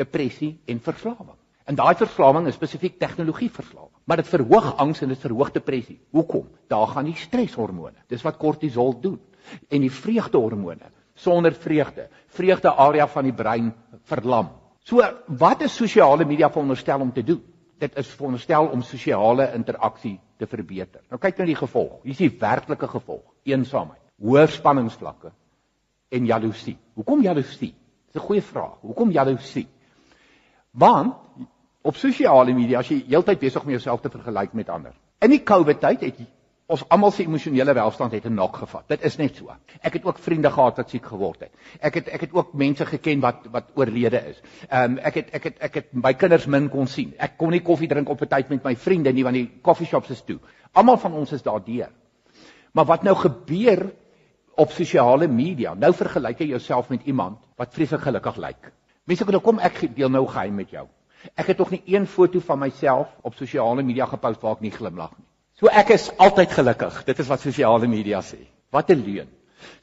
depressie 0.01 0.55
en 0.65 0.81
verslawing. 0.81 1.37
En 1.69 1.77
daai 1.77 1.93
verslawing 1.99 2.47
is 2.49 2.57
spesifiek 2.57 2.97
tegnologieverslawing, 2.97 3.93
maar 4.09 4.23
dit 4.23 4.33
verhoog 4.33 4.71
angs 4.81 5.03
en 5.05 5.13
dit 5.13 5.21
verhoog 5.21 5.53
depressie. 5.59 5.99
Hoekom? 6.09 6.49
Daar 6.73 6.89
gaan 6.95 7.11
die 7.11 7.15
streshormone. 7.21 8.01
Dis 8.09 8.25
wat 8.25 8.41
kortisol 8.41 8.97
doen. 9.05 9.19
En 9.69 9.85
die 9.85 9.93
vreugdehormone. 9.93 10.89
Sonder 11.13 11.53
vreugde, 11.53 12.09
vreugde 12.33 12.73
area 12.73 13.05
van 13.05 13.29
die 13.29 13.37
brein 13.37 13.69
verlam. 14.09 14.49
So, 14.81 15.05
wat 15.27 15.61
is 15.61 15.77
sosiale 15.77 16.25
media 16.25 16.49
veronderstel 16.49 17.05
om 17.05 17.13
te 17.13 17.21
doen? 17.21 17.50
Dit 17.81 17.95
is 17.97 18.09
veronderstel 18.13 18.67
om 18.69 18.83
sosiale 18.85 19.47
interaksie 19.57 20.19
te 20.37 20.45
verbeter. 20.47 21.01
Nou 21.09 21.17
kyk 21.21 21.39
nou 21.41 21.47
die 21.49 21.57
gevolg. 21.57 22.01
Hier 22.03 22.13
is 22.13 22.21
die 22.21 22.33
werklike 22.41 22.89
gevolg: 22.91 23.23
eensaamheid, 23.49 24.03
hoë 24.21 24.45
spanningsvlakke 24.53 25.31
en 26.11 26.27
jaloesie. 26.29 26.75
Hoekom 26.99 27.23
jaloesie? 27.25 27.73
Dis 28.11 28.21
'n 28.21 28.27
goeie 28.27 28.41
vraag. 28.41 28.77
Hoekom 28.81 29.11
jaloesie? 29.11 29.67
Want 30.71 31.15
op 31.81 31.95
sosiale 31.95 32.53
media 32.53 32.79
as 32.79 32.89
jy 32.89 33.03
heeltyd 33.07 33.39
besig 33.39 33.63
om 33.63 33.69
jouself 33.69 34.01
te 34.01 34.09
vergelyk 34.09 34.53
met 34.53 34.69
ander. 34.69 34.93
In 35.19 35.29
die 35.29 35.43
COVID 35.43 35.79
tyd 35.79 36.01
het 36.01 36.19
ons 36.71 36.83
almal 36.93 37.11
se 37.11 37.23
emosionele 37.25 37.73
welstand 37.75 38.13
het 38.15 38.25
'n 38.25 38.33
nok 38.33 38.55
gevat. 38.57 38.87
Dit 38.87 39.03
is 39.03 39.17
net 39.17 39.35
so. 39.35 39.51
Ek 39.81 39.93
het 39.93 40.05
ook 40.05 40.19
vriende 40.19 40.49
gehad 40.51 40.77
wat 40.77 40.89
siek 40.89 41.05
geword 41.05 41.39
het. 41.39 41.51
Ek 41.79 41.93
het 41.93 42.07
ek 42.07 42.21
het 42.21 42.33
ook 42.33 42.53
mense 42.53 42.85
geken 42.85 43.19
wat 43.19 43.47
wat 43.51 43.71
oorlede 43.75 44.21
is. 44.29 44.41
Ehm 44.69 44.91
um, 44.91 44.97
ek 44.97 45.15
het 45.15 45.29
ek 45.33 45.43
het 45.43 45.57
ek 45.59 45.73
het 45.73 45.93
my 45.93 46.13
kinders 46.13 46.45
min 46.45 46.69
kon 46.69 46.87
sien. 46.87 47.13
Ek 47.17 47.37
kon 47.37 47.49
nie 47.49 47.61
koffie 47.61 47.87
drink 47.87 48.09
op 48.09 48.21
'n 48.21 48.27
tyd 48.27 48.49
met 48.49 48.63
my 48.63 48.75
vriende 48.75 49.13
nie 49.13 49.23
want 49.23 49.35
die 49.35 49.51
koffieshops 49.61 50.09
is 50.09 50.21
toe. 50.21 50.39
Almal 50.71 50.97
van 50.97 51.13
ons 51.13 51.31
is 51.31 51.43
daardeur. 51.43 51.89
Maar 52.71 52.85
wat 52.85 53.03
nou 53.03 53.15
gebeur 53.15 53.91
op 54.55 54.71
sosiale 54.71 55.27
media? 55.27 55.73
Nou 55.73 55.93
vergelyk 55.93 56.39
jy 56.39 56.47
jouself 56.47 56.89
met 56.89 57.03
iemand 57.03 57.37
wat 57.57 57.73
vreeslik 57.73 58.01
gelukkig 58.01 58.37
lyk. 58.37 58.71
Mense 59.05 59.23
kan 59.23 59.33
nou 59.33 59.43
kom 59.43 59.59
ek 59.59 59.95
deel 59.95 60.09
nou 60.09 60.27
geheim 60.27 60.55
met 60.55 60.69
jou. 60.69 60.87
Ek 61.35 61.47
het 61.47 61.57
nog 61.57 61.69
nie 61.71 61.83
een 61.85 62.07
foto 62.07 62.39
van 62.39 62.59
myself 62.59 63.07
op 63.21 63.35
sosiale 63.35 63.83
media 63.83 64.05
gepost 64.05 64.41
waar 64.41 64.55
ek 64.55 64.61
nie 64.61 64.71
glimlag 64.71 65.11
nie. 65.17 65.30
So 65.61 65.69
ek 65.69 65.91
is 65.93 66.07
altyd 66.17 66.55
gelukkig. 66.57 67.03
Dit 67.05 67.19
is 67.21 67.27
wat 67.29 67.43
sosiale 67.45 67.85
media 67.87 68.23
sê. 68.25 68.39
Wat 68.73 68.89
'n 68.89 69.03
leuen. 69.05 69.27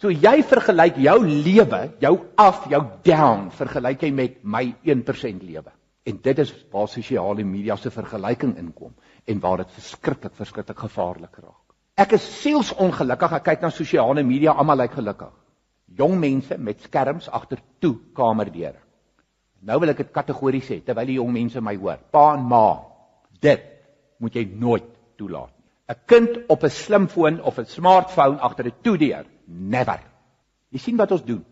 So 0.02 0.10
jy 0.10 0.42
vergelyk 0.42 0.96
jou 0.98 1.18
lewe, 1.24 1.80
jou 2.00 2.14
af, 2.36 2.64
jou 2.70 2.82
down, 3.04 3.50
vergelyk 3.50 4.02
jy 4.02 4.10
met 4.10 4.38
my 4.42 4.74
1% 4.82 5.42
lewe. 5.42 5.70
En 6.04 6.18
dit 6.22 6.38
is 6.38 6.52
waar 6.72 6.88
sosiale 6.88 7.44
media 7.44 7.76
se 7.76 7.90
vergelyking 7.90 8.56
inkom 8.58 8.94
en 9.24 9.40
waar 9.40 9.56
dit 9.56 9.70
verskriklik 9.70 10.34
verskriklik 10.34 10.78
gevaarlik 10.78 11.36
raak. 11.36 11.74
Ek 11.96 12.12
is 12.12 12.26
sielsongelukkig 12.42 13.32
ek 13.32 13.44
kyk 13.44 13.62
na 13.62 13.70
sosiale 13.70 14.22
media, 14.22 14.52
almal 14.52 14.78
lyk 14.78 14.92
gelukkig. 14.92 15.32
Jong 15.94 16.18
mense 16.18 16.58
met 16.58 16.80
skerms 16.80 17.28
agter 17.28 17.58
toe 17.78 17.94
kamerdeure. 18.14 18.82
Nou 19.62 19.78
wil 19.78 19.90
ek 19.90 19.96
dit 19.96 20.12
kategories 20.12 20.66
sê 20.66 20.80
terwyl 20.82 21.06
die 21.06 21.20
jong 21.20 21.32
mense 21.32 21.60
my 21.60 21.76
hoor. 21.76 21.98
Pa 22.10 22.34
en 22.34 22.42
ma, 22.42 22.82
dit 23.40 23.62
moet 24.18 24.34
jy 24.34 24.44
nooit 24.58 24.90
toelaat. 25.16 25.57
'n 25.88 25.96
Kind 26.06 26.46
op 26.48 26.62
'n 26.64 26.70
slimfoon 26.70 27.42
of 27.42 27.58
'n 27.58 27.64
smartphone 27.64 28.38
agter 28.38 28.66
'n 28.66 28.72
toedeur, 28.82 29.24
never. 29.46 30.00
Jy 30.68 30.78
sien 30.78 30.96
wat 30.96 31.10
ons 31.10 31.24
doen. 31.24 31.44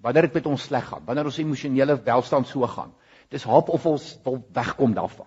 Wanneer 0.00 0.22
dit 0.22 0.34
met 0.34 0.46
ons 0.46 0.62
sleg 0.62 0.84
gaan, 0.84 1.04
wanneer 1.04 1.24
ons 1.24 1.38
emosionele 1.38 2.02
welstand 2.02 2.46
so 2.46 2.66
gaan, 2.66 2.92
dis 3.28 3.42
hoop 3.42 3.68
of 3.68 3.86
ons 3.86 4.18
wil 4.24 4.46
wegkom 4.52 4.94
daarvan. 4.94 5.26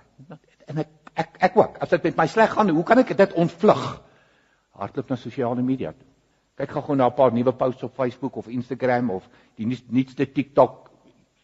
En 0.67 0.77
ek 0.77 0.87
ek 1.13 1.37
ek 1.39 1.57
ook. 1.57 1.77
As 1.77 1.89
dit 1.89 2.03
met 2.03 2.15
my 2.17 2.27
sleg 2.27 2.51
gaan, 2.53 2.69
hoe 2.69 2.83
kan 2.83 2.97
ek 2.97 3.17
dit 3.17 3.33
ontvlug? 3.33 4.01
Hardloop 4.71 5.09
na 5.09 5.15
sosiale 5.15 5.61
media 5.61 5.91
toe. 5.91 6.07
Kyk 6.55 6.71
gou-gou 6.71 6.95
na 6.95 7.07
'n 7.07 7.15
paar 7.15 7.33
nuwe 7.33 7.53
posts 7.53 7.83
op 7.83 7.95
Facebook 7.95 8.35
of 8.35 8.47
Instagram 8.47 9.09
of 9.09 9.29
die 9.55 9.65
nuutste 9.65 10.31
TikTok 10.31 10.88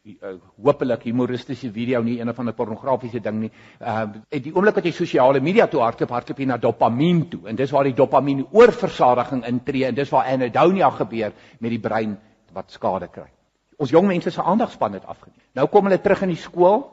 uh, 0.05 0.35
hopelik 0.61 1.03
humoristiese 1.07 1.71
video 1.73 2.01
nie 2.03 2.19
een 2.19 2.33
van 2.33 2.47
'n 2.47 2.53
pornografiese 2.53 3.19
ding 3.19 3.39
nie. 3.39 3.51
Ehm 3.79 4.21
uh, 4.31 4.41
die 4.41 4.53
oomblik 4.55 4.75
wat 4.75 4.85
jy 4.85 4.91
sosiale 4.91 5.39
media 5.41 5.67
toe 5.67 5.81
hardloop, 5.81 6.09
hardloop 6.09 6.39
jy 6.39 6.45
na 6.45 6.57
dopamien 6.57 7.29
toe 7.29 7.47
en 7.47 7.55
dis 7.55 7.71
waar 7.71 7.83
die 7.83 7.93
dopamien 7.93 8.45
oorversadiging 8.51 9.45
intree 9.45 9.85
en 9.85 9.95
dis 9.95 10.09
waar 10.09 10.25
anhedonia 10.25 10.89
gebeur 10.89 11.33
met 11.59 11.69
die 11.69 11.79
brein 11.79 12.17
wat 12.53 12.71
skade 12.71 13.07
kry. 13.07 13.29
Ons 13.77 13.89
jong 13.89 14.07
mense 14.07 14.31
se 14.31 14.41
aandagspan 14.41 14.93
het 14.93 15.05
afgeneem. 15.05 15.39
Nou 15.53 15.67
kom 15.67 15.83
hulle 15.83 16.01
terug 16.01 16.21
in 16.21 16.29
die 16.29 16.43
skool 16.43 16.85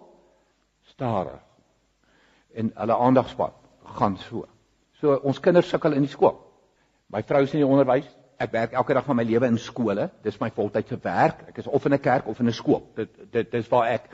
stadig. 0.82 1.40
En 2.54 2.72
hulle 2.74 2.96
aandagspan 2.96 3.52
gaan 3.84 4.16
so. 4.16 4.46
So 5.00 5.14
ons 5.22 5.40
kinders 5.40 5.68
sukkel 5.68 5.92
in 5.92 6.02
die 6.02 6.10
skool. 6.10 6.38
My 7.12 7.22
vrou 7.22 7.42
is 7.42 7.52
in 7.52 7.60
die 7.60 7.68
onderwys, 7.68 8.08
ek 8.38 8.52
werk 8.52 8.72
elke 8.72 8.94
dag 8.94 9.04
van 9.04 9.16
my 9.16 9.24
lewe 9.24 9.46
in 9.46 9.58
skole. 9.58 10.10
Dis 10.22 10.38
my 10.40 10.50
voltydse 10.54 10.98
werk. 11.02 11.44
Ek 11.48 11.58
is 11.58 11.66
of 11.66 11.84
in 11.86 11.94
'n 11.94 12.00
kerk 12.00 12.26
of 12.26 12.40
in 12.40 12.48
'n 12.48 12.52
skool. 12.52 12.82
Dit 12.96 13.32
dit 13.32 13.50
dis 13.50 13.68
waar 13.68 13.88
ek 13.88 14.08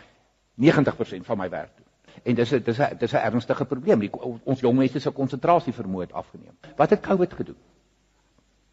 90% 0.54 1.26
van 1.26 1.38
my 1.38 1.48
werk 1.48 1.76
doen. 1.76 1.86
En 2.24 2.34
dis 2.34 2.50
dis 2.50 2.80
'n 2.80 2.96
dis 2.98 3.12
'n 3.12 3.16
ernstige 3.16 3.64
probleem. 3.64 4.00
Die, 4.00 4.10
ons 4.44 4.60
jong 4.60 4.76
mense 4.76 5.00
se 5.00 5.10
konsentrasie 5.10 5.72
vermoë 5.72 6.00
het 6.00 6.12
afgeneem. 6.12 6.56
Wat 6.76 6.90
het 6.90 7.00
COVID 7.00 7.32
gedoen? 7.32 7.56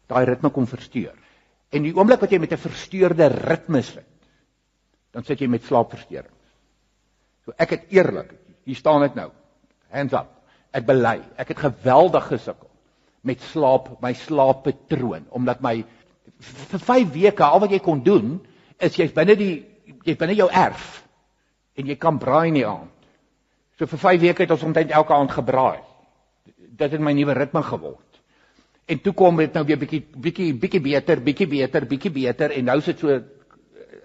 Daai 0.06 0.24
ritme 0.24 0.50
kom 0.50 0.66
versteur. 0.66 1.14
En 1.70 1.82
die 1.82 1.94
oomblik 1.94 2.20
wat 2.20 2.30
jy 2.30 2.38
met 2.38 2.52
'n 2.52 2.56
versteurde 2.56 3.26
ritme 3.26 3.82
sit, 3.82 4.06
dan 5.10 5.24
sit 5.24 5.38
jy 5.38 5.46
met 5.48 5.62
slaapversteurings. 5.62 6.54
So 7.44 7.52
ek 7.56 7.70
het 7.70 7.84
eerlik, 7.88 8.34
hier 8.64 8.76
staan 8.76 9.00
dit 9.00 9.14
nou. 9.14 9.30
Hands 9.90 10.12
up. 10.12 10.28
Ek 10.72 10.86
bely, 10.86 11.22
ek 11.36 11.48
het 11.48 11.58
geweldig 11.58 12.26
gesukkel 12.26 12.65
met 13.26 13.42
slaap, 13.50 13.90
my 14.02 14.12
slaappatroon, 14.14 15.26
omdat 15.34 15.62
my 15.64 15.80
vir 16.70 16.82
5 16.82 17.12
weke 17.14 17.44
al 17.44 17.62
wat 17.64 17.72
jy 17.72 17.80
kon 17.82 18.02
doen 18.04 18.36
is 18.82 18.96
jy's 18.98 19.14
binne 19.16 19.36
die 19.38 19.54
jy's 20.04 20.18
binne 20.20 20.36
jou 20.36 20.48
erf 20.52 21.02
en 21.76 21.88
jy 21.88 21.96
kan 22.00 22.18
braai 22.20 22.48
in 22.50 22.58
die 22.60 22.66
aand. 22.66 22.92
So 23.76 23.88
vir 23.90 24.00
5 24.02 24.20
weke 24.22 24.44
het 24.44 24.52
ons 24.54 24.64
omtrent 24.64 24.92
elke 24.94 25.14
aand 25.14 25.32
gebraai. 25.32 25.80
Dit 26.76 26.92
het 26.92 27.00
my 27.00 27.12
nuwe 27.16 27.34
ritme 27.36 27.62
geword. 27.64 28.20
En 28.86 29.00
toe 29.02 29.12
kom 29.16 29.40
dit 29.40 29.54
nou 29.54 29.64
weer 29.66 29.80
bietjie 29.80 30.02
bietjie 30.14 30.52
bietjie 30.54 30.82
beter, 30.82 31.20
bietjie 31.24 31.48
beter, 31.50 31.88
bietjie 31.88 32.12
beter 32.14 32.54
en 32.54 32.70
nou 32.70 32.78
is 32.78 32.92
dit 32.92 33.02
so 33.02 33.16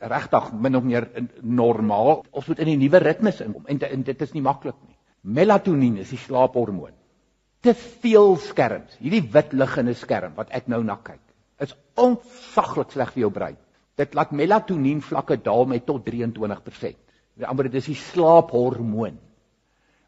regtig 0.01 0.47
min 0.57 0.79
of 0.79 0.87
meer 0.87 1.07
normaal. 1.41 2.23
Ons 2.31 2.47
moet 2.49 2.63
in 2.63 2.73
die 2.73 2.79
nuwe 2.87 3.03
ritmes 3.03 3.43
inkom 3.45 3.67
en, 3.69 3.83
en 3.91 4.07
dit 4.07 4.25
is 4.25 4.33
nie 4.33 4.43
maklik 4.45 4.79
nie. 4.87 4.97
Melatonien 5.21 5.99
is 6.01 6.09
die 6.09 6.19
slaaphormoon 6.19 6.95
te 7.61 7.73
veel 8.01 8.35
skerms. 8.41 8.95
Hierdie 9.01 9.23
wit 9.33 9.53
liggende 9.53 9.93
skerm 9.97 10.35
wat 10.37 10.51
ek 10.55 10.69
nou 10.71 10.81
na 10.85 10.97
kyk, 10.97 11.21
is 11.61 11.75
ontsaglik 11.99 12.93
sleg 12.93 13.13
vir 13.13 13.25
jou 13.25 13.31
brein. 13.33 13.57
Dit 13.99 14.15
laat 14.17 14.33
melatonien 14.33 15.01
vlakke 15.05 15.37
daal 15.43 15.67
met 15.69 15.85
tot 15.85 16.05
23%. 16.07 16.97
Met 17.37 17.47
ander 17.47 17.63
woorde, 17.63 17.75
dis 17.77 17.91
die 17.91 17.99
slaaphormoon 17.99 19.19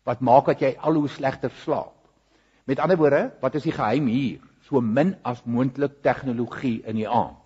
wat 0.03 0.19
maak 0.19 0.49
dat 0.49 0.59
jy 0.59 0.73
al 0.83 0.97
hoe 0.99 1.07
slegter 1.07 1.51
slaap. 1.61 1.95
Met 2.67 2.81
ander 2.83 2.97
woorde, 2.99 3.21
wat 3.39 3.53
is 3.55 3.63
die 3.63 3.75
geheim 3.75 4.09
hier? 4.11 4.41
So 4.67 4.81
min 4.83 5.13
as 5.23 5.39
moontlik 5.47 6.01
tegnologie 6.03 6.81
in 6.87 6.97
die 6.99 7.07
aand. 7.07 7.39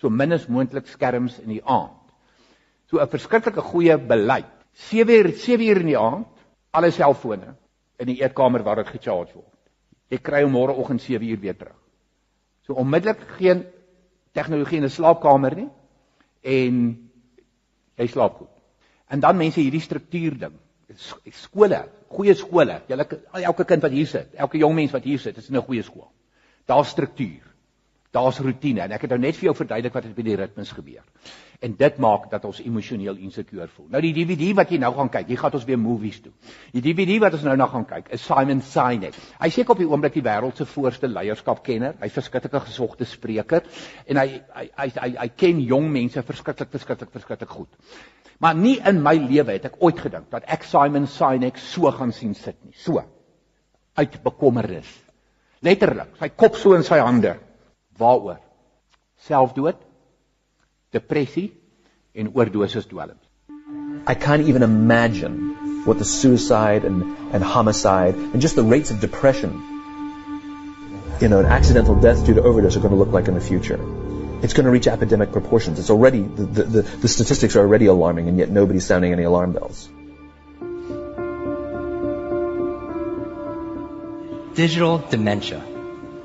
So 0.00 0.08
min 0.08 0.32
as 0.32 0.46
moontlik 0.48 0.88
skerms 0.88 1.36
in 1.42 1.52
die 1.52 1.64
aand. 1.64 1.96
So 2.88 3.00
'n 3.00 3.08
verskriklike 3.08 3.60
goeie 3.60 3.98
beleid. 3.98 4.48
7 4.72 5.12
uur 5.12 5.28
7 5.36 5.66
uur 5.66 5.80
in 5.80 5.92
die 5.92 5.98
aand, 5.98 6.26
alle 6.72 6.90
selfone 6.90 7.56
in 8.00 8.08
die 8.08 8.20
eetkamer 8.22 8.64
waar 8.64 8.80
dit 8.82 8.88
gecharge 8.94 9.34
word. 9.36 9.58
Jy 10.10 10.18
kry 10.24 10.42
hom 10.42 10.56
môreoggend 10.56 11.02
7 11.04 11.28
uur 11.28 11.40
weer 11.40 11.56
terug. 11.56 11.76
So 12.66 12.74
onmiddellik 12.80 13.22
geen 13.38 13.64
tegnologie 14.34 14.78
in 14.78 14.84
'n 14.84 14.90
slaapkamer 14.90 15.56
nie 15.56 15.68
en 16.42 17.10
jy 17.96 18.06
slaap 18.06 18.36
goed. 18.38 18.54
En 19.10 19.20
dan 19.20 19.36
mense 19.36 19.60
hierdie 19.60 19.80
struktuur 19.80 20.38
ding. 20.38 20.56
Skole, 21.30 21.84
goeie 22.08 22.34
skole. 22.34 22.80
Julle 22.88 23.06
elke 23.32 23.64
kind 23.64 23.82
wat 23.82 23.92
hier 23.92 24.06
sit, 24.06 24.34
elke 24.34 24.58
jong 24.58 24.74
mens 24.74 24.92
wat 24.92 25.04
hier 25.04 25.18
sit, 25.18 25.36
is 25.36 25.48
in 25.48 25.56
'n 25.56 25.62
goeie 25.62 25.82
skool. 25.82 26.10
Daar's 26.66 26.88
struktuur. 26.88 27.42
Daar's 28.10 28.38
rotine 28.38 28.80
en 28.80 28.92
ek 28.92 29.02
het 29.02 29.10
nou 29.10 29.20
net 29.20 29.36
vir 29.36 29.44
jou 29.44 29.54
verduidelik 29.54 29.92
wat 29.94 30.04
het 30.04 30.14
by 30.14 30.22
die 30.22 30.36
ritmes 30.36 30.72
gebeur. 30.72 31.04
En 31.60 31.74
dit 31.76 31.96
maak 32.00 32.30
dat 32.32 32.44
ons 32.48 32.58
emosioneel 32.64 33.18
insekuur 33.20 33.68
voel. 33.68 33.86
Nou 33.92 34.00
die 34.00 34.14
DVD 34.16 34.54
wat 34.56 34.70
jy 34.72 34.78
nou 34.80 34.90
gaan 34.96 35.10
kyk, 35.12 35.26
jy 35.28 35.36
gaan 35.36 35.56
ons 35.58 35.66
weer 35.68 35.80
movies 35.80 36.22
toe. 36.24 36.32
Die 36.72 36.80
DVD 36.80 37.18
wat 37.20 37.36
ons 37.36 37.44
nou 37.44 37.56
na 37.60 37.66
gaan 37.68 37.84
kyk 37.88 38.08
is 38.16 38.24
Simon 38.24 38.62
Sinek. 38.64 39.18
Hy 39.42 39.50
sê 39.52 39.66
op 39.68 39.82
die 39.82 39.88
oomblik 39.88 40.16
die 40.16 40.24
wêreld 40.24 40.56
se 40.56 40.64
voorste 40.64 41.10
leierskapkenner. 41.12 41.98
Hy's 42.00 42.16
verskriklike 42.16 42.62
gesogte 42.64 43.04
spreker 43.04 43.68
en 44.06 44.22
hy 44.22 44.26
hy 44.56 44.64
hy 44.78 44.88
hy, 44.96 45.10
hy 45.18 45.28
ken 45.42 45.60
jong 45.68 45.90
mense 45.92 46.24
verskriklik 46.30 46.72
verskriklik 46.72 47.12
verskriklik 47.18 47.52
goed. 47.52 47.92
Maar 48.40 48.56
nie 48.56 48.78
in 48.88 49.02
my 49.04 49.18
lewe 49.20 49.58
het 49.58 49.68
ek 49.68 49.76
ooit 49.84 50.00
gedink 50.00 50.32
dat 50.32 50.48
ek 50.48 50.64
Simon 50.64 51.10
Sinek 51.12 51.60
so 51.60 51.92
gaan 51.92 52.16
sien 52.16 52.32
sit 52.32 52.56
nie. 52.64 52.72
So 52.72 53.04
uit 54.00 54.16
bekommernis. 54.24 54.88
Letterlik, 55.60 56.16
sy 56.16 56.32
kop 56.32 56.56
so 56.56 56.72
in 56.72 56.88
sy 56.88 57.02
hande. 57.04 57.36
Waaroor? 58.00 58.40
Selfdood, 59.28 59.76
depressie 60.92 61.52
en 62.14 62.32
oordosis 62.34 62.86
dwelms. 62.86 63.22
I 64.06 64.14
can't 64.14 64.48
even 64.48 64.62
imagine 64.62 65.84
what 65.84 65.98
the 65.98 66.04
suicide 66.04 66.84
and, 66.84 67.34
and 67.34 67.42
homicide 67.42 68.14
and 68.14 68.40
just 68.40 68.56
the 68.56 68.62
rates 68.62 68.90
of 68.90 69.00
depression, 69.00 69.52
you 71.20 71.28
know, 71.28 71.40
an 71.40 71.46
accidental 71.46 71.94
death 71.94 72.24
due 72.26 72.34
to 72.34 72.42
overdose 72.42 72.76
are 72.76 72.80
going 72.80 72.92
to 72.92 72.96
look 72.96 73.12
like 73.12 73.28
in 73.28 73.34
the 73.34 73.40
future. 73.40 73.78
It's 74.42 74.54
going 74.54 74.64
to 74.64 74.70
reach 74.70 74.86
epidemic 74.86 75.32
proportions. 75.32 75.78
It's 75.78 75.90
already, 75.90 76.22
the, 76.22 76.64
the, 76.64 76.82
the 76.82 77.08
statistics 77.08 77.56
are 77.56 77.60
already 77.60 77.86
alarming, 77.86 78.28
and 78.28 78.38
yet 78.38 78.48
nobody's 78.48 78.86
sounding 78.86 79.12
any 79.12 79.24
alarm 79.24 79.52
bells. 79.52 79.88
Digital 84.54 84.98
dementia. 84.98 85.62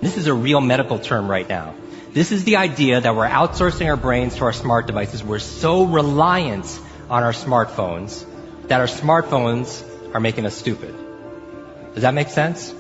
This 0.02 0.18
is 0.18 0.28
a 0.28 0.34
real 0.34 0.62
medical 0.62 0.98
term 0.98 1.30
right 1.30 1.48
now. 1.48 1.76
This 2.16 2.32
is 2.32 2.46
the 2.46 2.56
idea 2.56 3.02
that 3.02 3.14
we're 3.14 3.28
outsourcing 3.28 3.88
our 3.88 3.98
brains 3.98 4.38
to 4.38 4.46
our 4.46 4.54
smart 4.54 4.88
devices. 4.88 5.22
We're 5.22 5.40
so 5.40 5.84
reliant 5.84 6.66
on 7.10 7.24
our 7.24 7.34
smartphones 7.34 8.24
that 8.70 8.80
our 8.80 8.88
smartphones 8.88 9.84
are 10.16 10.22
making 10.22 10.46
us 10.46 10.56
stupid. 10.56 10.96
Does 11.94 12.04
that 12.04 12.14
make 12.14 12.30
sense? 12.30 12.74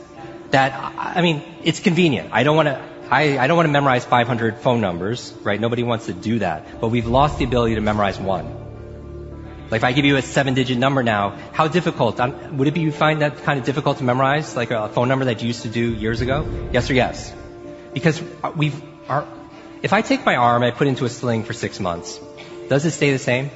That, 0.51 0.71
I 0.97 1.21
mean, 1.21 1.43
it's 1.65 1.81
convenient. 1.81 2.29
I 2.31 2.43
don't 2.43 2.55
want 2.55 2.69
to, 2.69 2.81
I, 3.11 3.37
I 3.37 3.47
don't 3.47 3.57
want 3.57 3.67
to 3.67 3.73
memorize 3.73 4.05
500 4.05 4.59
phone 4.59 4.79
numbers, 4.79 5.33
right? 5.43 5.59
Nobody 5.59 5.83
wants 5.83 6.05
to 6.05 6.13
do 6.13 6.39
that. 6.39 6.79
But 6.79 6.87
we've 6.87 7.05
lost 7.05 7.37
the 7.37 7.43
ability 7.43 7.75
to 7.75 7.81
memorize 7.81 8.17
one. 8.17 9.67
Like 9.69 9.79
if 9.79 9.83
I 9.83 9.91
give 9.91 10.05
you 10.05 10.15
a 10.15 10.21
seven 10.21 10.53
digit 10.53 10.77
number 10.77 11.03
now, 11.03 11.37
how 11.51 11.67
difficult? 11.67 12.21
Um, 12.21 12.55
would 12.55 12.69
it 12.69 12.73
be 12.73 12.79
you 12.79 12.93
find 12.93 13.21
that 13.21 13.43
kind 13.43 13.59
of 13.59 13.65
difficult 13.65 13.97
to 13.97 14.05
memorize, 14.05 14.55
like 14.55 14.71
a 14.71 14.87
phone 14.87 15.09
number 15.09 15.25
that 15.25 15.41
you 15.41 15.47
used 15.47 15.63
to 15.63 15.69
do 15.69 15.93
years 15.93 16.21
ago? 16.21 16.69
Yes 16.71 16.89
or 16.89 16.93
yes? 16.93 17.33
Because 17.93 18.21
we've 18.55 18.81
our, 19.09 19.27
if 19.81 19.93
I 19.93 20.01
take 20.01 20.25
my 20.25 20.35
arm 20.35 20.63
and 20.63 20.73
I 20.73 20.75
put 20.75 20.87
it 20.87 20.91
into 20.91 21.05
a 21.05 21.09
sling 21.09 21.43
for 21.43 21.53
six 21.53 21.79
months, 21.79 22.19
does 22.69 22.85
it 22.85 22.91
stay 22.91 23.11
the 23.11 23.19
same? 23.19 23.51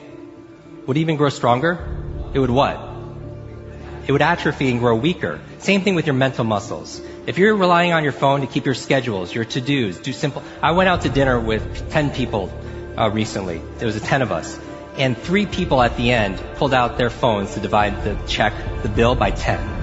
Would 0.85 0.97
it 0.97 0.99
even 1.01 1.15
grow 1.15 1.29
stronger? 1.29 1.77
It 2.33 2.39
would 2.39 2.51
what? 2.51 2.79
It 4.07 4.11
would 4.11 4.21
atrophy 4.21 4.71
and 4.71 4.79
grow 4.79 4.95
weaker. 4.95 5.39
Same 5.59 5.81
thing 5.81 5.95
with 5.95 6.07
your 6.07 6.15
mental 6.15 6.43
muscles. 6.43 7.01
If 7.27 7.37
you're 7.37 7.55
relying 7.55 7.93
on 7.93 8.03
your 8.03 8.11
phone 8.11 8.41
to 8.41 8.47
keep 8.47 8.65
your 8.65 8.73
schedules, 8.73 9.33
your 9.33 9.45
to-dos, 9.45 9.99
do 9.99 10.13
simple. 10.13 10.41
I 10.61 10.71
went 10.71 10.89
out 10.89 11.01
to 11.01 11.09
dinner 11.09 11.39
with 11.39 11.91
10 11.91 12.11
people 12.11 12.51
uh, 12.97 13.09
recently. 13.11 13.61
There 13.77 13.85
was 13.85 13.95
a 13.95 13.99
10 13.99 14.21
of 14.23 14.31
us. 14.31 14.59
And 14.97 15.17
three 15.17 15.45
people 15.45 15.81
at 15.81 15.95
the 15.95 16.11
end 16.11 16.43
pulled 16.55 16.73
out 16.73 16.97
their 16.97 17.09
phones 17.09 17.53
to 17.53 17.59
divide 17.59 18.03
the 18.03 18.17
check, 18.27 18.53
the 18.81 18.89
bill 18.89 19.15
by 19.15 19.31
10. 19.31 19.78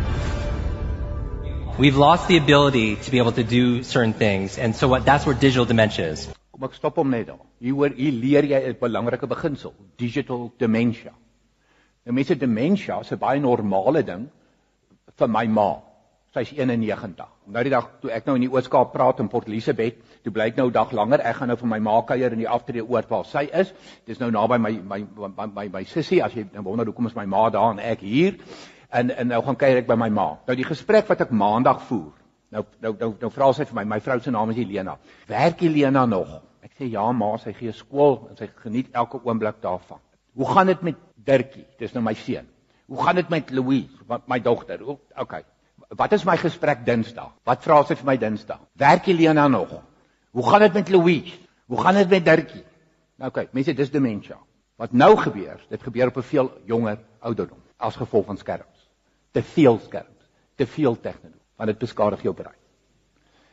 We've 1.79 1.99
lost 1.99 2.27
the 2.27 2.39
ability 2.39 2.97
to 2.97 3.11
be 3.11 3.19
able 3.19 3.33
to 3.33 3.45
do 3.45 3.83
certain 3.83 4.15
things, 4.15 4.57
and 4.57 4.75
so 4.75 4.89
what, 4.89 5.05
that's 5.05 5.27
where 5.27 5.35
digital 5.35 5.67
dementia 5.67 6.09
is. 6.09 6.27
Kom 6.51 6.65
ek 6.65 6.73
stop 6.73 6.97
hom 6.97 7.11
net 7.13 7.27
daar. 7.29 7.43
Hier 7.61 7.75
hoor, 7.77 7.91
hier 7.93 8.15
leer 8.17 8.47
jy 8.49 8.61
'n 8.71 8.79
belangrike 8.81 9.29
beginsel, 9.29 9.75
digital 10.01 10.47
dementia. 10.57 11.13
Nou 12.07 12.15
mense 12.17 12.35
dementia 12.35 12.97
is 13.05 13.13
'n 13.13 13.19
baie 13.21 13.41
normale 13.45 14.03
ding 14.03 14.31
vir 15.19 15.29
my 15.29 15.45
ma. 15.47 15.83
Sy's 16.33 16.53
91. 16.57 17.27
Nou 17.47 17.63
die 17.63 17.75
dag 17.75 17.91
toe 18.01 18.11
ek 18.11 18.25
nou 18.25 18.37
in 18.37 18.49
die 18.49 18.53
Ooskaap 18.53 18.95
praat 18.95 19.21
in 19.21 19.29
Port 19.29 19.49
Elizabeth, 19.49 20.01
toe 20.25 20.33
bly 20.33 20.47
ek 20.47 20.57
nou 20.57 20.71
dag 20.71 20.93
langer. 20.93 21.21
Ek 21.21 21.37
gaan 21.37 21.49
nou 21.49 21.57
vir 21.57 21.69
my 21.69 21.79
ma 21.79 22.01
kuier 22.01 22.33
in 22.33 22.39
die 22.39 22.49
aftree 22.49 22.81
oord 22.81 23.11
waar 23.11 23.25
sy 23.25 23.51
is. 23.53 23.75
Dit 24.07 24.17
is 24.17 24.19
nou 24.19 24.31
naby 24.31 24.57
my 24.57 24.73
my 24.81 25.07
my 25.37 25.47
my, 25.47 25.69
my 25.69 25.85
sussie 25.85 26.25
as 26.25 26.33
jy 26.33 26.47
nou 26.55 26.63
wonder 26.63 26.87
hoekom 26.87 27.07
is 27.07 27.15
my 27.15 27.27
ma 27.27 27.51
daar 27.51 27.73
en 27.73 27.79
ek 27.81 28.01
hier 28.01 28.41
en 28.89 29.11
en 29.11 29.27
nou 29.27 29.43
gaan 29.45 29.57
kuier 29.57 29.81
ek 29.83 29.89
by 29.89 29.97
my 29.99 30.09
ma. 30.13 30.27
Nou 30.47 30.57
die 30.57 30.67
gesprek 30.67 31.09
wat 31.11 31.25
ek 31.27 31.31
maandag 31.35 31.83
voer. 31.89 32.13
Nou 32.55 32.65
nou 32.83 32.93
nou, 32.99 33.11
nou 33.21 33.31
vra 33.35 33.53
sy 33.53 33.67
vir 33.69 33.81
my, 33.81 33.85
my 33.97 34.01
vrou 34.01 34.19
se 34.23 34.31
naam 34.31 34.53
is 34.55 34.61
Helena. 34.61 34.97
Werk 35.29 35.63
Helena 35.65 36.07
nog? 36.07 36.37
Ek 36.63 36.77
sê 36.79 36.91
ja 36.93 37.07
ma, 37.13 37.33
sy 37.43 37.53
gee 37.57 37.73
skool 37.75 38.27
en 38.31 38.39
sy 38.39 38.49
geniet 38.63 38.95
elke 38.95 39.21
oomblik 39.25 39.61
daarvan. 39.63 40.01
Hoe 40.37 40.49
gaan 40.53 40.71
dit 40.71 40.83
met 40.91 41.03
Dirkie? 41.27 41.65
Dis 41.81 41.95
nou 41.95 42.05
my 42.05 42.15
seun. 42.15 42.47
Hoe 42.87 43.03
gaan 43.03 43.19
dit 43.19 43.31
met 43.33 43.51
Louise, 43.51 44.05
wat 44.07 44.29
my 44.31 44.39
dogter? 44.41 44.83
Okay. 45.19 45.43
Wat 45.99 46.13
is 46.13 46.25
my 46.27 46.37
gesprek 46.39 46.85
Dinsdag? 46.87 47.33
Wat 47.47 47.65
vra 47.65 47.81
sy 47.87 47.97
vir 47.99 48.07
my 48.13 48.17
Dinsdag? 48.21 48.61
Werk 48.79 49.09
Helena 49.11 49.49
nog? 49.49 49.73
Hoe 50.37 50.47
gaan 50.51 50.67
dit 50.67 50.75
met 50.75 50.91
Louise? 50.95 51.39
Hoe 51.67 51.81
gaan 51.83 51.99
dit 51.99 52.11
met 52.11 52.25
Dirkie? 52.25 52.65
Nou 53.17 53.31
okay, 53.31 53.49
mense 53.57 53.75
dis 53.75 53.91
dementia. 53.91 54.39
Wat 54.77 54.93
nou 54.93 55.17
gebeur, 55.17 55.63
dit 55.71 55.83
gebeur 55.83 56.13
op 56.13 56.17
'n 56.17 56.23
veel 56.23 56.51
jonger 56.67 56.99
ouderdom 57.21 57.59
as 57.79 57.97
gevolg 57.97 58.27
van 58.27 58.37
skerms 58.37 58.76
te 59.37 59.43
veel 59.45 59.79
skerms, 59.85 60.31
te 60.57 60.67
veel 60.67 60.97
tegnologie, 60.97 61.45
want 61.61 61.73
dit 61.73 61.85
beskadig 61.85 62.25
jou 62.25 62.33
brein. 62.37 62.57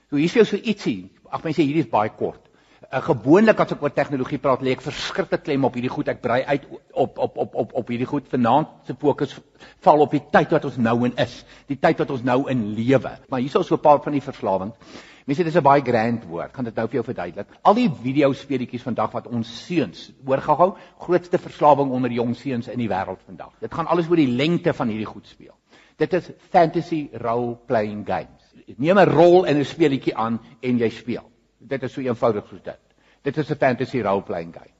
So 0.09 0.19
hier 0.19 0.29
is 0.29 0.37
jou 0.37 0.45
so 0.47 0.59
ietsie. 0.61 1.11
Ag 1.33 1.43
mense, 1.43 1.63
hierdie 1.63 1.83
is 1.83 1.91
baie 1.91 2.11
kort. 2.15 2.49
'n 2.93 3.01
Gewoonlik 3.01 3.59
as 3.59 3.71
ek 3.73 3.81
oor 3.81 3.93
tegnologie 3.93 4.37
praat, 4.37 4.61
lê 4.61 4.75
ek 4.75 4.83
verskriklik 4.85 5.43
klem 5.43 5.63
op 5.65 5.73
hierdie 5.73 5.89
goed. 5.89 6.07
Ek 6.07 6.21
brei 6.21 6.43
uit 6.45 6.67
op 6.91 7.17
op 7.17 7.37
op 7.37 7.55
op 7.55 7.73
op 7.73 7.87
hierdie 7.89 8.05
goed. 8.05 8.27
Vanaand 8.29 8.67
se 8.85 8.93
fokus 8.93 9.33
val 9.81 10.03
op 10.05 10.11
die 10.11 10.21
tyd 10.31 10.51
wat 10.51 10.65
ons 10.65 10.77
nou 10.77 11.05
in 11.05 11.15
is, 11.17 11.39
die 11.67 11.79
tyd 11.79 11.97
wat 12.03 12.11
ons 12.11 12.21
nou 12.23 12.43
in 12.51 12.75
lewe. 12.75 13.17
Maar 13.29 13.39
hier 13.39 13.49
is 13.49 13.67
so 13.67 13.75
'n 13.75 13.81
paar 13.81 14.03
van 14.03 14.13
die 14.13 14.21
verslawings. 14.21 14.77
Mense, 15.25 15.43
dit 15.43 15.53
is 15.53 15.57
'n 15.57 15.63
baie 15.63 15.81
grand 15.81 16.23
woord. 16.25 16.53
Gaan 16.53 16.65
dit 16.65 16.75
nou 16.75 16.87
vir 16.87 16.93
jou 16.93 17.03
verduidelik. 17.03 17.47
Al 17.63 17.73
die 17.73 17.89
videospeletjies 17.89 18.83
vandag 18.83 19.11
wat 19.11 19.27
ons 19.27 19.65
seuns, 19.65 20.11
hoor 20.25 20.41
gou-gou, 20.41 20.75
grootste 20.99 21.37
verslawing 21.37 21.91
onder 21.91 22.11
jong 22.11 22.35
seuns 22.35 22.67
in 22.67 22.77
die 22.77 22.89
wêreld 22.89 23.21
vandag. 23.25 23.51
Dit 23.59 23.73
gaan 23.73 23.87
alles 23.87 24.09
oor 24.09 24.15
die 24.15 24.35
lengte 24.35 24.73
van 24.73 24.87
hierdie 24.87 25.05
goed 25.05 25.27
speel. 25.27 25.55
Dit 26.03 26.13
is 26.13 26.29
fantasy 26.51 27.07
role 27.23 27.55
playing 27.69 28.03
games. 28.07 28.43
Neem 28.75 28.99
'n 28.99 29.09
rol 29.09 29.45
in 29.45 29.57
'n 29.57 29.65
speletjie 29.65 30.15
aan 30.15 30.39
en 30.59 30.77
jy 30.77 30.89
speel. 30.89 31.23
Dit 31.57 31.83
is 31.83 31.93
so 31.93 32.01
eenvoudig 32.01 32.47
soos 32.47 32.61
dit. 32.61 32.79
Dit 33.23 33.37
is 33.37 33.49
'n 33.49 33.55
fantasy 33.55 34.01
role 34.01 34.21
playing 34.21 34.53
game. 34.53 34.73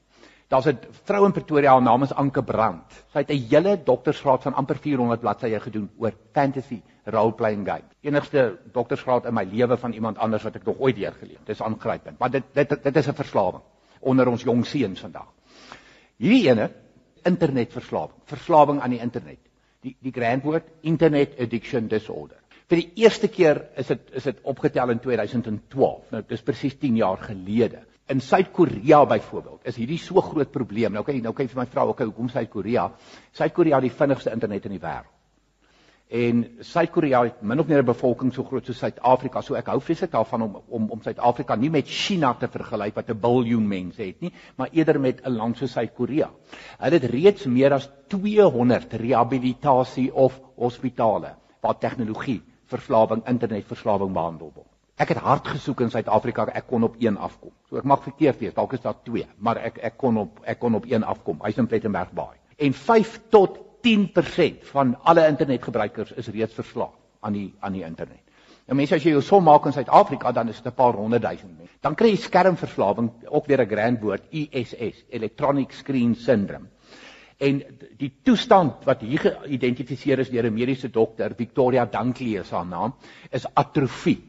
Daar's 0.48 0.66
'n 0.66 0.78
vrou 1.04 1.24
in 1.24 1.32
Pretoria, 1.32 1.70
haar 1.72 1.82
naam 1.82 2.02
is 2.02 2.12
Anke 2.12 2.42
Brand. 2.42 2.92
Sy 3.12 3.18
het 3.18 3.30
'n 3.30 3.46
hele 3.48 3.82
doktorsgraad 3.84 4.42
van 4.42 4.54
amper 4.54 4.76
400 4.76 5.20
bladsye 5.20 5.60
gedoen 5.60 5.90
oor 5.98 6.12
fantasy 6.32 6.82
role 7.04 7.32
playing 7.32 7.66
game. 7.66 7.84
Enigste 8.00 8.58
doktorsgraad 8.72 9.24
in 9.24 9.34
my 9.34 9.44
lewe 9.44 9.76
van 9.76 9.92
iemand 9.92 10.18
anders 10.18 10.42
wat 10.42 10.54
ek 10.54 10.64
nog 10.64 10.78
ooit 10.78 10.96
deur 10.96 11.12
gelees. 11.12 11.44
Dis 11.44 11.62
aangrypend. 11.62 12.18
Maar 12.18 12.30
dit 12.30 12.44
dit 12.52 12.68
dit 12.82 12.96
is 12.96 13.08
'n 13.08 13.14
verslawing 13.14 13.62
onder 14.00 14.28
ons 14.28 14.42
jong 14.42 14.66
seuns 14.66 15.00
vandag. 15.00 15.32
Hierdie 16.16 16.48
ene 16.48 16.70
internetverslawing, 17.22 18.20
verslawing 18.24 18.80
aan 18.80 18.90
die 18.90 19.00
internet 19.00 19.43
die 19.84 19.96
die 20.02 20.12
grand 20.12 20.44
woord 20.44 20.68
internet 20.82 21.38
addiction 21.40 21.88
disorder. 21.88 22.40
Vir 22.70 22.80
die 22.80 23.04
eerste 23.04 23.28
keer 23.28 23.60
is 23.80 23.90
dit 23.92 24.14
is 24.20 24.28
dit 24.30 24.38
opgetel 24.48 24.94
in 24.94 25.02
2012. 25.04 26.12
Nou 26.14 26.22
dis 26.28 26.44
presies 26.44 26.78
10 26.80 26.96
jaar 27.02 27.20
gelede. 27.20 27.84
In 28.12 28.20
Suid-Korea 28.20 29.04
byvoorbeeld 29.08 29.68
is 29.70 29.76
hierdie 29.80 30.00
so 30.00 30.20
groot 30.20 30.50
probleem. 30.52 30.92
Nou 30.92 31.04
kan 31.04 31.16
jy 31.16 31.22
nou 31.24 31.32
kyk 31.36 31.52
vir 31.52 31.62
my 31.62 31.66
vrou, 31.72 31.88
okay, 31.92 32.08
hoekom 32.08 32.28
Suid-Korea? 32.32 32.90
Suid-Korea 33.32 33.80
het 33.80 33.88
die 33.88 33.98
vinnigste 34.00 34.32
internet 34.32 34.68
in 34.68 34.76
die 34.76 34.82
wêreld. 34.82 35.13
En 36.08 36.44
Suid-Korea 36.60 37.22
het 37.24 37.40
min 37.42 37.58
of 37.58 37.66
meer 37.66 37.82
'n 37.82 37.84
bevolking 37.84 38.32
so 38.32 38.44
groot 38.44 38.66
soos 38.66 38.78
Suid-Afrika. 38.78 39.40
So 39.40 39.54
ek 39.54 39.66
hou 39.66 39.80
vreeslik 39.80 40.10
daarvan 40.10 40.42
om 40.42 40.62
om 40.68 40.90
om 40.90 41.02
Suid-Afrika 41.02 41.54
nie 41.54 41.70
met 41.70 41.88
China 41.88 42.34
te 42.34 42.48
vergelyk 42.48 42.94
wat 42.94 43.08
'n 43.08 43.20
biljoen 43.20 43.68
mense 43.68 44.02
het 44.02 44.20
nie, 44.20 44.32
maar 44.56 44.68
eerder 44.72 45.00
met 45.00 45.24
'n 45.24 45.36
land 45.36 45.56
soos 45.56 45.72
Suid-Korea. 45.72 46.30
Hulle 46.78 46.98
het 46.98 47.04
reeds 47.04 47.44
meer 47.46 47.72
as 47.72 47.90
200 48.08 48.92
rehabilitasie 48.92 50.14
of 50.14 50.40
hospitale 50.56 51.34
waar 51.60 51.78
tegnologie 51.78 52.42
verslawing, 52.66 53.26
internetverslawing 53.26 54.12
behandel 54.12 54.52
word. 54.54 54.68
Ek 54.96 55.08
het 55.08 55.18
hard 55.18 55.48
gesoek 55.48 55.80
in 55.80 55.90
Suid-Afrika, 55.90 56.46
ek 56.54 56.66
kon 56.66 56.82
op 56.82 56.94
een 57.02 57.16
afkom. 57.16 57.50
So 57.68 57.76
ek 57.76 57.84
mag 57.84 58.02
verkeerd 58.02 58.38
wees, 58.38 58.54
dalk 58.54 58.72
is 58.72 58.80
daar 58.80 59.02
twee, 59.02 59.26
maar 59.38 59.56
ek 59.56 59.78
ek 59.78 59.96
kon 59.96 60.16
op 60.16 60.40
ek 60.44 60.58
kon 60.58 60.74
op 60.74 60.84
een 60.86 61.02
afkom. 61.02 61.40
Hy's 61.42 61.58
in 61.58 61.66
Plettenberg 61.66 62.12
Baai. 62.12 62.36
En 62.56 62.72
5 62.72 63.20
tot 63.28 63.58
10% 63.84 64.64
van 64.72 64.94
alle 65.02 65.26
internetgebruikers 65.28 66.12
is 66.12 66.28
reeds 66.28 66.54
verslaaf 66.54 66.94
aan 67.20 67.32
die 67.32 67.48
aan 67.60 67.72
die 67.72 67.84
internet. 67.84 68.20
Nou 68.64 68.76
mense 68.78 68.96
as 68.96 69.04
jy 69.04 69.12
jou 69.12 69.22
som 69.22 69.44
maak 69.44 69.66
in 69.68 69.74
Suid-Afrika 69.76 70.32
dan 70.32 70.48
is 70.48 70.60
dit 70.62 70.72
'n 70.72 70.76
paar 70.76 70.94
honderd 70.96 71.22
duisend 71.22 71.58
mense. 71.58 71.74
Dan 71.80 71.94
kry 71.94 72.08
jy 72.08 72.16
skermverslawing, 72.16 73.10
ook 73.28 73.46
weer 73.46 73.60
'n 73.60 73.68
grand 73.68 74.00
woord, 74.00 74.22
ESS, 74.30 75.04
electronic 75.10 75.72
screen 75.72 76.14
syndrome. 76.14 76.68
En 77.38 77.62
die 77.98 78.12
toestand 78.22 78.84
wat 78.84 79.00
hier 79.00 79.18
geïdentifiseer 79.18 80.18
is 80.18 80.30
deur 80.30 80.46
'n 80.46 80.54
mediese 80.54 80.90
dokter, 80.90 81.34
Victoria 81.34 81.84
Dunkley 81.84 82.40
is 82.40 82.50
haar 82.50 82.66
naam, 82.66 82.94
is 83.30 83.46
atrofie. 83.54 84.22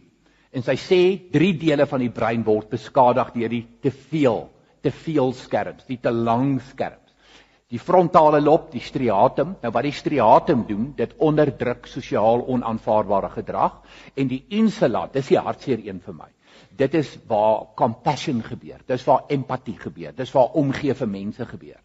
En 0.51 0.63
sy 0.63 0.75
sê 0.75 1.31
drie 1.31 1.53
dele 1.57 1.85
van 1.85 1.99
die 1.99 2.09
brein 2.09 2.43
word 2.43 2.69
beskadig 2.69 3.31
deur 3.33 3.49
die 3.49 3.67
te 3.81 3.91
veel 3.91 4.49
te 4.81 4.91
veel 4.91 5.33
skerms, 5.33 5.85
die 5.85 5.97
te 5.97 6.11
lang 6.11 6.59
skerms. 6.61 7.04
Die 7.75 7.81
frontale 7.83 8.39
lob, 8.39 8.69
die 8.71 8.79
striatum, 8.79 9.57
nou 9.59 9.71
wat 9.75 9.83
die 9.83 9.91
striatum 9.91 10.61
doen, 10.69 10.93
dit 10.95 11.11
onderdruk 11.19 11.89
sosiaal 11.91 12.45
onaanvaarbare 12.53 13.33
gedrag 13.33 13.81
en 14.15 14.29
die 14.31 14.45
insula, 14.55 15.01
dis 15.11 15.33
die 15.33 15.41
hartseer 15.43 15.81
een 15.83 15.99
vir 16.05 16.15
my. 16.21 16.29
Dit 16.79 16.95
is 16.95 17.09
waar 17.27 17.73
compassion 17.75 18.39
gebeur. 18.43 18.79
Dis 18.87 19.03
waar 19.07 19.27
empatie 19.31 19.75
gebeur. 19.79 20.13
Dis 20.15 20.31
waar 20.31 20.55
omgee 20.55 20.95
vir 20.95 21.11
mense 21.11 21.47
gebeur. 21.49 21.81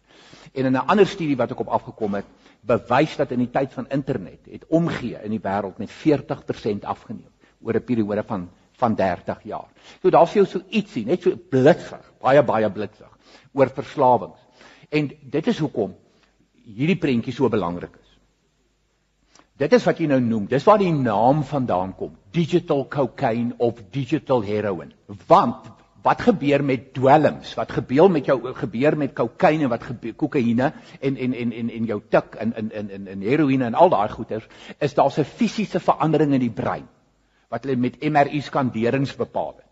En 0.53 0.65
in 0.65 0.77
'n 0.77 0.87
ander 0.87 1.07
studie 1.07 1.35
wat 1.35 1.51
ek 1.51 1.59
op 1.59 1.67
afgekom 1.67 2.15
het, 2.15 2.25
bewys 2.61 3.17
dat 3.17 3.31
in 3.31 3.39
die 3.39 3.51
tyd 3.51 3.73
van 3.73 3.89
internet 3.89 4.47
het 4.51 4.65
omgee 4.69 5.19
in 5.23 5.31
die 5.31 5.43
wêreld 5.43 5.77
met 5.77 5.91
40% 5.91 6.85
afgeneem 6.85 7.31
oor 7.61 7.75
'n 7.75 7.83
periode 7.83 8.23
van 8.23 8.49
van 8.81 8.95
30 8.95 9.43
jaar. 9.43 9.67
So 10.01 10.09
daar 10.09 10.27
sien 10.27 10.41
jy 10.41 10.47
so 10.49 10.61
ietsie, 10.69 11.05
net 11.05 11.21
so 11.21 11.35
blitsig, 11.49 12.13
baie 12.21 12.43
baie 12.43 12.69
blitsig 12.71 13.09
oor 13.53 13.69
verslawings. 13.69 14.39
En 14.91 15.07
dit 15.07 15.47
is 15.47 15.59
hoekom 15.63 15.93
hierdie 16.67 16.99
prentjie 16.99 17.33
so 17.33 17.49
belangrik 17.49 17.93
is. 17.95 18.09
Dit 19.61 19.75
is 19.77 19.85
wat 19.85 19.99
jy 20.01 20.07
nou 20.09 20.19
noem, 20.23 20.47
dis 20.49 20.65
waar 20.65 20.81
die 20.81 20.91
naam 20.93 21.43
vandaan 21.45 21.93
kom, 21.97 22.15
digital 22.33 22.87
cocaine 22.89 23.53
of 23.61 23.79
digital 23.93 24.43
heroin. 24.43 24.91
Want 25.29 25.69
wat 26.01 26.23
gebeur 26.25 26.63
met 26.65 26.87
dwelms? 26.97 27.53
Wat 27.59 27.71
gebeur 27.71 28.09
met 28.09 28.25
jou 28.25 28.39
gebeur 28.57 28.97
met 28.97 29.13
kokaine 29.13 29.69
wat 29.69 29.83
gebeur 29.85 30.15
kokaine 30.17 30.71
en 30.99 31.17
en 31.17 31.33
en 31.33 31.51
en 31.53 31.69
en 31.69 31.89
jou 31.91 31.99
tik 32.09 32.35
in 32.41 32.55
in 32.57 32.71
in 32.71 32.89
in 32.89 33.07
in 33.15 33.27
heroïne 33.27 33.69
en 33.69 33.77
al 33.77 33.93
daai 33.93 34.09
goeters 34.09 34.47
is 34.79 34.97
daar 34.97 35.13
'n 35.13 35.23
fisiese 35.23 35.79
verandering 35.79 36.33
in 36.33 36.39
die 36.47 36.55
brein 36.61 36.87
wat 37.49 37.63
hulle 37.63 37.75
met 37.75 38.01
MRI 38.01 38.41
skanderings 38.41 39.15
bepaal 39.15 39.53
het. 39.57 39.71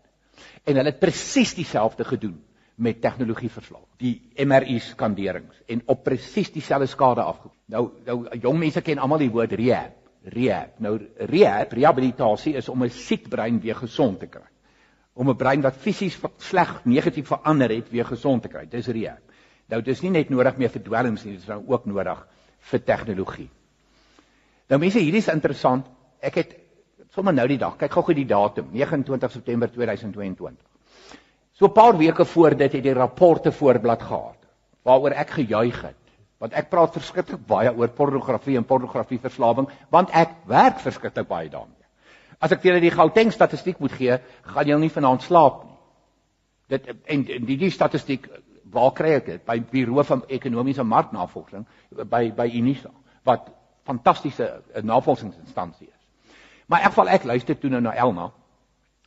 En 0.64 0.76
hulle 0.76 0.90
het 0.90 1.00
presies 1.00 1.54
dieselfde 1.54 2.04
gedoen 2.04 2.38
met 2.80 3.00
tegnologie 3.00 3.50
verslaaf. 3.52 3.86
Die 4.00 4.14
MRI 4.40 4.78
skanderings 4.80 5.62
en 5.68 5.82
op 5.92 6.04
presies 6.04 6.52
dieselfde 6.52 6.88
skade 6.88 7.22
afgekom. 7.22 7.56
Nou 7.66 7.90
nou 8.06 8.38
jong 8.40 8.58
mense 8.58 8.80
ken 8.82 8.98
almal 8.98 9.20
die 9.24 9.32
woord 9.32 9.52
rehab. 9.52 9.96
Rehab. 10.24 10.78
Nou 10.80 10.96
rehab, 11.16 11.72
rehabilitasie 11.72 12.54
is 12.56 12.68
om 12.68 12.82
'n 12.84 12.90
siek 12.90 13.28
brein 13.28 13.60
weer 13.60 13.76
gesond 13.76 14.20
te 14.20 14.26
kry 14.26 14.48
om 15.20 15.28
'n 15.28 15.36
brein 15.36 15.60
wat 15.60 15.76
fisies 15.76 16.18
sleg 16.36 16.84
negatief 16.84 17.26
verander 17.26 17.70
het 17.70 17.90
weer 17.90 18.04
gesond 18.04 18.42
te 18.42 18.48
kry. 18.48 18.66
Dis 18.68 18.86
rehab. 18.86 19.20
Nou 19.68 19.82
dis 19.82 20.00
nie 20.02 20.10
net 20.10 20.30
nodig 20.30 20.56
meer 20.56 20.70
vir 20.70 20.82
dwelms 20.82 21.24
nie, 21.24 21.34
dis 21.34 21.46
nou 21.46 21.62
ook 21.66 21.84
nodig 21.86 22.26
vir 22.70 22.84
tegnologie. 22.84 23.50
Nou 24.68 24.80
mense, 24.80 24.98
hierdie 24.98 25.20
is 25.20 25.28
interessant. 25.28 25.86
Ek 26.20 26.34
het 26.34 26.56
sommer 27.10 27.34
nou 27.34 27.46
die 27.48 27.58
dag, 27.58 27.76
kyk 27.76 27.92
gou-gou 27.92 28.14
die 28.14 28.26
datum, 28.26 28.68
29 28.72 29.32
September 29.32 29.70
2022. 29.70 30.69
So 31.60 31.66
'n 31.68 31.72
paar 31.72 31.96
weke 31.96 32.24
voor 32.24 32.56
dit 32.56 32.72
het 32.72 32.82
die 32.82 32.92
rapporte 32.92 33.52
voorblad 33.52 34.02
gehad 34.02 34.36
waaroor 34.82 35.12
ek 35.12 35.30
gejuig 35.30 35.82
het. 35.82 35.96
Want 36.38 36.52
ek 36.52 36.70
praat 36.70 36.92
verskriklik 36.92 37.46
baie 37.46 37.74
oor 37.76 37.88
pornografie 37.88 38.56
en 38.56 38.64
pornografieverslawing, 38.64 39.68
want 39.90 40.10
ek 40.10 40.30
werk 40.46 40.80
verskriklik 40.80 41.28
baie 41.28 41.50
daarmee. 41.50 41.84
As 42.40 42.52
ek 42.52 42.62
vir 42.62 42.70
julle 42.70 42.80
die 42.80 42.94
Gauteng 42.96 43.32
statistiek 43.32 43.78
moet 43.78 43.92
gee, 43.92 44.16
gaan 44.42 44.66
julle 44.66 44.80
nie 44.80 44.90
vanaand 44.94 45.22
slaap 45.22 45.64
nie. 45.64 45.76
Dit 46.68 46.88
en 47.04 47.24
die 47.44 47.58
die 47.58 47.70
statistiek 47.70 48.24
waar 48.72 48.92
kry 48.92 49.12
ek 49.18 49.26
dit? 49.26 49.44
By 49.44 49.60
Buro 49.60 50.02
van 50.02 50.24
Ekonomiese 50.28 50.84
Marknavorsing 50.84 51.66
by 51.90 52.30
by 52.30 52.48
Unisa 52.56 52.90
wat 53.24 53.52
fantastiese 53.84 54.62
eh, 54.72 54.82
navorsingsinstansie 54.82 55.88
is. 55.88 56.32
Maar 56.66 56.78
in 56.78 56.84
elk 56.84 56.94
geval 56.94 57.08
ek 57.08 57.24
luister 57.24 57.58
toe 57.58 57.70
nou 57.70 57.80
na 57.80 57.92
Elna. 57.92 58.30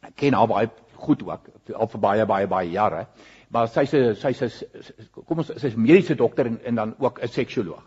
Ek 0.03 0.15
ken 0.15 0.33
haar 0.33 0.47
baie 0.47 0.69
goed 0.95 1.23
ook 1.23 1.49
al 1.75 1.87
vir 1.87 1.99
baie 1.99 2.25
baie 2.25 2.47
baie 2.47 2.71
jare. 2.71 3.05
Maar 3.49 3.67
sy's 3.69 3.93
sy's 4.19 4.39
sy 4.39 5.07
kom 5.13 5.43
ons 5.43 5.51
sy's 5.61 5.75
mediese 5.75 6.15
dokter 6.15 6.49
en 6.49 6.59
en 6.63 6.75
dan 6.75 6.95
ook 6.99 7.21
'n 7.21 7.27
seksioloog. 7.27 7.83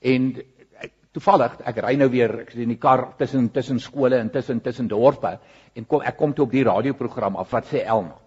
En 0.00 0.34
toevallig 1.12 1.60
ek 1.64 1.78
ry 1.78 1.94
nou 1.96 2.08
weer 2.10 2.40
ek 2.40 2.54
is 2.54 2.62
in 2.64 2.68
die 2.68 2.80
kar 2.80 3.14
tussen 3.18 3.50
tussen 3.50 3.78
skole 3.80 4.18
en 4.18 4.30
tussen 4.30 4.60
tussen 4.60 4.88
dorpe 4.88 5.38
en 5.74 5.86
kom 5.86 6.02
ek 6.02 6.16
kom 6.16 6.32
toe 6.34 6.44
op 6.44 6.50
die 6.50 6.64
radioprogram 6.64 7.36
af 7.36 7.52
wat 7.52 7.70
sê 7.70 7.84
Elma. 7.86 8.18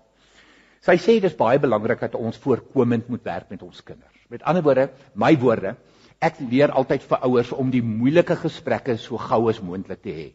Sy 0.80 0.96
sê 0.98 1.20
dis 1.20 1.36
baie 1.36 1.60
belangrik 1.60 2.00
dat 2.00 2.16
ons 2.16 2.38
voorkomend 2.38 3.10
moet 3.10 3.24
werk 3.24 3.50
met 3.50 3.64
ons 3.64 3.82
kinders. 3.84 4.14
Met 4.30 4.44
ander 4.44 4.64
woorde, 4.64 4.90
my 5.16 5.34
woorde, 5.40 5.76
ek 6.22 6.40
leer 6.40 6.72
altyd 6.72 7.04
vir 7.10 7.24
ouers 7.28 7.52
om 7.52 7.72
die 7.72 7.84
moeilike 7.84 8.36
gesprekke 8.36 8.98
so 8.98 9.18
gou 9.18 9.50
as 9.50 9.60
moontlik 9.62 10.02
te 10.02 10.14
hê. 10.14 10.28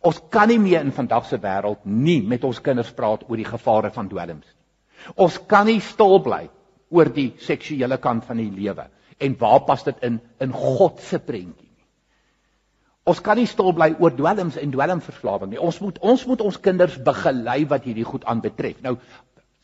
Ons 0.00 0.20
kan 0.32 0.48
nie 0.48 0.58
meer 0.58 0.80
in 0.80 0.92
vandag 0.92 1.26
se 1.28 1.38
wêreld 1.42 1.84
nie 1.84 2.22
met 2.26 2.44
ons 2.44 2.60
kinders 2.64 2.92
praat 2.96 3.26
oor 3.28 3.36
die 3.36 3.48
gevare 3.48 3.90
van 3.92 4.08
dwelms 4.08 4.46
nie. 4.46 4.58
Ons 5.20 5.38
kan 5.50 5.66
nie 5.66 5.80
stil 5.82 6.20
bly 6.22 6.46
oor 6.92 7.10
die 7.12 7.32
seksuele 7.42 7.98
kant 7.98 8.24
van 8.28 8.40
die 8.40 8.50
lewe 8.50 8.86
en 9.22 9.36
waar 9.38 9.64
pas 9.66 9.84
dit 9.84 10.02
in 10.06 10.20
in 10.40 10.52
God 10.52 11.00
se 11.00 11.18
prentjie? 11.18 11.70
Ons 13.04 13.20
kan 13.20 13.36
nie 13.36 13.48
stil 13.50 13.72
bly 13.74 13.92
oor 13.98 14.14
dwelms 14.14 14.56
en 14.56 14.70
dwelmverslawing 14.70 15.50
nie. 15.50 15.60
Ons 15.60 15.80
moet 15.82 15.98
ons 15.98 16.26
moet 16.26 16.40
ons 16.40 16.60
kinders 16.62 16.98
begelei 17.02 17.64
wat 17.68 17.88
hierdie 17.88 18.06
goed 18.06 18.24
aanbetref. 18.24 18.78
Nou 18.82 18.96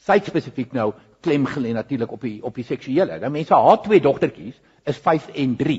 sy 0.06 0.18
spesifiek 0.26 0.74
nou 0.74 0.92
klem 1.22 1.46
gelê 1.46 1.72
natuurlik 1.74 2.12
op 2.14 2.26
die 2.26 2.38
op 2.42 2.58
die 2.58 2.66
seksuele. 2.66 3.20
Nou 3.22 3.30
mense 3.34 3.54
haar 3.54 3.78
twee 3.84 4.02
dogtertjies 4.02 4.58
is 4.88 4.98
5 5.04 5.30
en 5.34 5.54
3. 5.56 5.78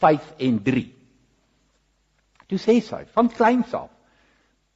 5 0.00 0.32
en 0.48 0.62
3. 0.62 0.84
Toe 2.46 2.58
sê 2.58 2.80
sy 2.80 3.04
van 3.14 3.28
kleins 3.28 3.74
af 3.74 3.90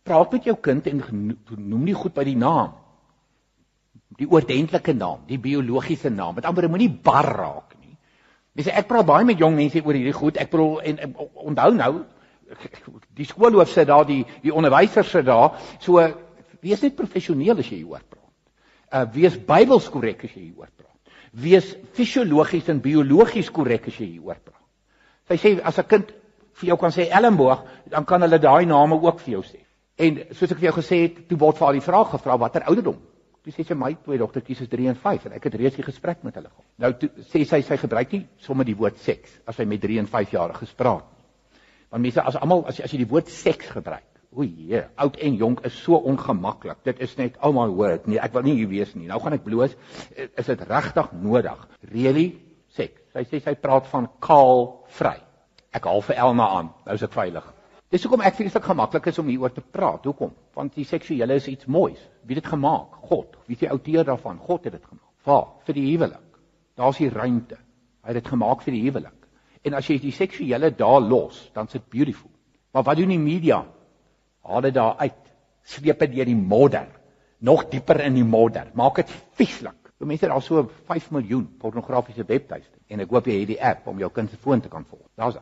praat 0.04 0.33
met 0.33 0.44
jou 0.44 0.56
kind 0.56 0.87
en 0.87 1.02
noem 1.56 1.85
nie 1.85 1.94
goed 1.94 2.14
by 2.14 2.24
die 2.24 2.37
naam. 2.37 2.72
Die 4.18 4.26
oordentlike 4.26 4.94
naam, 4.96 5.20
die 5.28 5.38
biologiese 5.38 6.11
naam. 6.11 6.35
Met 6.35 6.44
ander 6.44 6.62
woorde 6.62 6.72
moenie 6.72 6.90
bar 6.90 7.28
raak 7.37 7.70
Jy 8.59 8.66
sê 8.66 8.74
ek 8.76 8.88
praat 8.90 9.06
baie 9.06 9.26
met 9.26 9.38
jong 9.40 9.54
mense 9.56 9.80
oor 9.80 9.96
hierdie 9.96 10.16
goed. 10.16 10.38
Ek 10.40 10.50
bedoel 10.52 10.80
en 10.90 11.14
onthou 11.48 11.70
nou 11.76 11.92
die 13.16 13.26
skoolhoof 13.28 13.70
sit 13.70 13.87
daar, 13.88 14.04
die 14.09 14.24
die 14.42 14.52
onderwysers 14.52 15.12
sit 15.14 15.28
daar. 15.28 15.61
So 15.80 16.02
wees 16.61 16.83
net 16.83 16.96
professioneel 16.98 17.62
as 17.62 17.70
jy 17.70 17.80
hieroor 17.80 18.02
praat. 18.02 18.26
Uh 18.90 19.04
wees 19.14 19.38
Bybels 19.38 19.87
korrek 19.92 20.26
as 20.26 20.35
jy 20.35 20.48
hieroor 20.48 20.68
praat. 20.74 21.14
Wees 21.30 21.70
fisiologies 21.94 22.68
en 22.72 22.83
biologies 22.83 23.52
korrek 23.54 23.87
as 23.88 24.00
jy 24.02 24.16
hieroor 24.16 24.42
praat. 24.42 24.66
Sy 25.30 25.38
sê 25.38 25.54
as 25.62 25.78
'n 25.78 25.87
kind 25.87 26.12
vir 26.61 26.73
jou 26.73 26.79
kan 26.81 26.94
sê 26.94 27.09
Ellenboog, 27.09 27.64
dan 27.90 28.05
kan 28.09 28.23
hulle 28.23 28.38
daai 28.38 28.66
name 28.66 29.01
ook 29.01 29.20
vir 29.25 29.38
jou 29.38 29.44
sê. 29.46 29.64
En 30.01 30.23
soos 30.33 30.53
ek 30.53 30.61
vir 30.61 30.70
jou 30.70 30.77
gesê 30.81 31.03
het, 31.07 31.25
toe 31.29 31.38
word 31.38 31.59
vir 31.59 31.66
haar 31.66 31.79
die 31.79 31.85
vraag 31.85 32.12
gevra 32.14 32.38
watter 32.40 32.68
ouderdom 32.68 33.01
Toe 33.40 33.53
sê 33.57 33.64
sy 33.64 33.75
my 33.79 33.94
twee 34.05 34.20
dogtertjies 34.20 34.66
is 34.66 34.68
3 34.68 34.90
en 34.92 34.99
5 35.01 35.23
en 35.29 35.35
ek 35.38 35.46
het 35.49 35.55
reeds 35.57 35.79
die 35.79 35.85
gesprek 35.87 36.20
met 36.27 36.35
hulle 36.37 36.51
gehad. 36.51 36.66
Nou 36.83 36.90
toe 37.01 37.09
sê 37.31 37.40
sy 37.49 37.62
sy 37.64 37.79
gebruik 37.81 38.12
nie 38.12 38.27
sommer 38.44 38.68
die 38.68 38.77
woord 38.77 38.99
seks 39.01 39.38
as 39.49 39.57
sy 39.57 39.64
met 39.68 39.81
3 39.81 40.03
en 40.03 40.09
5 40.12 40.35
jaar 40.37 40.53
gespreek 40.59 41.07
nie. 41.07 41.25
Want 41.90 42.05
mense 42.05 42.25
as 42.29 42.37
almal 42.37 42.66
as 42.68 42.77
jy 42.77 42.85
as 42.85 42.92
jy 42.92 43.01
die 43.01 43.09
woord 43.09 43.33
seks 43.33 43.73
gebruik, 43.73 44.05
o 44.31 44.44
jee, 44.44 44.83
oud 45.03 45.16
en 45.25 45.38
jonk 45.40 45.64
is 45.66 45.79
so 45.87 45.96
ongemaklik. 46.12 46.85
Dit 46.87 47.01
is 47.03 47.16
net 47.18 47.40
oh 47.42 47.51
my 47.57 47.64
word. 47.73 48.05
Nee, 48.07 48.20
ek 48.23 48.37
wil 48.37 48.44
nie 48.46 48.59
hier 48.61 48.68
wees 48.70 48.92
nie. 48.94 49.09
Nou 49.09 49.18
gaan 49.25 49.35
ek 49.38 49.46
bloos. 49.49 49.73
Is 50.14 50.53
dit 50.53 50.68
regtig 50.68 51.11
nodig? 51.25 51.64
Really? 51.90 52.29
Seks. 52.77 53.01
Sy 53.16 53.25
sê 53.33 53.40
sy 53.49 53.57
praat 53.59 53.88
van 53.90 54.07
kaal 54.23 54.66
vry. 55.01 55.16
Ek 55.70 55.87
haal 55.87 56.02
vir 56.02 56.18
Elma 56.18 56.46
aan. 56.59 56.70
Nou 56.87 56.94
is 56.98 57.04
ek 57.06 57.14
veilig. 57.14 57.46
Dis 57.90 58.02
hoekom 58.06 58.22
ek 58.26 58.37
vreeslik 58.38 58.66
gemaklik 58.66 59.06
is 59.11 59.18
om 59.22 59.30
hieroor 59.30 59.52
te 59.54 59.62
praat. 59.62 60.04
Hoekom? 60.06 60.33
Want 60.54 60.74
die 60.78 60.87
seksuele 60.87 61.37
is 61.38 61.48
iets 61.50 61.66
moois. 61.66 62.00
Wie 62.22 62.37
het 62.37 62.44
dit 62.44 62.52
gemaak? 62.52 63.00
God. 63.11 63.38
Wie 63.46 63.56
is 63.56 63.62
die 63.62 63.70
outeur 63.70 64.06
daarvan? 64.06 64.38
God 64.42 64.66
het 64.66 64.76
dit 64.76 64.85
gemaak. 64.85 65.06
Waar? 65.26 65.48
Vir 65.66 65.78
die 65.78 65.87
huwelik. 65.88 66.38
Daar's 66.78 67.00
die 67.02 67.11
ruimte. 67.11 67.59
Hy 68.02 68.12
het 68.12 68.18
dit 68.22 68.30
gemaak 68.33 68.62
vir 68.66 68.76
die 68.76 68.85
huwelik. 68.87 69.28
En 69.66 69.76
as 69.76 69.90
jy 69.90 69.98
die 70.00 70.14
seksuele 70.16 70.70
daar 70.74 71.00
los, 71.04 71.42
dan 71.54 71.68
is 71.68 71.76
dit 71.76 71.90
beautiful. 71.92 72.30
Maar 72.72 72.87
wat 72.87 72.96
doen 73.02 73.12
die 73.12 73.20
media? 73.20 73.64
Haal 74.46 74.64
dit 74.66 74.74
daar 74.74 74.96
uit. 75.02 75.20
Sleep 75.66 76.00
dit 76.06 76.14
deur 76.16 76.30
die 76.30 76.38
modder. 76.38 76.88
Nog 77.38 77.66
dieper 77.70 78.00
in 78.06 78.16
die 78.16 78.26
modder. 78.26 78.70
Maak 78.74 79.02
dit 79.02 79.12
vieslik. 79.38 79.76
Die 80.00 80.09
mense 80.09 80.30
al 80.33 80.40
so 80.40 80.62
5 80.88 81.11
miljoen 81.12 81.44
pornografiese 81.61 82.24
webtuiste 82.24 82.78
en 82.88 83.02
ek 83.04 83.11
hoop 83.12 83.26
jy 83.28 83.42
het 83.42 83.50
die 83.50 83.59
app 83.61 83.88
om 83.90 83.98
jou 84.00 84.09
kind 84.14 84.30
se 84.33 84.38
foon 84.40 84.62
te 84.64 84.70
kan 84.72 84.87
volg. 84.88 85.04
Daar's 85.20 85.37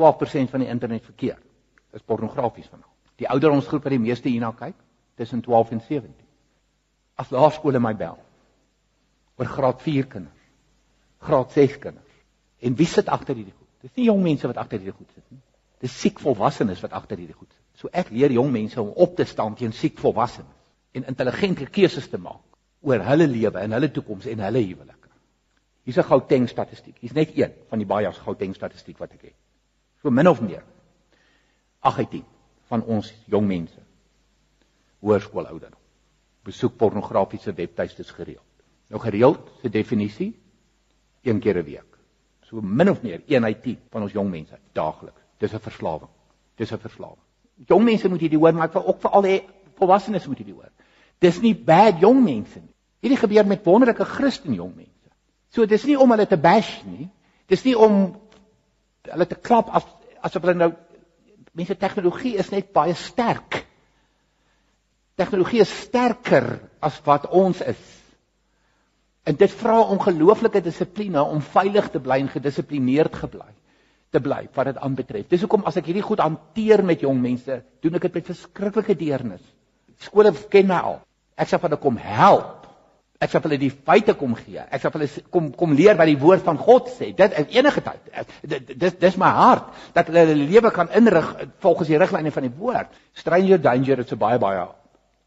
12% 0.00 0.50
van 0.54 0.64
die 0.64 0.70
internet 0.72 1.04
verkeer 1.04 1.38
is 1.92 2.02
pornografies 2.06 2.68
vanaand. 2.70 2.88
Die 3.20 3.28
ouderdomsgroep 3.28 3.84
wat 3.84 3.92
die 3.92 4.00
meeste 4.00 4.30
hierna 4.30 4.52
kyk, 4.56 4.76
tussen 5.20 5.42
12 5.44 5.74
en 5.76 5.80
17. 5.88 6.14
As 7.20 7.32
laerskole 7.34 7.80
my 7.82 7.92
bel 7.96 8.18
oor 9.40 9.48
graad 9.48 9.80
4 9.80 10.06
kinders, 10.08 10.46
graad 11.24 11.52
6 11.52 11.76
kinders. 11.80 12.16
En 12.60 12.76
wie 12.76 12.88
sit 12.88 13.08
agter 13.08 13.36
hierdie 13.36 13.54
goed? 13.56 13.68
Dis 13.84 13.96
nie 13.96 14.06
jong 14.10 14.20
mense 14.24 14.48
wat 14.48 14.60
agter 14.60 14.80
hierdie 14.80 14.96
goed 14.96 15.12
sit 15.16 15.24
nie. 15.32 15.40
Dis 15.80 15.96
siek 15.96 16.20
volwassenes 16.20 16.80
wat 16.84 16.96
agter 16.96 17.20
hierdie 17.20 17.36
goed 17.36 17.48
sit. 17.48 17.60
So 17.80 17.92
ek 17.92 18.12
leer 18.12 18.32
jong 18.36 18.50
mense 18.52 18.80
om 18.80 18.92
op 19.00 19.16
te 19.16 19.24
staan 19.28 19.56
teen 19.56 19.72
siek 19.76 20.00
volwassenes 20.00 20.56
en 20.96 21.08
intelligente 21.08 21.68
keuses 21.72 22.08
te 22.12 22.20
maak 22.20 22.42
oor 22.84 23.04
hulle 23.08 23.28
lewe 23.28 23.60
en 23.64 23.76
hulle 23.76 23.88
toekoms 23.92 24.28
en 24.28 24.44
hulle 24.44 24.64
huwelike. 24.64 25.08
Hier's 25.88 25.98
'n 25.98 26.08
Gauteng 26.08 26.48
statistiek. 26.48 26.96
Hier's 27.00 27.16
net 27.16 27.36
een 27.36 27.52
van 27.68 27.78
die 27.78 27.86
baie 27.86 28.12
Gauteng 28.12 28.54
statistiek 28.54 28.98
wat 28.98 29.12
ek 29.12 29.22
het. 29.22 29.38
So 30.02 30.10
min 30.10 30.28
of 30.28 30.40
meer 30.40 30.64
8 31.80 31.98
uit 31.98 32.10
10 32.10 32.24
van 32.70 32.82
ons 32.82 33.12
jong 33.26 33.46
mense 33.46 33.80
hoërskoolouderdom 35.00 35.78
besoek 36.44 36.76
pornografiese 36.80 37.52
webtuistes 37.52 38.10
gereeld. 38.16 38.46
Nou 38.88 39.00
gereeld 39.00 39.50
se 39.60 39.68
definisie 39.68 40.32
een 41.22 41.40
keer 41.40 41.58
'n 41.58 41.64
week. 41.64 41.98
So 42.42 42.60
min 42.60 42.90
of 42.90 43.02
meer 43.02 43.22
1 43.26 43.44
uit 43.44 43.62
10 43.62 43.78
van 43.90 44.02
ons 44.02 44.12
jong 44.12 44.30
mense 44.30 44.58
daagliks. 44.72 45.20
Dis 45.38 45.52
'n 45.52 45.58
verslawing. 45.58 46.10
Dis 46.56 46.72
'n 46.72 46.78
verslawing. 46.78 47.22
Jong 47.66 47.84
mense 47.84 48.08
moet 48.08 48.20
hierdie 48.20 48.38
hoor, 48.38 48.54
maar 48.54 48.68
ek 48.68 48.72
wil 48.72 48.86
ook 48.86 49.00
vir 49.00 49.10
al 49.10 49.22
die 49.22 49.42
volwassenes 49.74 50.26
moet 50.26 50.36
hierdie 50.36 50.54
hoor. 50.54 50.72
Dis 51.18 51.40
nie 51.40 51.54
bad 51.54 52.00
jong 52.00 52.24
mense 52.24 52.58
nie. 52.58 52.74
Hierdie 53.00 53.18
gebeur 53.18 53.46
met 53.46 53.64
wonderlike 53.64 54.04
Christen 54.04 54.54
jong 54.54 54.74
mense. 54.76 55.10
So 55.48 55.66
dis 55.66 55.84
nie 55.84 55.98
om 55.98 56.10
hulle 56.10 56.26
te 56.26 56.36
bash 56.36 56.82
nie. 56.84 57.08
Dis 57.46 57.64
nie 57.64 57.78
om 57.78 58.20
hulle 59.08 59.26
te 59.26 59.38
klap 59.38 59.70
as 59.74 59.86
asof 60.20 60.44
hulle 60.44 60.58
nou 60.58 60.72
mense 61.56 61.76
tegnologie 61.76 62.36
is 62.38 62.50
net 62.52 62.72
baie 62.76 62.94
sterk. 62.94 63.64
Tegnologie 65.18 65.62
is 65.64 65.72
sterker 65.86 66.58
as 66.80 67.00
wat 67.04 67.26
ons 67.36 67.60
is. 67.60 67.80
En 69.28 69.36
dit 69.36 69.52
vra 69.60 69.80
ongelooflike 69.92 70.62
dissipline 70.64 71.22
om 71.22 71.42
veilig 71.44 71.90
te 71.92 72.00
bly 72.00 72.20
en 72.22 72.30
gedissiplineerd 72.32 73.18
gebly 73.24 73.50
te 74.10 74.18
bly 74.18 74.48
wat 74.56 74.72
dit 74.72 74.80
aanbetref. 74.82 75.28
Dis 75.30 75.44
hoekom 75.44 75.66
as 75.68 75.76
ek 75.78 75.90
hierdie 75.90 76.02
goed 76.02 76.22
hanteer 76.22 76.82
met 76.86 77.02
jong 77.04 77.20
mense, 77.22 77.60
doen 77.82 77.98
ek 77.98 78.08
dit 78.08 78.16
met 78.18 78.30
verskriklike 78.32 78.96
deernis. 78.98 79.42
Skole 80.02 80.32
ken 80.50 80.66
my 80.70 80.80
al. 80.88 80.98
Ek 81.38 81.50
sê 81.50 81.60
vir 81.60 81.70
hulle 81.70 81.80
kom 81.82 82.00
help. 82.00 82.59
Ek 83.20 83.28
vir 83.34 83.42
hulle 83.44 83.58
die 83.60 83.70
feite 83.70 84.14
kom 84.16 84.32
gee. 84.32 84.62
Ek 84.72 84.80
vir 84.80 84.94
hulle 84.96 85.08
kom 85.34 85.50
kom 85.52 85.74
leer 85.76 85.98
wat 86.00 86.08
die 86.08 86.18
woord 86.20 86.40
van 86.46 86.56
God 86.56 86.88
sê. 86.94 87.10
Dit 87.16 87.34
enige 87.52 87.82
tyd. 87.84 88.22
Dis 88.80 88.96
dis 89.02 89.18
my 89.20 89.28
hart 89.36 89.74
dat 89.92 90.08
hulle 90.08 90.22
hulle 90.30 90.46
lewe 90.48 90.70
kan 90.72 90.88
inrig 90.96 91.28
volgens 91.60 91.92
die 91.92 92.00
riglyne 92.00 92.32
van 92.32 92.48
die 92.48 92.54
woord. 92.62 92.96
Stranger 93.12 93.60
danger 93.60 94.00
is 94.00 94.12
'n 94.12 94.18
baie 94.18 94.38
baie 94.40 94.64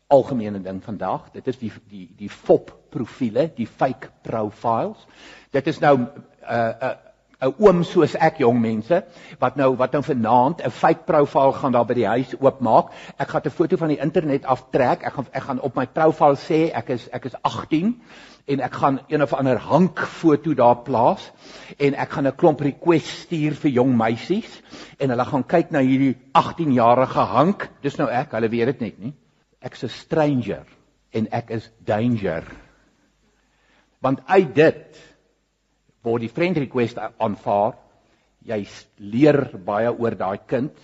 algemene 0.08 0.62
ding 0.62 0.82
vandag. 0.84 1.30
Dit 1.34 1.48
is 1.48 1.60
die 1.62 1.72
die 1.90 2.08
die 2.18 2.30
fop 2.30 2.74
profile, 2.90 3.52
die 3.56 3.68
fake 3.68 4.10
profiles. 4.26 5.06
Dit 5.52 5.68
is 5.68 5.80
nou 5.80 5.98
'n 5.98 6.08
uh, 6.50 6.74
'n 6.74 6.86
uh, 6.90 6.96
'n 7.44 7.54
oom 7.60 7.84
soos 7.84 8.16
ek 8.16 8.40
jong 8.40 8.60
mense 8.62 9.04
wat 9.40 9.56
nou 9.60 9.76
wat 9.78 9.94
nou 9.94 10.02
vanaand 10.04 10.62
'n 10.64 10.72
fake 10.72 11.06
profile 11.06 11.54
gaan 11.54 11.72
daar 11.72 11.86
by 11.86 11.94
die 11.94 12.08
huis 12.08 12.36
oopmaak. 12.40 12.92
Ek 13.18 13.28
gaan 13.28 13.42
'n 13.46 13.50
foto 13.50 13.78
van 13.78 13.88
die 13.90 14.00
internet 14.00 14.46
aftrek. 14.46 15.04
Ek 15.04 15.14
gaan 15.14 15.28
ek 15.32 15.44
gaan 15.44 15.62
op 15.62 15.76
my 15.76 15.86
profile 15.86 16.36
sê 16.36 16.72
ek 16.74 16.90
is 16.90 17.10
ek 17.12 17.26
is 17.26 17.36
18 17.42 18.02
en 18.48 18.60
ek 18.60 18.74
gaan 18.74 19.00
een 19.08 19.22
of 19.22 19.34
ander 19.34 19.58
hank 19.58 20.00
foto 20.00 20.54
daar 20.54 20.84
plaas 20.84 21.32
en 21.78 21.96
ek 21.96 22.10
gaan 22.10 22.28
'n 22.28 22.36
klomp 22.36 22.60
requests 22.60 23.22
stuur 23.22 23.54
vir 23.56 23.72
jong 23.72 23.98
meisies 23.98 24.62
en 25.00 25.10
hulle 25.10 25.26
gaan 25.26 25.44
kyk 25.44 25.72
na 25.72 25.80
hierdie 25.80 26.18
18-jarige 26.34 27.20
hank. 27.20 27.70
Dis 27.82 27.98
nou 27.98 28.10
ek, 28.10 28.32
hulle 28.32 28.50
weet 28.50 28.66
dit 28.66 28.82
net 28.82 29.00
nie 29.00 29.14
ek's 29.64 29.84
'n 29.84 29.90
stranger 29.90 30.66
en 31.12 31.28
ek 31.32 31.50
is 31.50 31.72
danger. 31.86 32.44
Want 34.02 34.20
uit 34.28 34.56
dit 34.56 35.13
word 36.04 36.26
die 36.26 36.32
friend 36.32 36.60
request 36.60 37.00
aanvaar. 37.00 37.78
Jy 38.44 38.60
leer 39.00 39.40
baie 39.66 39.92
oor 39.92 40.18
daai 40.20 40.38
kind 40.48 40.76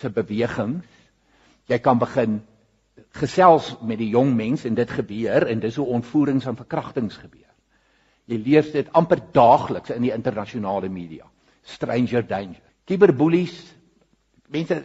se 0.00 0.10
bewegings. 0.10 0.86
Jy 1.70 1.78
kan 1.78 2.00
begin 2.00 2.40
gesels 3.14 3.70
met 3.82 4.00
die 4.02 4.10
jong 4.12 4.34
mens 4.36 4.64
en 4.66 4.74
dit 4.74 4.90
gebeur 4.90 5.46
en 5.50 5.62
dis 5.62 5.78
hoe 5.78 5.86
ontvoerings 5.96 6.46
en 6.50 6.58
verkrachtings 6.58 7.16
gebeur. 7.22 7.50
Jy 8.26 8.40
leer 8.40 8.66
dit 8.72 8.90
amper 8.96 9.20
daagliks 9.32 9.92
in 9.94 10.02
die 10.06 10.12
internasionale 10.14 10.88
media. 10.88 11.26
Stranger 11.62 12.24
danger. 12.26 12.62
Cyberbullies 12.88 13.56
mense 14.52 14.80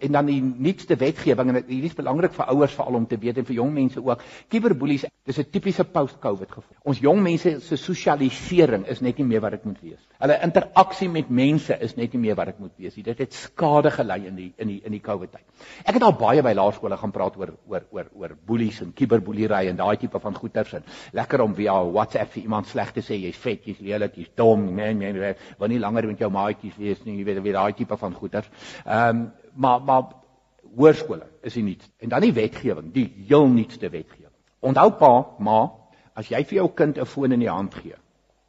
en 0.00 0.12
dan 0.12 0.26
die 0.26 0.40
nuutste 0.40 0.96
wetgewing 0.96 1.52
en 1.52 1.58
dit 1.60 1.70
is 1.90 1.96
belangrik 1.96 2.34
vir 2.36 2.50
ouers 2.54 2.74
veral 2.74 2.98
om 3.00 3.06
te 3.06 3.18
weet 3.20 3.40
en 3.40 3.48
vir 3.48 3.58
jong 3.60 3.72
mense 3.74 4.02
ook. 4.02 4.22
Cyberbullies, 4.52 5.06
dis 5.26 5.38
'n 5.38 5.50
tipiese 5.50 5.84
post-COVID 5.84 6.50
geval. 6.50 6.76
Ons 6.84 7.00
jong 7.00 7.22
mense 7.22 7.60
se 7.60 7.76
sosialisering 7.76 8.86
is 8.86 9.00
net 9.00 9.18
nie 9.18 9.26
meer 9.26 9.40
wat 9.40 9.52
dit 9.52 9.64
moet 9.64 9.80
wees. 9.80 10.00
Hulle 10.18 10.38
interaksie 10.42 11.08
met 11.08 11.30
mense 11.30 11.76
is 11.80 11.96
net 11.96 12.12
nie 12.12 12.20
meer 12.20 12.36
wat 12.36 12.46
dit 12.46 12.58
moet 12.58 12.72
wees 12.76 12.96
nie. 12.96 13.02
Dit 13.02 13.18
het 13.18 13.32
skade 13.32 13.90
gelei 13.90 14.26
in 14.26 14.36
die 14.36 14.52
in 14.56 14.68
die 14.68 14.80
in 14.84 14.92
die 14.92 15.00
COVID 15.00 15.32
tyd. 15.32 15.44
Ek 15.84 15.94
het 15.94 16.02
al 16.02 16.12
baie 16.12 16.42
by 16.42 16.52
laerskole 16.52 16.96
gaan 16.96 17.10
praat 17.10 17.36
oor 17.36 17.54
oor 17.68 17.86
oor 17.90 18.06
oor 18.14 18.36
boelies 18.46 18.80
en 18.80 18.92
cyberboelery 18.96 19.68
en 19.68 19.76
daai 19.76 19.96
tipe 19.96 20.18
van 20.18 20.34
goeters 20.34 20.74
en 20.74 20.84
lekker 21.12 21.40
om 21.40 21.54
via 21.54 21.82
WhatsApp 21.84 22.32
vir 22.32 22.42
iemand 22.42 22.66
sleg 22.66 22.92
te 22.92 23.00
sê 23.00 23.16
jy's 23.16 23.36
vet, 23.36 23.66
jy's 23.66 23.80
lelik, 23.80 24.16
jy's 24.16 24.30
dom, 24.36 24.74
nee 24.76 24.94
nee 24.94 25.12
nee, 25.12 25.34
wanneer 25.58 25.80
nie 25.80 25.84
langer 25.84 26.06
met 26.10 26.18
jou 26.18 26.30
maatjies 26.30 26.76
wees 26.78 27.04
nie, 27.04 27.18
jy 27.20 27.24
weet, 27.28 27.42
weet 27.44 27.56
daai 27.56 27.72
tipe 27.78 27.96
van 27.96 28.14
goeters. 28.14 28.50
Ehm 28.84 29.22
um, 29.22 29.30
maar 29.54 29.82
maar 29.82 30.02
hoërskole 30.76 31.26
is 31.42 31.54
die 31.54 31.62
nuutste. 31.62 31.90
En 31.98 32.08
dan 32.08 32.20
die 32.20 32.32
wetgewing, 32.32 32.92
die 32.92 33.08
heel 33.26 33.46
nuutste 33.48 33.88
wetgewing. 33.88 34.32
Onthou 34.60 34.90
pa, 34.98 35.12
ma, 35.38 35.60
as 36.14 36.28
jy 36.28 36.42
vir 36.44 36.60
jou 36.60 36.68
kind 36.74 36.98
'n 36.98 37.06
foon 37.06 37.32
in 37.32 37.40
die 37.40 37.50
hand 37.50 37.74
gee, 37.74 37.96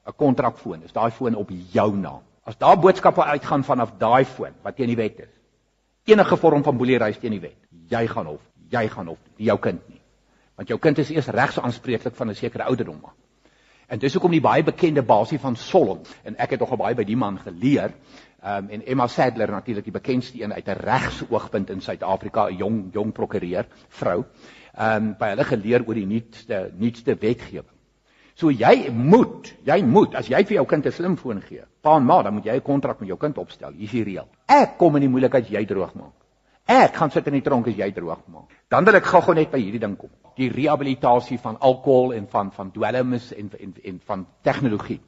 'n 0.05 0.13
kontrakfoon, 0.17 0.83
is 0.83 0.93
daai 0.93 1.11
foon 1.11 1.35
op 1.35 1.49
jou 1.49 1.95
naam. 1.95 2.21
As 2.43 2.57
daar 2.57 2.79
boodskappe 2.79 3.23
uitgaan 3.23 3.63
vanaf 3.63 3.97
daai 3.97 4.25
foon 4.25 4.53
wat 4.63 4.75
teen 4.75 4.87
die 4.87 4.95
wet 4.95 5.19
is. 5.19 5.33
Enige 6.05 6.37
vorm 6.37 6.63
van 6.63 6.77
boelery 6.77 7.13
teen 7.13 7.31
die 7.31 7.39
wet. 7.39 7.57
Jy 7.87 8.07
gaan 8.07 8.25
hof, 8.25 8.41
jy 8.69 8.87
gaan 8.87 9.07
hof, 9.07 9.19
nie 9.37 9.45
jou 9.45 9.57
kind 9.59 9.89
nie. 9.89 10.01
Want 10.55 10.67
jou 10.67 10.79
kind 10.79 10.97
is 10.97 11.09
eers 11.09 11.27
regs 11.27 11.59
aanspreeklik 11.59 12.15
van 12.15 12.29
'n 12.29 12.35
sekere 12.35 12.63
ouderdom 12.63 12.99
af. 13.03 13.13
En 13.91 13.99
dis 13.99 14.13
hoekom 14.13 14.31
die 14.31 14.41
baie 14.41 14.63
bekende 14.63 15.03
basie 15.03 15.39
van 15.39 15.55
Solon 15.55 15.99
en 16.23 16.37
ek 16.37 16.49
het 16.55 16.59
nog 16.59 16.77
baie 16.79 16.95
by 16.95 17.03
die 17.03 17.17
man 17.17 17.39
geleer 17.39 17.91
Um, 18.41 18.69
en 18.69 18.85
Emma 18.85 19.05
Sadler 19.07 19.51
natuurlik 19.51 19.85
die 19.85 19.93
bekendste 19.93 20.41
een 20.41 20.53
uit 20.53 20.67
'n 20.67 20.79
regsoogpunt 20.81 21.69
in 21.69 21.81
Suid-Afrika, 21.81 22.49
'n 22.49 22.57
jong 22.57 22.93
jong 22.93 23.11
prokureur 23.11 23.67
vrou. 23.87 24.25
Ehm 24.73 24.95
um, 24.95 25.15
by 25.19 25.27
hulle 25.29 25.43
geleer 25.43 25.83
oor 25.87 25.93
die 25.93 26.05
nuutste 26.05 26.71
nuutste 26.73 27.15
wetgewing. 27.15 27.77
So 28.33 28.49
jy 28.49 28.89
moet, 28.89 29.55
jy 29.63 29.83
moet 29.83 30.15
as 30.15 30.27
jy 30.27 30.43
vir 30.43 30.55
jou 30.55 30.65
kind 30.65 30.85
'n 30.85 30.91
slimfoon 30.91 31.41
gee, 31.41 31.61
pa 31.81 31.97
en 31.97 32.05
ma, 32.05 32.21
dan 32.23 32.33
moet 32.33 32.45
jy 32.45 32.55
'n 32.55 32.61
kontrak 32.61 32.99
met 32.99 33.07
jou 33.09 33.17
kind 33.17 33.37
opstel. 33.37 33.71
Hier's 33.71 33.91
die 33.91 34.03
reël. 34.03 34.27
Ek 34.47 34.77
kom 34.77 34.95
in 34.95 35.01
die 35.01 35.09
moeilikheid 35.09 35.49
jy 35.49 35.65
droog 35.65 35.93
maak. 35.93 36.13
Ek 36.65 36.95
gaan 36.95 37.11
sit 37.11 37.27
in 37.27 37.33
die 37.33 37.41
tronk 37.41 37.67
as 37.67 37.75
jy 37.75 37.91
droog 37.91 38.27
maak. 38.27 38.49
Dan 38.69 38.85
wil 38.85 38.95
ek 38.95 39.05
gou-gou 39.05 39.33
net 39.35 39.51
by 39.51 39.59
hierdie 39.59 39.79
ding 39.79 39.97
kom. 39.97 40.09
Die 40.35 40.49
rehabilitasie 40.49 41.37
van 41.37 41.59
alkohol 41.59 42.13
en 42.13 42.27
van 42.27 42.51
van 42.51 42.71
dwelms 42.71 43.33
en 43.33 43.51
en 43.59 43.73
en 43.83 44.01
van 44.05 44.27
tegnologie. 44.41 44.99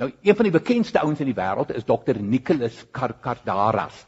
Nou 0.00 0.12
een 0.22 0.36
van 0.36 0.46
die 0.48 0.54
bekendste 0.54 1.00
ouens 1.04 1.20
in 1.20 1.28
die 1.28 1.36
wêreld 1.36 1.74
is 1.76 1.84
Dr. 1.84 2.16
Nicholas 2.24 2.78
Karkadaras. 2.90 4.06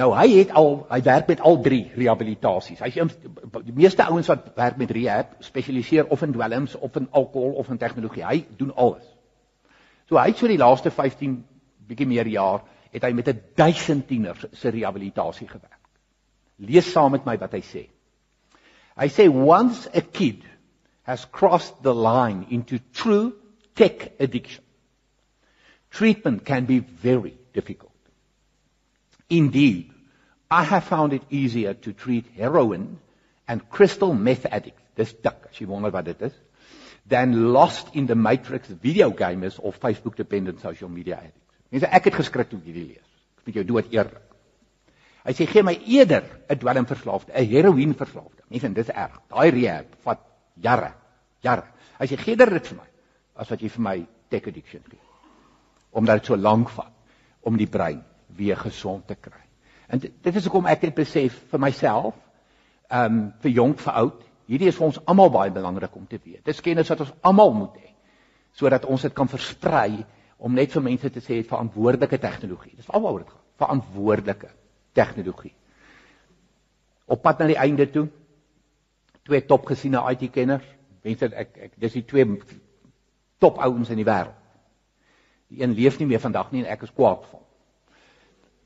Nou 0.00 0.14
hy 0.16 0.28
het 0.38 0.52
al 0.56 0.86
hy 0.88 1.00
werk 1.04 1.26
met 1.28 1.40
al 1.44 1.58
drie 1.60 1.82
rehabilitasies. 1.92 2.80
Hy's 2.80 2.96
die 2.96 3.74
meeste 3.76 4.06
ouens 4.06 4.30
wat 4.30 4.46
werk 4.56 4.78
met 4.80 4.94
rehab 4.96 5.34
spesialiseer 5.44 6.08
of 6.08 6.22
in 6.24 6.32
dwelms 6.32 6.76
of 6.78 6.96
in 6.96 7.08
alkohol 7.10 7.58
of 7.60 7.68
in 7.68 7.80
tegnologie. 7.82 8.24
Hy 8.24 8.38
doen 8.56 8.70
alles. 8.74 9.04
So 10.08 10.16
hy 10.16 10.30
het 10.30 10.40
so 10.40 10.48
die 10.48 10.60
laaste 10.60 10.92
15 10.94 11.34
bietjie 11.90 12.06
meer 12.08 12.30
jaar 12.32 12.62
het 12.94 13.04
hy 13.04 13.10
met 13.12 13.28
'n 13.28 13.42
duisend 13.56 14.06
tieners 14.08 14.46
se 14.52 14.70
rehabilitasie 14.70 15.48
gewerk. 15.48 15.82
Lees 16.56 16.88
saam 16.92 17.12
met 17.12 17.26
my 17.26 17.36
wat 17.36 17.52
hy 17.52 17.60
sê. 17.60 17.84
Hy 18.96 19.08
sê 19.08 19.28
once 19.28 19.90
a 19.94 20.00
kid 20.00 20.44
has 21.02 21.26
crossed 21.30 21.82
the 21.82 21.94
line 21.94 22.46
into 22.48 22.78
true 22.92 23.32
tech 23.74 24.08
addiction 24.18 24.64
treatment 25.90 26.44
can 26.44 26.64
be 26.64 26.80
very 26.80 27.36
difficult. 27.52 27.92
Indeed, 29.28 29.92
I 30.50 30.64
have 30.64 30.84
found 30.84 31.12
it 31.12 31.22
easier 31.30 31.74
to 31.74 31.92
treat 31.92 32.26
heroin 32.36 32.98
and 33.46 33.68
crystal 33.68 34.14
meth 34.14 34.46
addicts, 34.46 34.82
dis 34.96 35.12
dik 35.12 35.48
as 35.50 35.60
jy 35.60 35.66
wonder 35.68 35.92
wat 35.92 36.06
dit 36.08 36.22
is, 36.28 36.32
than 37.06 37.52
lost 37.52 37.94
in 37.94 38.06
the 38.06 38.14
matrix 38.14 38.68
video 38.68 39.10
gamers 39.10 39.58
of 39.58 39.78
Facebook 39.80 40.16
dependent 40.16 40.60
social 40.60 40.88
media 40.88 41.18
addicts. 41.20 41.44
Mense, 41.72 41.88
ek 41.92 42.08
het 42.08 42.16
geskrik 42.16 42.48
toe 42.48 42.60
ek 42.60 42.70
hierdie 42.70 42.86
lees. 42.94 43.08
Ek 43.40 43.48
moet 43.48 43.58
jou 43.60 43.66
dood 43.68 43.92
eerlik. 43.92 44.24
Hy 45.28 45.34
sê 45.36 45.44
gee 45.50 45.64
my 45.66 45.74
eerder 45.84 46.24
'n 46.48 46.56
dwelmverslaafde, 46.56 47.32
'n 47.32 47.50
heroïneverslaafde. 47.52 48.44
Mense, 48.48 48.72
dit 48.72 48.88
is 48.88 48.94
erg. 48.94 49.20
Daai 49.28 49.50
rehab 49.50 49.92
vat 50.04 50.24
jare, 50.56 50.94
jare. 51.42 51.68
Hy 52.00 52.06
sê 52.06 52.16
gee 52.16 52.36
dit 52.36 52.48
vir 52.48 52.76
my 52.76 52.88
as 53.36 53.50
wat 53.50 53.60
jy 53.60 53.68
vir 53.68 53.82
my 53.82 53.98
tech 54.30 54.48
addiction 54.48 54.82
gee 54.88 55.07
omdat 55.98 56.20
dit 56.20 56.30
so 56.30 56.38
lank 56.38 56.70
vat 56.74 56.94
om 57.46 57.56
die 57.58 57.68
brein 57.70 58.00
weer 58.38 58.56
gesond 58.56 59.06
te 59.08 59.16
kry. 59.18 59.42
En 59.88 60.00
dit, 60.02 60.34
is 60.36 60.44
hoekom 60.46 60.68
ek 60.68 60.82
dit 60.86 60.94
besef 60.94 61.36
vir 61.50 61.62
myself, 61.62 62.16
ehm 62.88 63.18
um, 63.18 63.20
vir 63.42 63.54
jonk 63.56 63.80
vir 63.84 64.00
oud, 64.02 64.22
hierdie 64.48 64.68
is 64.70 64.76
vir 64.78 64.86
ons 64.88 65.00
almal 65.04 65.30
baie 65.32 65.52
belangrik 65.52 65.96
om 65.96 66.06
te 66.08 66.20
weet. 66.22 66.44
Dis 66.44 66.62
kennis 66.64 66.88
wat 66.92 67.04
ons 67.04 67.14
almal 67.22 67.54
moet 67.56 67.76
hê 67.82 67.94
sodat 68.58 68.88
ons 68.90 69.02
dit 69.04 69.14
kan 69.14 69.28
versprei 69.30 70.00
om 70.42 70.54
net 70.54 70.72
vir 70.74 70.82
mense 70.82 71.10
te 71.14 71.20
sê 71.22 71.36
verantwoordelike 71.46 72.18
tegnologie. 72.18 72.72
Dis 72.74 72.88
alwaaroor 72.90 73.22
dit 73.22 73.30
gaan. 73.30 73.44
Verantwoordelike 73.62 74.48
tegnologie. 74.98 75.52
Op 77.06 77.22
pad 77.22 77.42
na 77.42 77.48
die 77.52 77.58
einde 77.60 77.86
toe. 77.90 78.08
Twee 79.28 79.44
topgesiene 79.46 80.02
IT-kenners. 80.10 80.66
Mense 81.06 81.30
ek 81.30 81.54
ek 81.68 81.78
dis 81.78 82.00
die 82.00 82.04
twee 82.08 82.26
top 83.38 83.60
ouens 83.62 83.92
in 83.94 84.00
die 84.00 84.08
wêreld. 84.08 84.34
Die 85.48 85.62
een 85.62 85.74
leef 85.74 85.98
nie 85.98 86.06
meer 86.06 86.20
vandag 86.20 86.50
nie 86.52 86.64
en 86.64 86.72
ek 86.72 86.84
is 86.86 86.94
kwaad 86.94 87.24
vir 87.24 87.38
hom. 87.38 87.44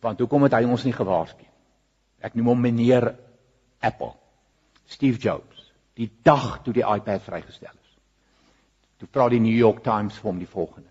Want 0.03 0.23
hoekom 0.23 0.49
het 0.49 0.57
hy 0.59 0.65
ons 0.67 0.85
nie 0.87 0.95
gewaarsku? 0.97 1.47
Ek 2.23 2.35
noem 2.35 2.53
hom 2.53 2.65
meneer 2.65 3.13
Apple. 3.83 4.13
Steve 4.87 5.19
Jobs. 5.19 5.71
Die 5.95 6.11
dag 6.25 6.63
toe 6.65 6.75
die 6.75 6.87
iPad 6.87 7.23
vrygestel 7.23 7.71
is. 7.71 7.93
Toe 8.99 9.09
vra 9.11 9.29
die 9.31 9.43
New 9.43 9.55
York 9.55 9.83
Times 9.85 10.17
vir 10.19 10.31
hom 10.31 10.41
die 10.41 10.51
volgende. 10.51 10.89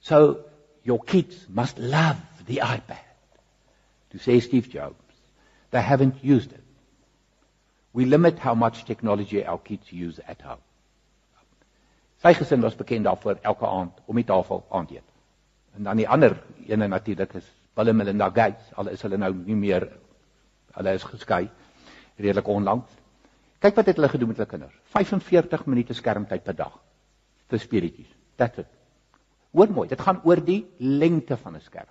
So 0.00 0.40
your 0.82 1.02
kids 1.04 1.46
must 1.48 1.78
love 1.78 2.18
the 2.46 2.60
iPad. 2.64 3.06
To 4.10 4.18
say 4.18 4.40
Steve 4.40 4.68
Jobs, 4.68 4.96
they 5.70 5.82
haven't 5.82 6.24
used 6.24 6.52
it. 6.52 6.64
We 7.92 8.06
limit 8.06 8.38
how 8.38 8.54
much 8.54 8.84
technology 8.84 9.44
our 9.44 9.58
kids 9.58 9.92
use 9.92 10.20
at 10.26 10.40
home. 10.42 10.62
Sy 12.20 12.34
gesin 12.36 12.60
was 12.60 12.76
bekend 12.76 13.04
daarvoor 13.08 13.38
elke 13.42 13.66
aand 13.66 14.00
om 14.06 14.18
die 14.18 14.26
tafel 14.28 14.64
aan 14.70 14.86
te 14.86 14.98
eet. 14.98 15.08
En 15.76 15.86
dan 15.88 15.96
die 15.96 16.08
ander 16.08 16.36
ene 16.66 16.88
natuurlik 16.88 17.34
is 17.34 17.46
Bill 17.74 17.88
en 17.88 17.96
Melinda 17.96 18.28
Gates, 18.28 18.72
al 18.76 18.90
is 18.92 19.02
hulle 19.06 19.16
nou 19.16 19.30
nie 19.34 19.56
meer 19.56 19.86
hulle 20.76 20.94
is 20.98 21.06
geskei 21.06 21.46
redelik 22.20 22.48
onlangs. 22.48 22.90
Kyk 23.60 23.76
wat 23.76 23.88
het 23.88 23.96
hulle 23.96 24.10
gedoen 24.12 24.32
met 24.32 24.40
hulle 24.40 24.50
kinders. 24.50 24.76
45 24.92 25.64
minute 25.66 25.96
skermtyd 25.96 26.44
per 26.44 26.56
dag 26.58 26.76
vir 27.48 27.62
speletjies. 27.62 28.10
That's 28.36 28.58
it. 28.58 28.68
Hoor 29.56 29.72
mooi, 29.74 29.88
dit 29.88 30.00
gaan 30.00 30.20
oor 30.24 30.44
die 30.44 30.60
lengte 30.78 31.36
van 31.36 31.56
'n 31.56 31.60
skerm. 31.60 31.88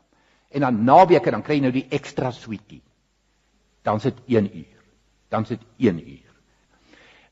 En 0.52 0.62
dan 0.62 0.84
naweke 0.84 1.32
dan 1.32 1.42
kry 1.42 1.56
jy 1.56 1.62
nou 1.62 1.72
die 1.72 1.88
ekstra 1.90 2.32
sweetie. 2.32 2.82
Dan 3.84 4.00
sit 4.00 4.16
1 4.28 4.58
uur. 4.58 4.78
Dan 5.30 5.46
sit 5.46 5.62
1 5.78 6.10
uur. 6.10 6.30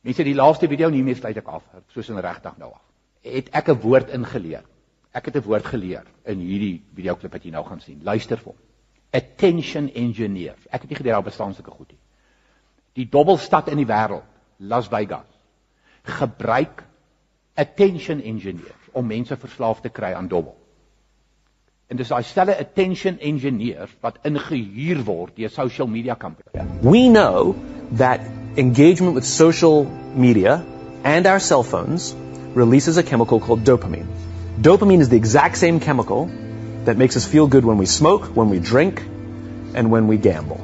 Mense 0.02 0.24
die 0.24 0.36
laaste 0.36 0.68
video 0.68 0.89
nie 0.89 1.04
meer 1.04 1.16
sluit 1.16 1.38
ek 1.38 1.48
af, 1.48 1.64
soos 1.88 2.10
in 2.10 2.20
regtig 2.20 2.58
nou 2.58 2.74
af. 2.74 2.87
Het 3.34 3.50
ek 3.52 3.70
'n 3.70 3.80
woord 3.82 4.10
ingeleer. 4.10 4.64
Ek 5.12 5.26
het 5.26 5.36
'n 5.36 5.48
woord 5.48 5.66
geleer 5.66 6.06
in 6.26 6.40
hierdie 6.40 6.82
videoklip 6.96 7.32
wat 7.32 7.44
jy 7.44 7.52
nou 7.52 7.66
gaan 7.66 7.80
sien. 7.82 8.00
Luister 8.04 8.38
vir 8.38 8.46
hom. 8.46 8.60
Attention 9.12 9.90
engineer. 9.94 10.56
Ek 10.70 10.82
het 10.82 10.90
nie 10.90 10.98
gedink 10.98 11.14
daar 11.14 11.24
bestaan 11.24 11.54
sulke 11.54 11.72
goed 11.72 11.90
nie. 11.90 12.00
Die 12.94 13.10
dobbelstad 13.10 13.68
in 13.68 13.78
die 13.78 13.86
wêreld, 13.86 14.24
Las 14.58 14.88
Vegas, 14.88 15.28
gebruik 16.04 16.84
attention 17.56 18.22
engineers 18.22 18.90
om 18.92 19.08
mense 19.08 19.38
verslaaf 19.38 19.82
te 19.82 19.90
kry 19.90 20.14
aan 20.14 20.28
dobbel. 20.28 20.56
En 21.88 21.98
dis 21.98 22.10
daai 22.12 22.24
stelle 22.24 22.58
attention 22.60 23.20
engineers 23.20 23.94
wat 24.04 24.18
ingehuur 24.28 25.04
word 25.08 25.36
deur 25.36 25.50
social 25.50 25.88
media 25.88 26.16
companies. 26.16 26.52
We 26.82 27.08
know 27.08 27.56
that 27.98 28.20
engagement 28.56 29.16
with 29.16 29.26
social 29.26 29.86
media 30.16 30.64
and 31.04 31.28
our 31.28 31.40
cell 31.40 31.64
phones 31.64 32.14
releases 32.58 32.97
a 32.97 33.03
chemical 33.03 33.39
called 33.39 33.64
dopamine. 33.64 34.08
Dopamine 34.60 35.01
is 35.01 35.10
the 35.10 35.18
exact 35.18 35.58
same 35.58 35.80
chemical 35.80 36.30
that 36.86 36.97
makes 36.97 37.16
us 37.16 37.26
feel 37.26 37.47
good 37.47 37.64
when 37.64 37.78
we 37.78 37.86
smoke, 37.86 38.26
when 38.36 38.49
we 38.49 38.60
drink, 38.60 39.01
and 39.01 39.91
when 39.91 40.08
we 40.08 40.18
gamble. 40.18 40.60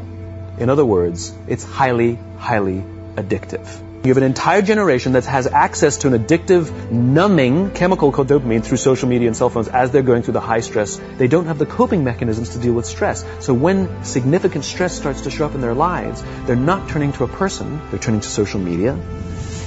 In 0.57 0.69
other 0.69 0.85
words, 0.85 1.31
it's 1.47 1.63
highly, 1.63 2.17
highly 2.37 2.83
addictive. 3.15 3.81
You 4.03 4.09
have 4.09 4.17
an 4.17 4.23
entire 4.23 4.61
generation 4.61 5.13
that 5.13 5.25
has 5.25 5.47
access 5.47 5.97
to 5.97 6.07
an 6.07 6.13
addictive, 6.21 6.91
numbing 6.91 7.71
chemical 7.71 8.11
called 8.11 8.27
dopamine 8.27 8.63
through 8.63 8.77
social 8.77 9.07
media 9.07 9.27
and 9.27 9.37
cell 9.37 9.49
phones 9.49 9.69
as 9.69 9.91
they're 9.91 10.01
going 10.09 10.23
through 10.23 10.33
the 10.33 10.41
high 10.41 10.59
stress. 10.59 10.99
They 11.17 11.27
don't 11.27 11.45
have 11.45 11.57
the 11.57 11.65
coping 11.65 12.03
mechanisms 12.03 12.49
to 12.49 12.59
deal 12.59 12.73
with 12.73 12.85
stress. 12.85 13.23
So 13.39 13.53
when 13.53 14.03
significant 14.03 14.65
stress 14.65 14.97
starts 14.97 15.21
to 15.21 15.31
show 15.31 15.45
up 15.45 15.55
in 15.55 15.61
their 15.61 15.73
lives, 15.73 16.23
they're 16.47 16.55
not 16.55 16.89
turning 16.89 17.13
to 17.13 17.23
a 17.23 17.27
person, 17.27 17.79
they're 17.91 17.99
turning 17.99 18.21
to 18.21 18.27
social 18.29 18.59
media. 18.59 18.97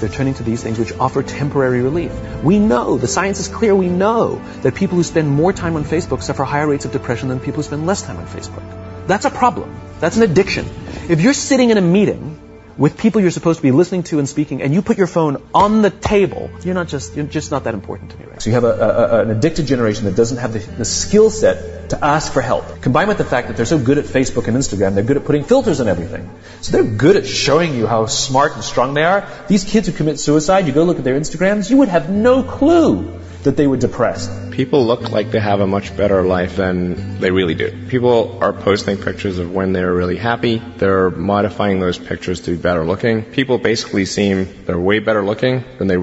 They're 0.00 0.08
turning 0.08 0.34
to 0.34 0.42
these 0.42 0.62
things 0.62 0.78
which 0.78 0.92
offer 0.98 1.22
temporary 1.22 1.82
relief. 1.82 2.12
We 2.42 2.58
know, 2.58 2.98
the 2.98 3.08
science 3.08 3.40
is 3.40 3.48
clear, 3.48 3.74
we 3.74 3.88
know 3.88 4.42
that 4.62 4.74
people 4.74 4.96
who 4.96 5.02
spend 5.02 5.28
more 5.28 5.52
time 5.52 5.76
on 5.76 5.84
Facebook 5.84 6.22
suffer 6.22 6.44
higher 6.44 6.66
rates 6.66 6.84
of 6.84 6.92
depression 6.92 7.28
than 7.28 7.40
people 7.40 7.56
who 7.56 7.62
spend 7.62 7.86
less 7.86 8.02
time 8.02 8.16
on 8.16 8.26
Facebook. 8.26 8.62
That's 9.06 9.24
a 9.24 9.30
problem. 9.30 9.74
That's 10.00 10.16
an 10.16 10.22
addiction. 10.22 10.66
If 11.08 11.20
you're 11.20 11.34
sitting 11.34 11.70
in 11.70 11.78
a 11.78 11.82
meeting 11.82 12.38
with 12.78 12.98
people 12.98 13.20
you're 13.20 13.30
supposed 13.30 13.58
to 13.58 13.62
be 13.62 13.70
listening 13.70 14.02
to 14.04 14.18
and 14.18 14.28
speaking, 14.28 14.62
and 14.62 14.74
you 14.74 14.82
put 14.82 14.98
your 14.98 15.06
phone 15.06 15.42
on 15.54 15.82
the 15.82 15.90
table, 15.90 16.50
you're 16.62 16.74
not 16.74 16.88
just 16.88 17.16
you're 17.16 17.26
just 17.26 17.50
not 17.50 17.64
that 17.64 17.74
important 17.74 18.10
to 18.10 18.18
me, 18.18 18.26
right? 18.26 18.42
So 18.42 18.50
you 18.50 18.54
have 18.54 18.64
a, 18.64 18.68
a, 18.68 19.20
an 19.22 19.30
addicted 19.30 19.66
generation 19.66 20.04
that 20.04 20.14
doesn't 20.14 20.38
have 20.38 20.52
the, 20.52 20.58
the 20.58 20.84
skill 20.84 21.30
set 21.30 21.90
to 21.90 22.04
ask 22.04 22.32
for 22.32 22.42
help. 22.42 22.82
Combined 22.82 23.08
with 23.08 23.18
the 23.18 23.24
fact 23.24 23.48
that 23.48 23.56
they're 23.56 23.66
so 23.66 23.78
good 23.78 23.98
at 23.98 24.04
Facebook 24.04 24.48
and 24.48 24.56
Instagram, 24.56 24.94
they're 24.94 25.04
good 25.04 25.16
at 25.16 25.24
putting 25.24 25.44
filters 25.44 25.80
on 25.80 25.88
everything. 25.88 26.30
So 26.60 26.72
they're 26.72 26.96
good 26.96 27.16
at 27.16 27.26
showing 27.26 27.74
you 27.74 27.86
how 27.86 28.06
smart 28.06 28.54
and 28.54 28.64
strong 28.64 28.94
they 28.94 29.04
are. 29.04 29.28
These 29.48 29.64
kids 29.64 29.86
who 29.86 29.92
commit 29.92 30.20
suicide, 30.20 30.66
you 30.66 30.72
go 30.72 30.84
look 30.84 30.98
at 30.98 31.04
their 31.04 31.18
Instagrams, 31.18 31.70
you 31.70 31.78
would 31.78 31.88
have 31.88 32.10
no 32.10 32.42
clue 32.42 33.20
that 33.46 33.56
they 33.56 33.66
were 33.68 33.76
depressed. 33.76 34.50
People 34.50 34.84
look 34.86 35.10
like 35.10 35.30
they 35.30 35.38
have 35.38 35.60
a 35.60 35.66
much 35.66 35.96
better 35.96 36.22
life 36.22 36.56
than 36.56 37.20
they 37.20 37.30
really 37.30 37.54
do. 37.54 37.86
People 37.88 38.38
are 38.42 38.52
posting 38.52 38.96
pictures 38.96 39.38
of 39.38 39.52
when 39.52 39.72
they're 39.72 39.94
really 39.94 40.16
happy. 40.16 40.60
They're 40.78 41.10
modifying 41.10 41.78
those 41.78 41.96
pictures 41.96 42.40
to 42.42 42.50
be 42.50 42.56
better 42.56 42.84
looking. 42.84 43.22
People 43.22 43.58
basically 43.58 44.04
seem 44.04 44.64
they're 44.64 44.78
way 44.78 44.98
better 44.98 45.24
looking 45.24 45.62
than 45.78 45.86
they 45.86 45.96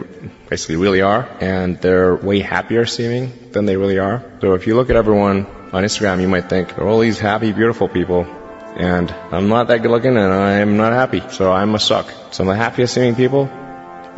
basically 0.50 0.78
really 0.78 1.02
are, 1.02 1.28
and 1.42 1.80
they're 1.82 2.16
way 2.16 2.40
happier 2.40 2.86
seeming 2.86 3.52
than 3.52 3.66
they 3.66 3.76
really 3.76 4.00
are. 4.00 4.24
So 4.40 4.54
if 4.54 4.66
you 4.66 4.76
look 4.76 4.90
at 4.90 4.96
everyone 4.96 5.46
on 5.74 5.84
Instagram, 5.84 6.22
you 6.22 6.30
might 6.30 6.50
think 6.50 6.76
they're 6.76 6.88
all 6.88 7.00
these 7.00 7.20
happy, 7.20 7.52
beautiful 7.52 7.90
people. 7.90 8.26
And 8.76 9.12
I'm 9.32 9.50
not 9.50 9.68
that 9.68 9.82
good 9.82 9.92
looking 9.92 10.16
and 10.16 10.34
I'm 10.34 10.78
not 10.78 10.94
happy, 10.94 11.22
so 11.30 11.52
I 11.52 11.66
must 11.66 11.88
suck. 11.88 12.10
Some 12.32 12.48
of 12.48 12.56
the 12.56 12.64
happiest 12.64 12.94
seeming 12.94 13.16
people, 13.16 13.50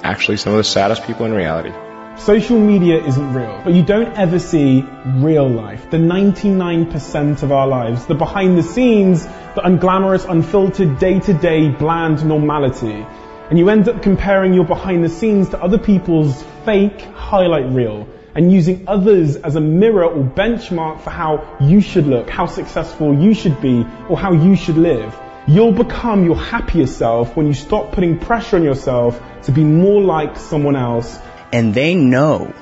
actually 0.03 0.37
some 0.37 0.53
of 0.53 0.57
the 0.57 0.63
saddest 0.63 1.03
people 1.05 1.25
in 1.25 1.33
reality. 1.33 1.73
Social 2.17 2.57
media 2.57 3.03
isn't 3.05 3.33
real, 3.33 3.61
but 3.65 3.73
you 3.73 3.83
don't 3.83 4.17
ever 4.17 4.39
see 4.39 4.83
real 5.05 5.49
life. 5.49 5.91
The 5.91 5.97
99% 5.97 7.43
of 7.43 7.51
our 7.51 7.67
lives, 7.67 8.05
the 8.05 8.15
behind 8.15 8.57
the 8.57 8.63
scenes, 8.63 9.25
the 9.25 9.61
unglamorous, 9.61 10.25
unfiltered, 10.27 10.97
day 10.97 11.19
to 11.19 11.33
day, 11.33 11.67
bland 11.67 12.25
normality. 12.25 13.05
And 13.49 13.59
you 13.59 13.69
end 13.69 13.89
up 13.89 14.01
comparing 14.01 14.53
your 14.53 14.63
behind 14.63 15.03
the 15.03 15.09
scenes 15.09 15.49
to 15.49 15.61
other 15.61 15.77
people's 15.77 16.41
fake 16.63 17.01
highlight 17.01 17.69
reel 17.73 18.07
and 18.33 18.49
using 18.49 18.85
others 18.87 19.35
as 19.35 19.57
a 19.57 19.61
mirror 19.61 20.05
or 20.05 20.23
benchmark 20.23 21.01
for 21.01 21.09
how 21.09 21.57
you 21.59 21.81
should 21.81 22.07
look, 22.07 22.29
how 22.29 22.45
successful 22.45 23.13
you 23.13 23.33
should 23.33 23.59
be, 23.61 23.85
or 24.09 24.17
how 24.17 24.31
you 24.31 24.55
should 24.55 24.77
live. 24.77 25.13
You'll 25.47 25.73
become 25.73 26.23
your 26.23 26.37
happier 26.37 26.87
self 26.87 27.35
when 27.35 27.45
you 27.45 27.53
stop 27.53 27.91
putting 27.91 28.19
pressure 28.19 28.55
on 28.55 28.63
yourself 28.63 29.21
to 29.43 29.51
be 29.51 29.65
more 29.65 30.01
like 30.01 30.37
someone 30.37 30.77
else 30.77 31.19
and 31.55 31.73
they 31.73 31.95
know 31.95 32.53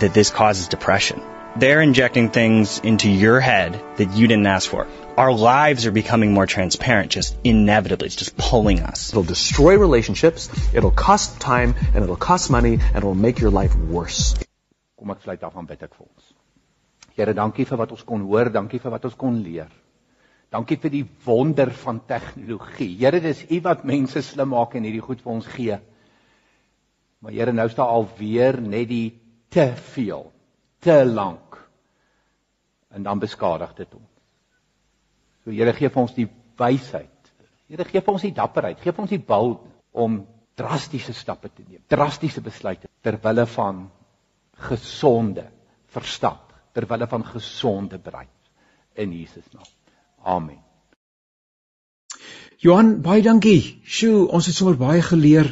that 0.00 0.12
this 0.12 0.30
causes 0.30 0.66
depression. 0.66 1.22
They're 1.56 1.80
injecting 1.80 2.30
things 2.30 2.80
into 2.80 3.08
your 3.08 3.38
head 3.38 3.80
that 3.98 4.16
you 4.16 4.26
didn't 4.26 4.48
ask 4.52 4.68
for. 4.68 4.88
Our 5.16 5.32
lives 5.32 5.86
are 5.86 5.92
becoming 5.92 6.32
more 6.32 6.46
transparent, 6.46 7.12
just 7.12 7.36
inevitably. 7.44 8.06
It's 8.06 8.16
just 8.16 8.36
pulling 8.36 8.80
us. 8.80 9.10
It'll 9.10 9.22
destroy 9.22 9.76
relationships, 9.78 10.48
it'll 10.74 10.90
cost 10.90 11.38
time, 11.40 11.76
and 11.94 12.02
it'll 12.02 12.16
cost 12.16 12.50
money, 12.50 12.72
and 12.72 12.96
it'll 12.96 13.14
make 13.14 13.38
your 13.38 13.50
life 13.50 13.76
worse. 13.76 14.34
Kom 14.98 15.14
ek 15.14 15.22
sluit 15.22 15.46
af 15.46 15.54
aan 15.56 15.70
bid 15.70 15.86
ek 15.86 15.94
vir 15.94 16.08
ons. 16.08 16.32
Here, 17.20 17.36
dankie 17.42 17.68
vir 17.70 17.78
wat 17.84 17.94
ons 17.94 18.02
kon 18.08 18.26
hoor, 18.32 18.50
dankie 18.58 18.82
vir 18.82 18.96
wat 18.96 19.06
ons 19.10 19.14
kon 19.22 19.38
leer. 19.44 19.70
Dankie 20.50 20.80
vir 20.82 20.94
die 20.96 21.04
wonder 21.28 21.70
van 21.84 22.02
tegnologie. 22.10 22.90
Here, 22.98 23.22
dis 23.22 23.46
U 23.46 23.62
wat 23.70 23.86
mense 23.94 24.26
slim 24.26 24.50
maak 24.56 24.74
en 24.74 24.90
hierdie 24.90 25.06
goed 25.06 25.22
vir 25.22 25.36
ons 25.38 25.46
gee. 25.54 25.78
Maar 27.20 27.36
Here, 27.36 27.52
nou 27.52 27.68
staan 27.68 27.92
alweer 27.92 28.60
net 28.60 28.88
die 28.88 29.20
te 29.52 29.66
veel, 29.92 30.30
te 30.80 31.04
lank. 31.04 31.58
En 32.90 33.04
dan 33.06 33.20
beskadig 33.20 33.74
dit 33.78 33.94
ons. 33.94 34.10
So 35.44 35.52
Here, 35.54 35.74
gee 35.76 35.90
vir 35.92 36.02
ons 36.02 36.16
die 36.16 36.28
wysheid. 36.60 37.32
Here, 37.68 37.86
gee 37.86 38.02
vir 38.02 38.16
ons 38.16 38.26
die 38.26 38.34
dapperheid, 38.36 38.80
gee 38.80 38.92
vir 38.92 39.04
ons 39.04 39.12
die 39.12 39.22
wil 39.28 39.58
om 39.92 40.22
drastiese 40.60 41.14
stappe 41.16 41.48
te 41.48 41.64
neem, 41.64 41.82
drastiese 41.88 42.42
besluite 42.44 42.90
ter 43.04 43.16
wille 43.24 43.46
van 43.54 43.86
gesonde 44.68 45.46
verstand, 45.94 46.56
ter 46.76 46.86
wille 46.90 47.08
van 47.08 47.24
gesonde 47.24 47.98
brein 47.98 48.28
in 49.00 49.14
Jesus 49.16 49.46
naam. 49.54 49.70
Amen. 50.20 50.69
Johan, 52.60 52.98
baie 53.00 53.22
dankie. 53.24 53.78
Sjoe, 53.88 54.26
ons 54.36 54.44
het 54.44 54.52
sommer 54.52 54.74
baie 54.76 55.00
geleer 55.00 55.46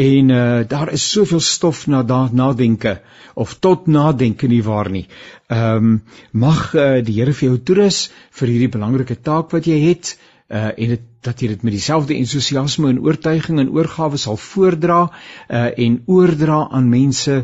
en 0.00 0.30
uh 0.32 0.62
daar 0.64 0.94
is 0.96 1.02
soveel 1.12 1.42
stof 1.44 1.82
na 1.92 2.00
nadenke 2.32 2.94
of 3.34 3.52
tot 3.60 3.86
nadenke 3.86 4.48
nie 4.48 4.62
waar 4.64 4.88
nie. 4.90 5.04
Ehm 5.52 5.76
um, 5.76 6.02
mag 6.32 6.72
uh, 6.74 7.04
die 7.04 7.20
Here 7.20 7.34
vir 7.34 7.48
jou 7.50 7.58
toerus 7.58 7.98
vir 8.40 8.48
hierdie 8.48 8.72
belangrike 8.78 9.20
taak 9.20 9.52
wat 9.52 9.68
jy 9.68 9.76
het 9.90 10.16
uh 10.54 10.70
en 10.78 10.94
dit 10.94 11.10
dat 11.24 11.40
jy 11.40 11.48
dit 11.54 11.62
met 11.64 11.72
dieselfde 11.72 12.16
entoesiasme 12.18 12.90
en 12.92 13.00
oortuiging 13.04 13.60
en 13.62 13.70
oorgawe 13.72 14.18
sal 14.20 14.36
voordra 14.40 14.98
uh, 15.08 15.70
en 15.86 15.96
oordra 16.10 16.58
aan 16.70 16.90
mense 16.92 17.38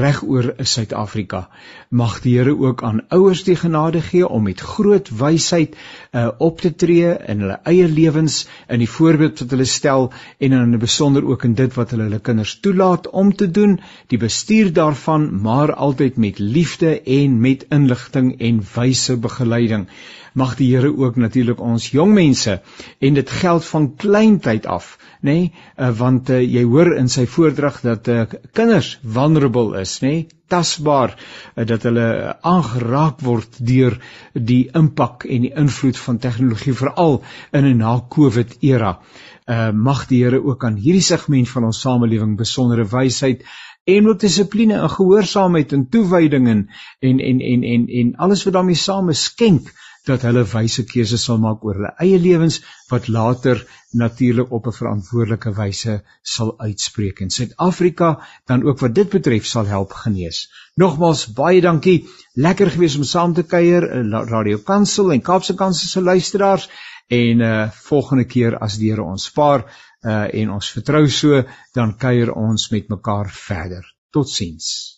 reg 0.00 0.22
oor 0.22 0.52
Suid-Afrika. 0.58 1.48
Mag 1.90 2.20
die 2.22 2.36
Here 2.38 2.54
ook 2.54 2.82
aan 2.86 3.02
ouers 3.14 3.44
die 3.46 3.56
genade 3.58 4.02
gee 4.02 4.26
om 4.26 4.46
met 4.46 4.62
groot 4.62 5.10
wysheid 5.18 5.74
uh, 5.76 6.28
op 6.38 6.62
te 6.62 6.70
tree 6.74 7.14
in 7.30 7.44
hulle 7.44 7.58
eie 7.70 7.88
lewens 7.90 8.44
in 8.68 8.82
die 8.82 8.90
voorbeeld 8.90 9.42
wat 9.42 9.54
hulle 9.54 9.68
stel 9.70 10.10
en 10.38 10.52
in 10.52 10.74
'n 10.74 10.82
besonder 10.82 11.26
ook 11.26 11.44
in 11.44 11.54
dit 11.54 11.74
wat 11.74 11.90
hulle 11.90 12.08
hulle 12.08 12.20
kinders 12.20 12.58
toelaat 12.60 13.10
om 13.10 13.34
te 13.34 13.50
doen, 13.50 13.80
die 14.08 14.18
bestuur 14.18 14.72
daarvan 14.72 15.30
maar 15.42 15.74
altyd 15.74 16.16
met 16.16 16.38
liefde 16.38 17.00
en 17.02 17.40
met 17.40 17.66
inligting 17.70 18.38
en 18.40 18.62
wyse 18.74 19.16
begeleiding. 19.16 19.88
Mag 20.34 20.56
die 20.58 20.72
Here 20.74 20.90
ook 20.90 21.16
natuurlik 21.16 21.60
ons 21.62 21.92
jong 21.94 22.10
mense 22.14 22.56
en 22.98 23.14
dit 23.14 23.30
geld 23.30 23.64
van 23.64 23.84
kleintyd 23.94 24.64
af, 24.66 24.96
nê? 25.22 25.34
Nee? 25.34 25.52
Uh, 25.78 25.90
want 25.94 26.30
uh, 26.34 26.40
jy 26.42 26.64
hoor 26.66 26.90
in 26.98 27.10
sy 27.12 27.22
voordrag 27.30 27.76
dat 27.84 28.08
uh, 28.10 28.24
kinders 28.52 28.96
vulnerable 29.02 29.78
is, 29.80 30.00
nê? 30.02 30.10
Nee? 30.10 30.24
Tasbaar 30.50 31.14
uh, 31.14 31.64
dat 31.70 31.86
hulle 31.86 32.06
aangeraak 32.42 33.22
word 33.22 33.60
deur 33.62 33.94
die 34.34 34.64
impak 34.74 35.28
en 35.30 35.46
die 35.46 35.54
invloed 35.54 36.00
van 36.02 36.18
tegnologie 36.18 36.74
veral 36.82 37.20
in 37.52 37.70
'n 37.70 37.78
na-COVID 37.78 38.58
era. 38.60 38.98
Uh 39.46 39.70
mag 39.72 40.06
die 40.08 40.24
Here 40.24 40.42
ook 40.42 40.64
aan 40.64 40.80
hierdie 40.80 41.04
segment 41.04 41.48
van 41.48 41.70
ons 41.70 41.80
samelewing 41.80 42.36
besondere 42.36 42.84
wysheid 42.90 43.46
en 43.84 44.08
ook 44.08 44.20
dissipline 44.20 44.80
en 44.80 44.90
gehoorsaamheid 44.90 45.72
en 45.72 45.88
toewyding 45.88 46.48
en 46.48 46.68
en 47.00 47.18
en 47.20 47.40
en 47.40 47.88
en, 47.88 48.14
alles 48.16 48.44
wat 48.44 48.54
daarmee 48.54 48.74
saam 48.82 49.12
skenk 49.12 49.72
dat 50.08 50.24
hulle 50.26 50.44
wyse 50.52 50.84
keuses 50.84 51.24
sal 51.24 51.38
maak 51.40 51.64
oor 51.64 51.78
hulle 51.78 51.92
eie 52.04 52.18
lewens 52.20 52.60
wat 52.90 53.08
later 53.08 53.62
natuurlik 54.02 54.52
op 54.52 54.66
'n 54.66 54.76
verantwoordelike 54.78 55.52
wyse 55.56 55.94
sal 56.22 56.54
uitspreek 56.58 57.20
en 57.20 57.30
Suid-Afrika 57.30 58.10
dan 58.46 58.64
ook 58.64 58.80
wat 58.80 58.94
dit 58.94 59.08
betref 59.08 59.46
sal 59.46 59.66
help 59.66 59.92
genees. 59.92 60.48
Nogmaals 60.76 61.26
baie 61.32 61.60
dankie. 61.60 62.08
Lekker 62.34 62.70
gewees 62.70 62.96
om 62.96 63.04
saam 63.04 63.34
te 63.34 63.42
kuier 63.42 63.90
in 64.00 64.12
Radio 64.12 64.58
Kansel 64.58 65.12
en 65.12 65.22
Kaapse 65.22 65.54
Kansel 65.54 65.88
se 65.88 66.00
luisteraars 66.00 66.68
en 67.08 67.40
uh 67.40 67.70
volgende 67.70 68.24
keer 68.24 68.58
as 68.58 68.78
die 68.78 68.90
Here 68.90 69.02
ons 69.02 69.24
spaar 69.24 69.64
uh 70.04 70.26
en 70.40 70.50
ons 70.50 70.70
vertrou 70.70 71.08
so 71.08 71.44
dan 71.74 71.96
kuier 71.96 72.32
ons 72.32 72.70
met 72.70 72.88
mekaar 72.88 73.30
verder. 73.30 73.84
Totsiens. 74.10 74.93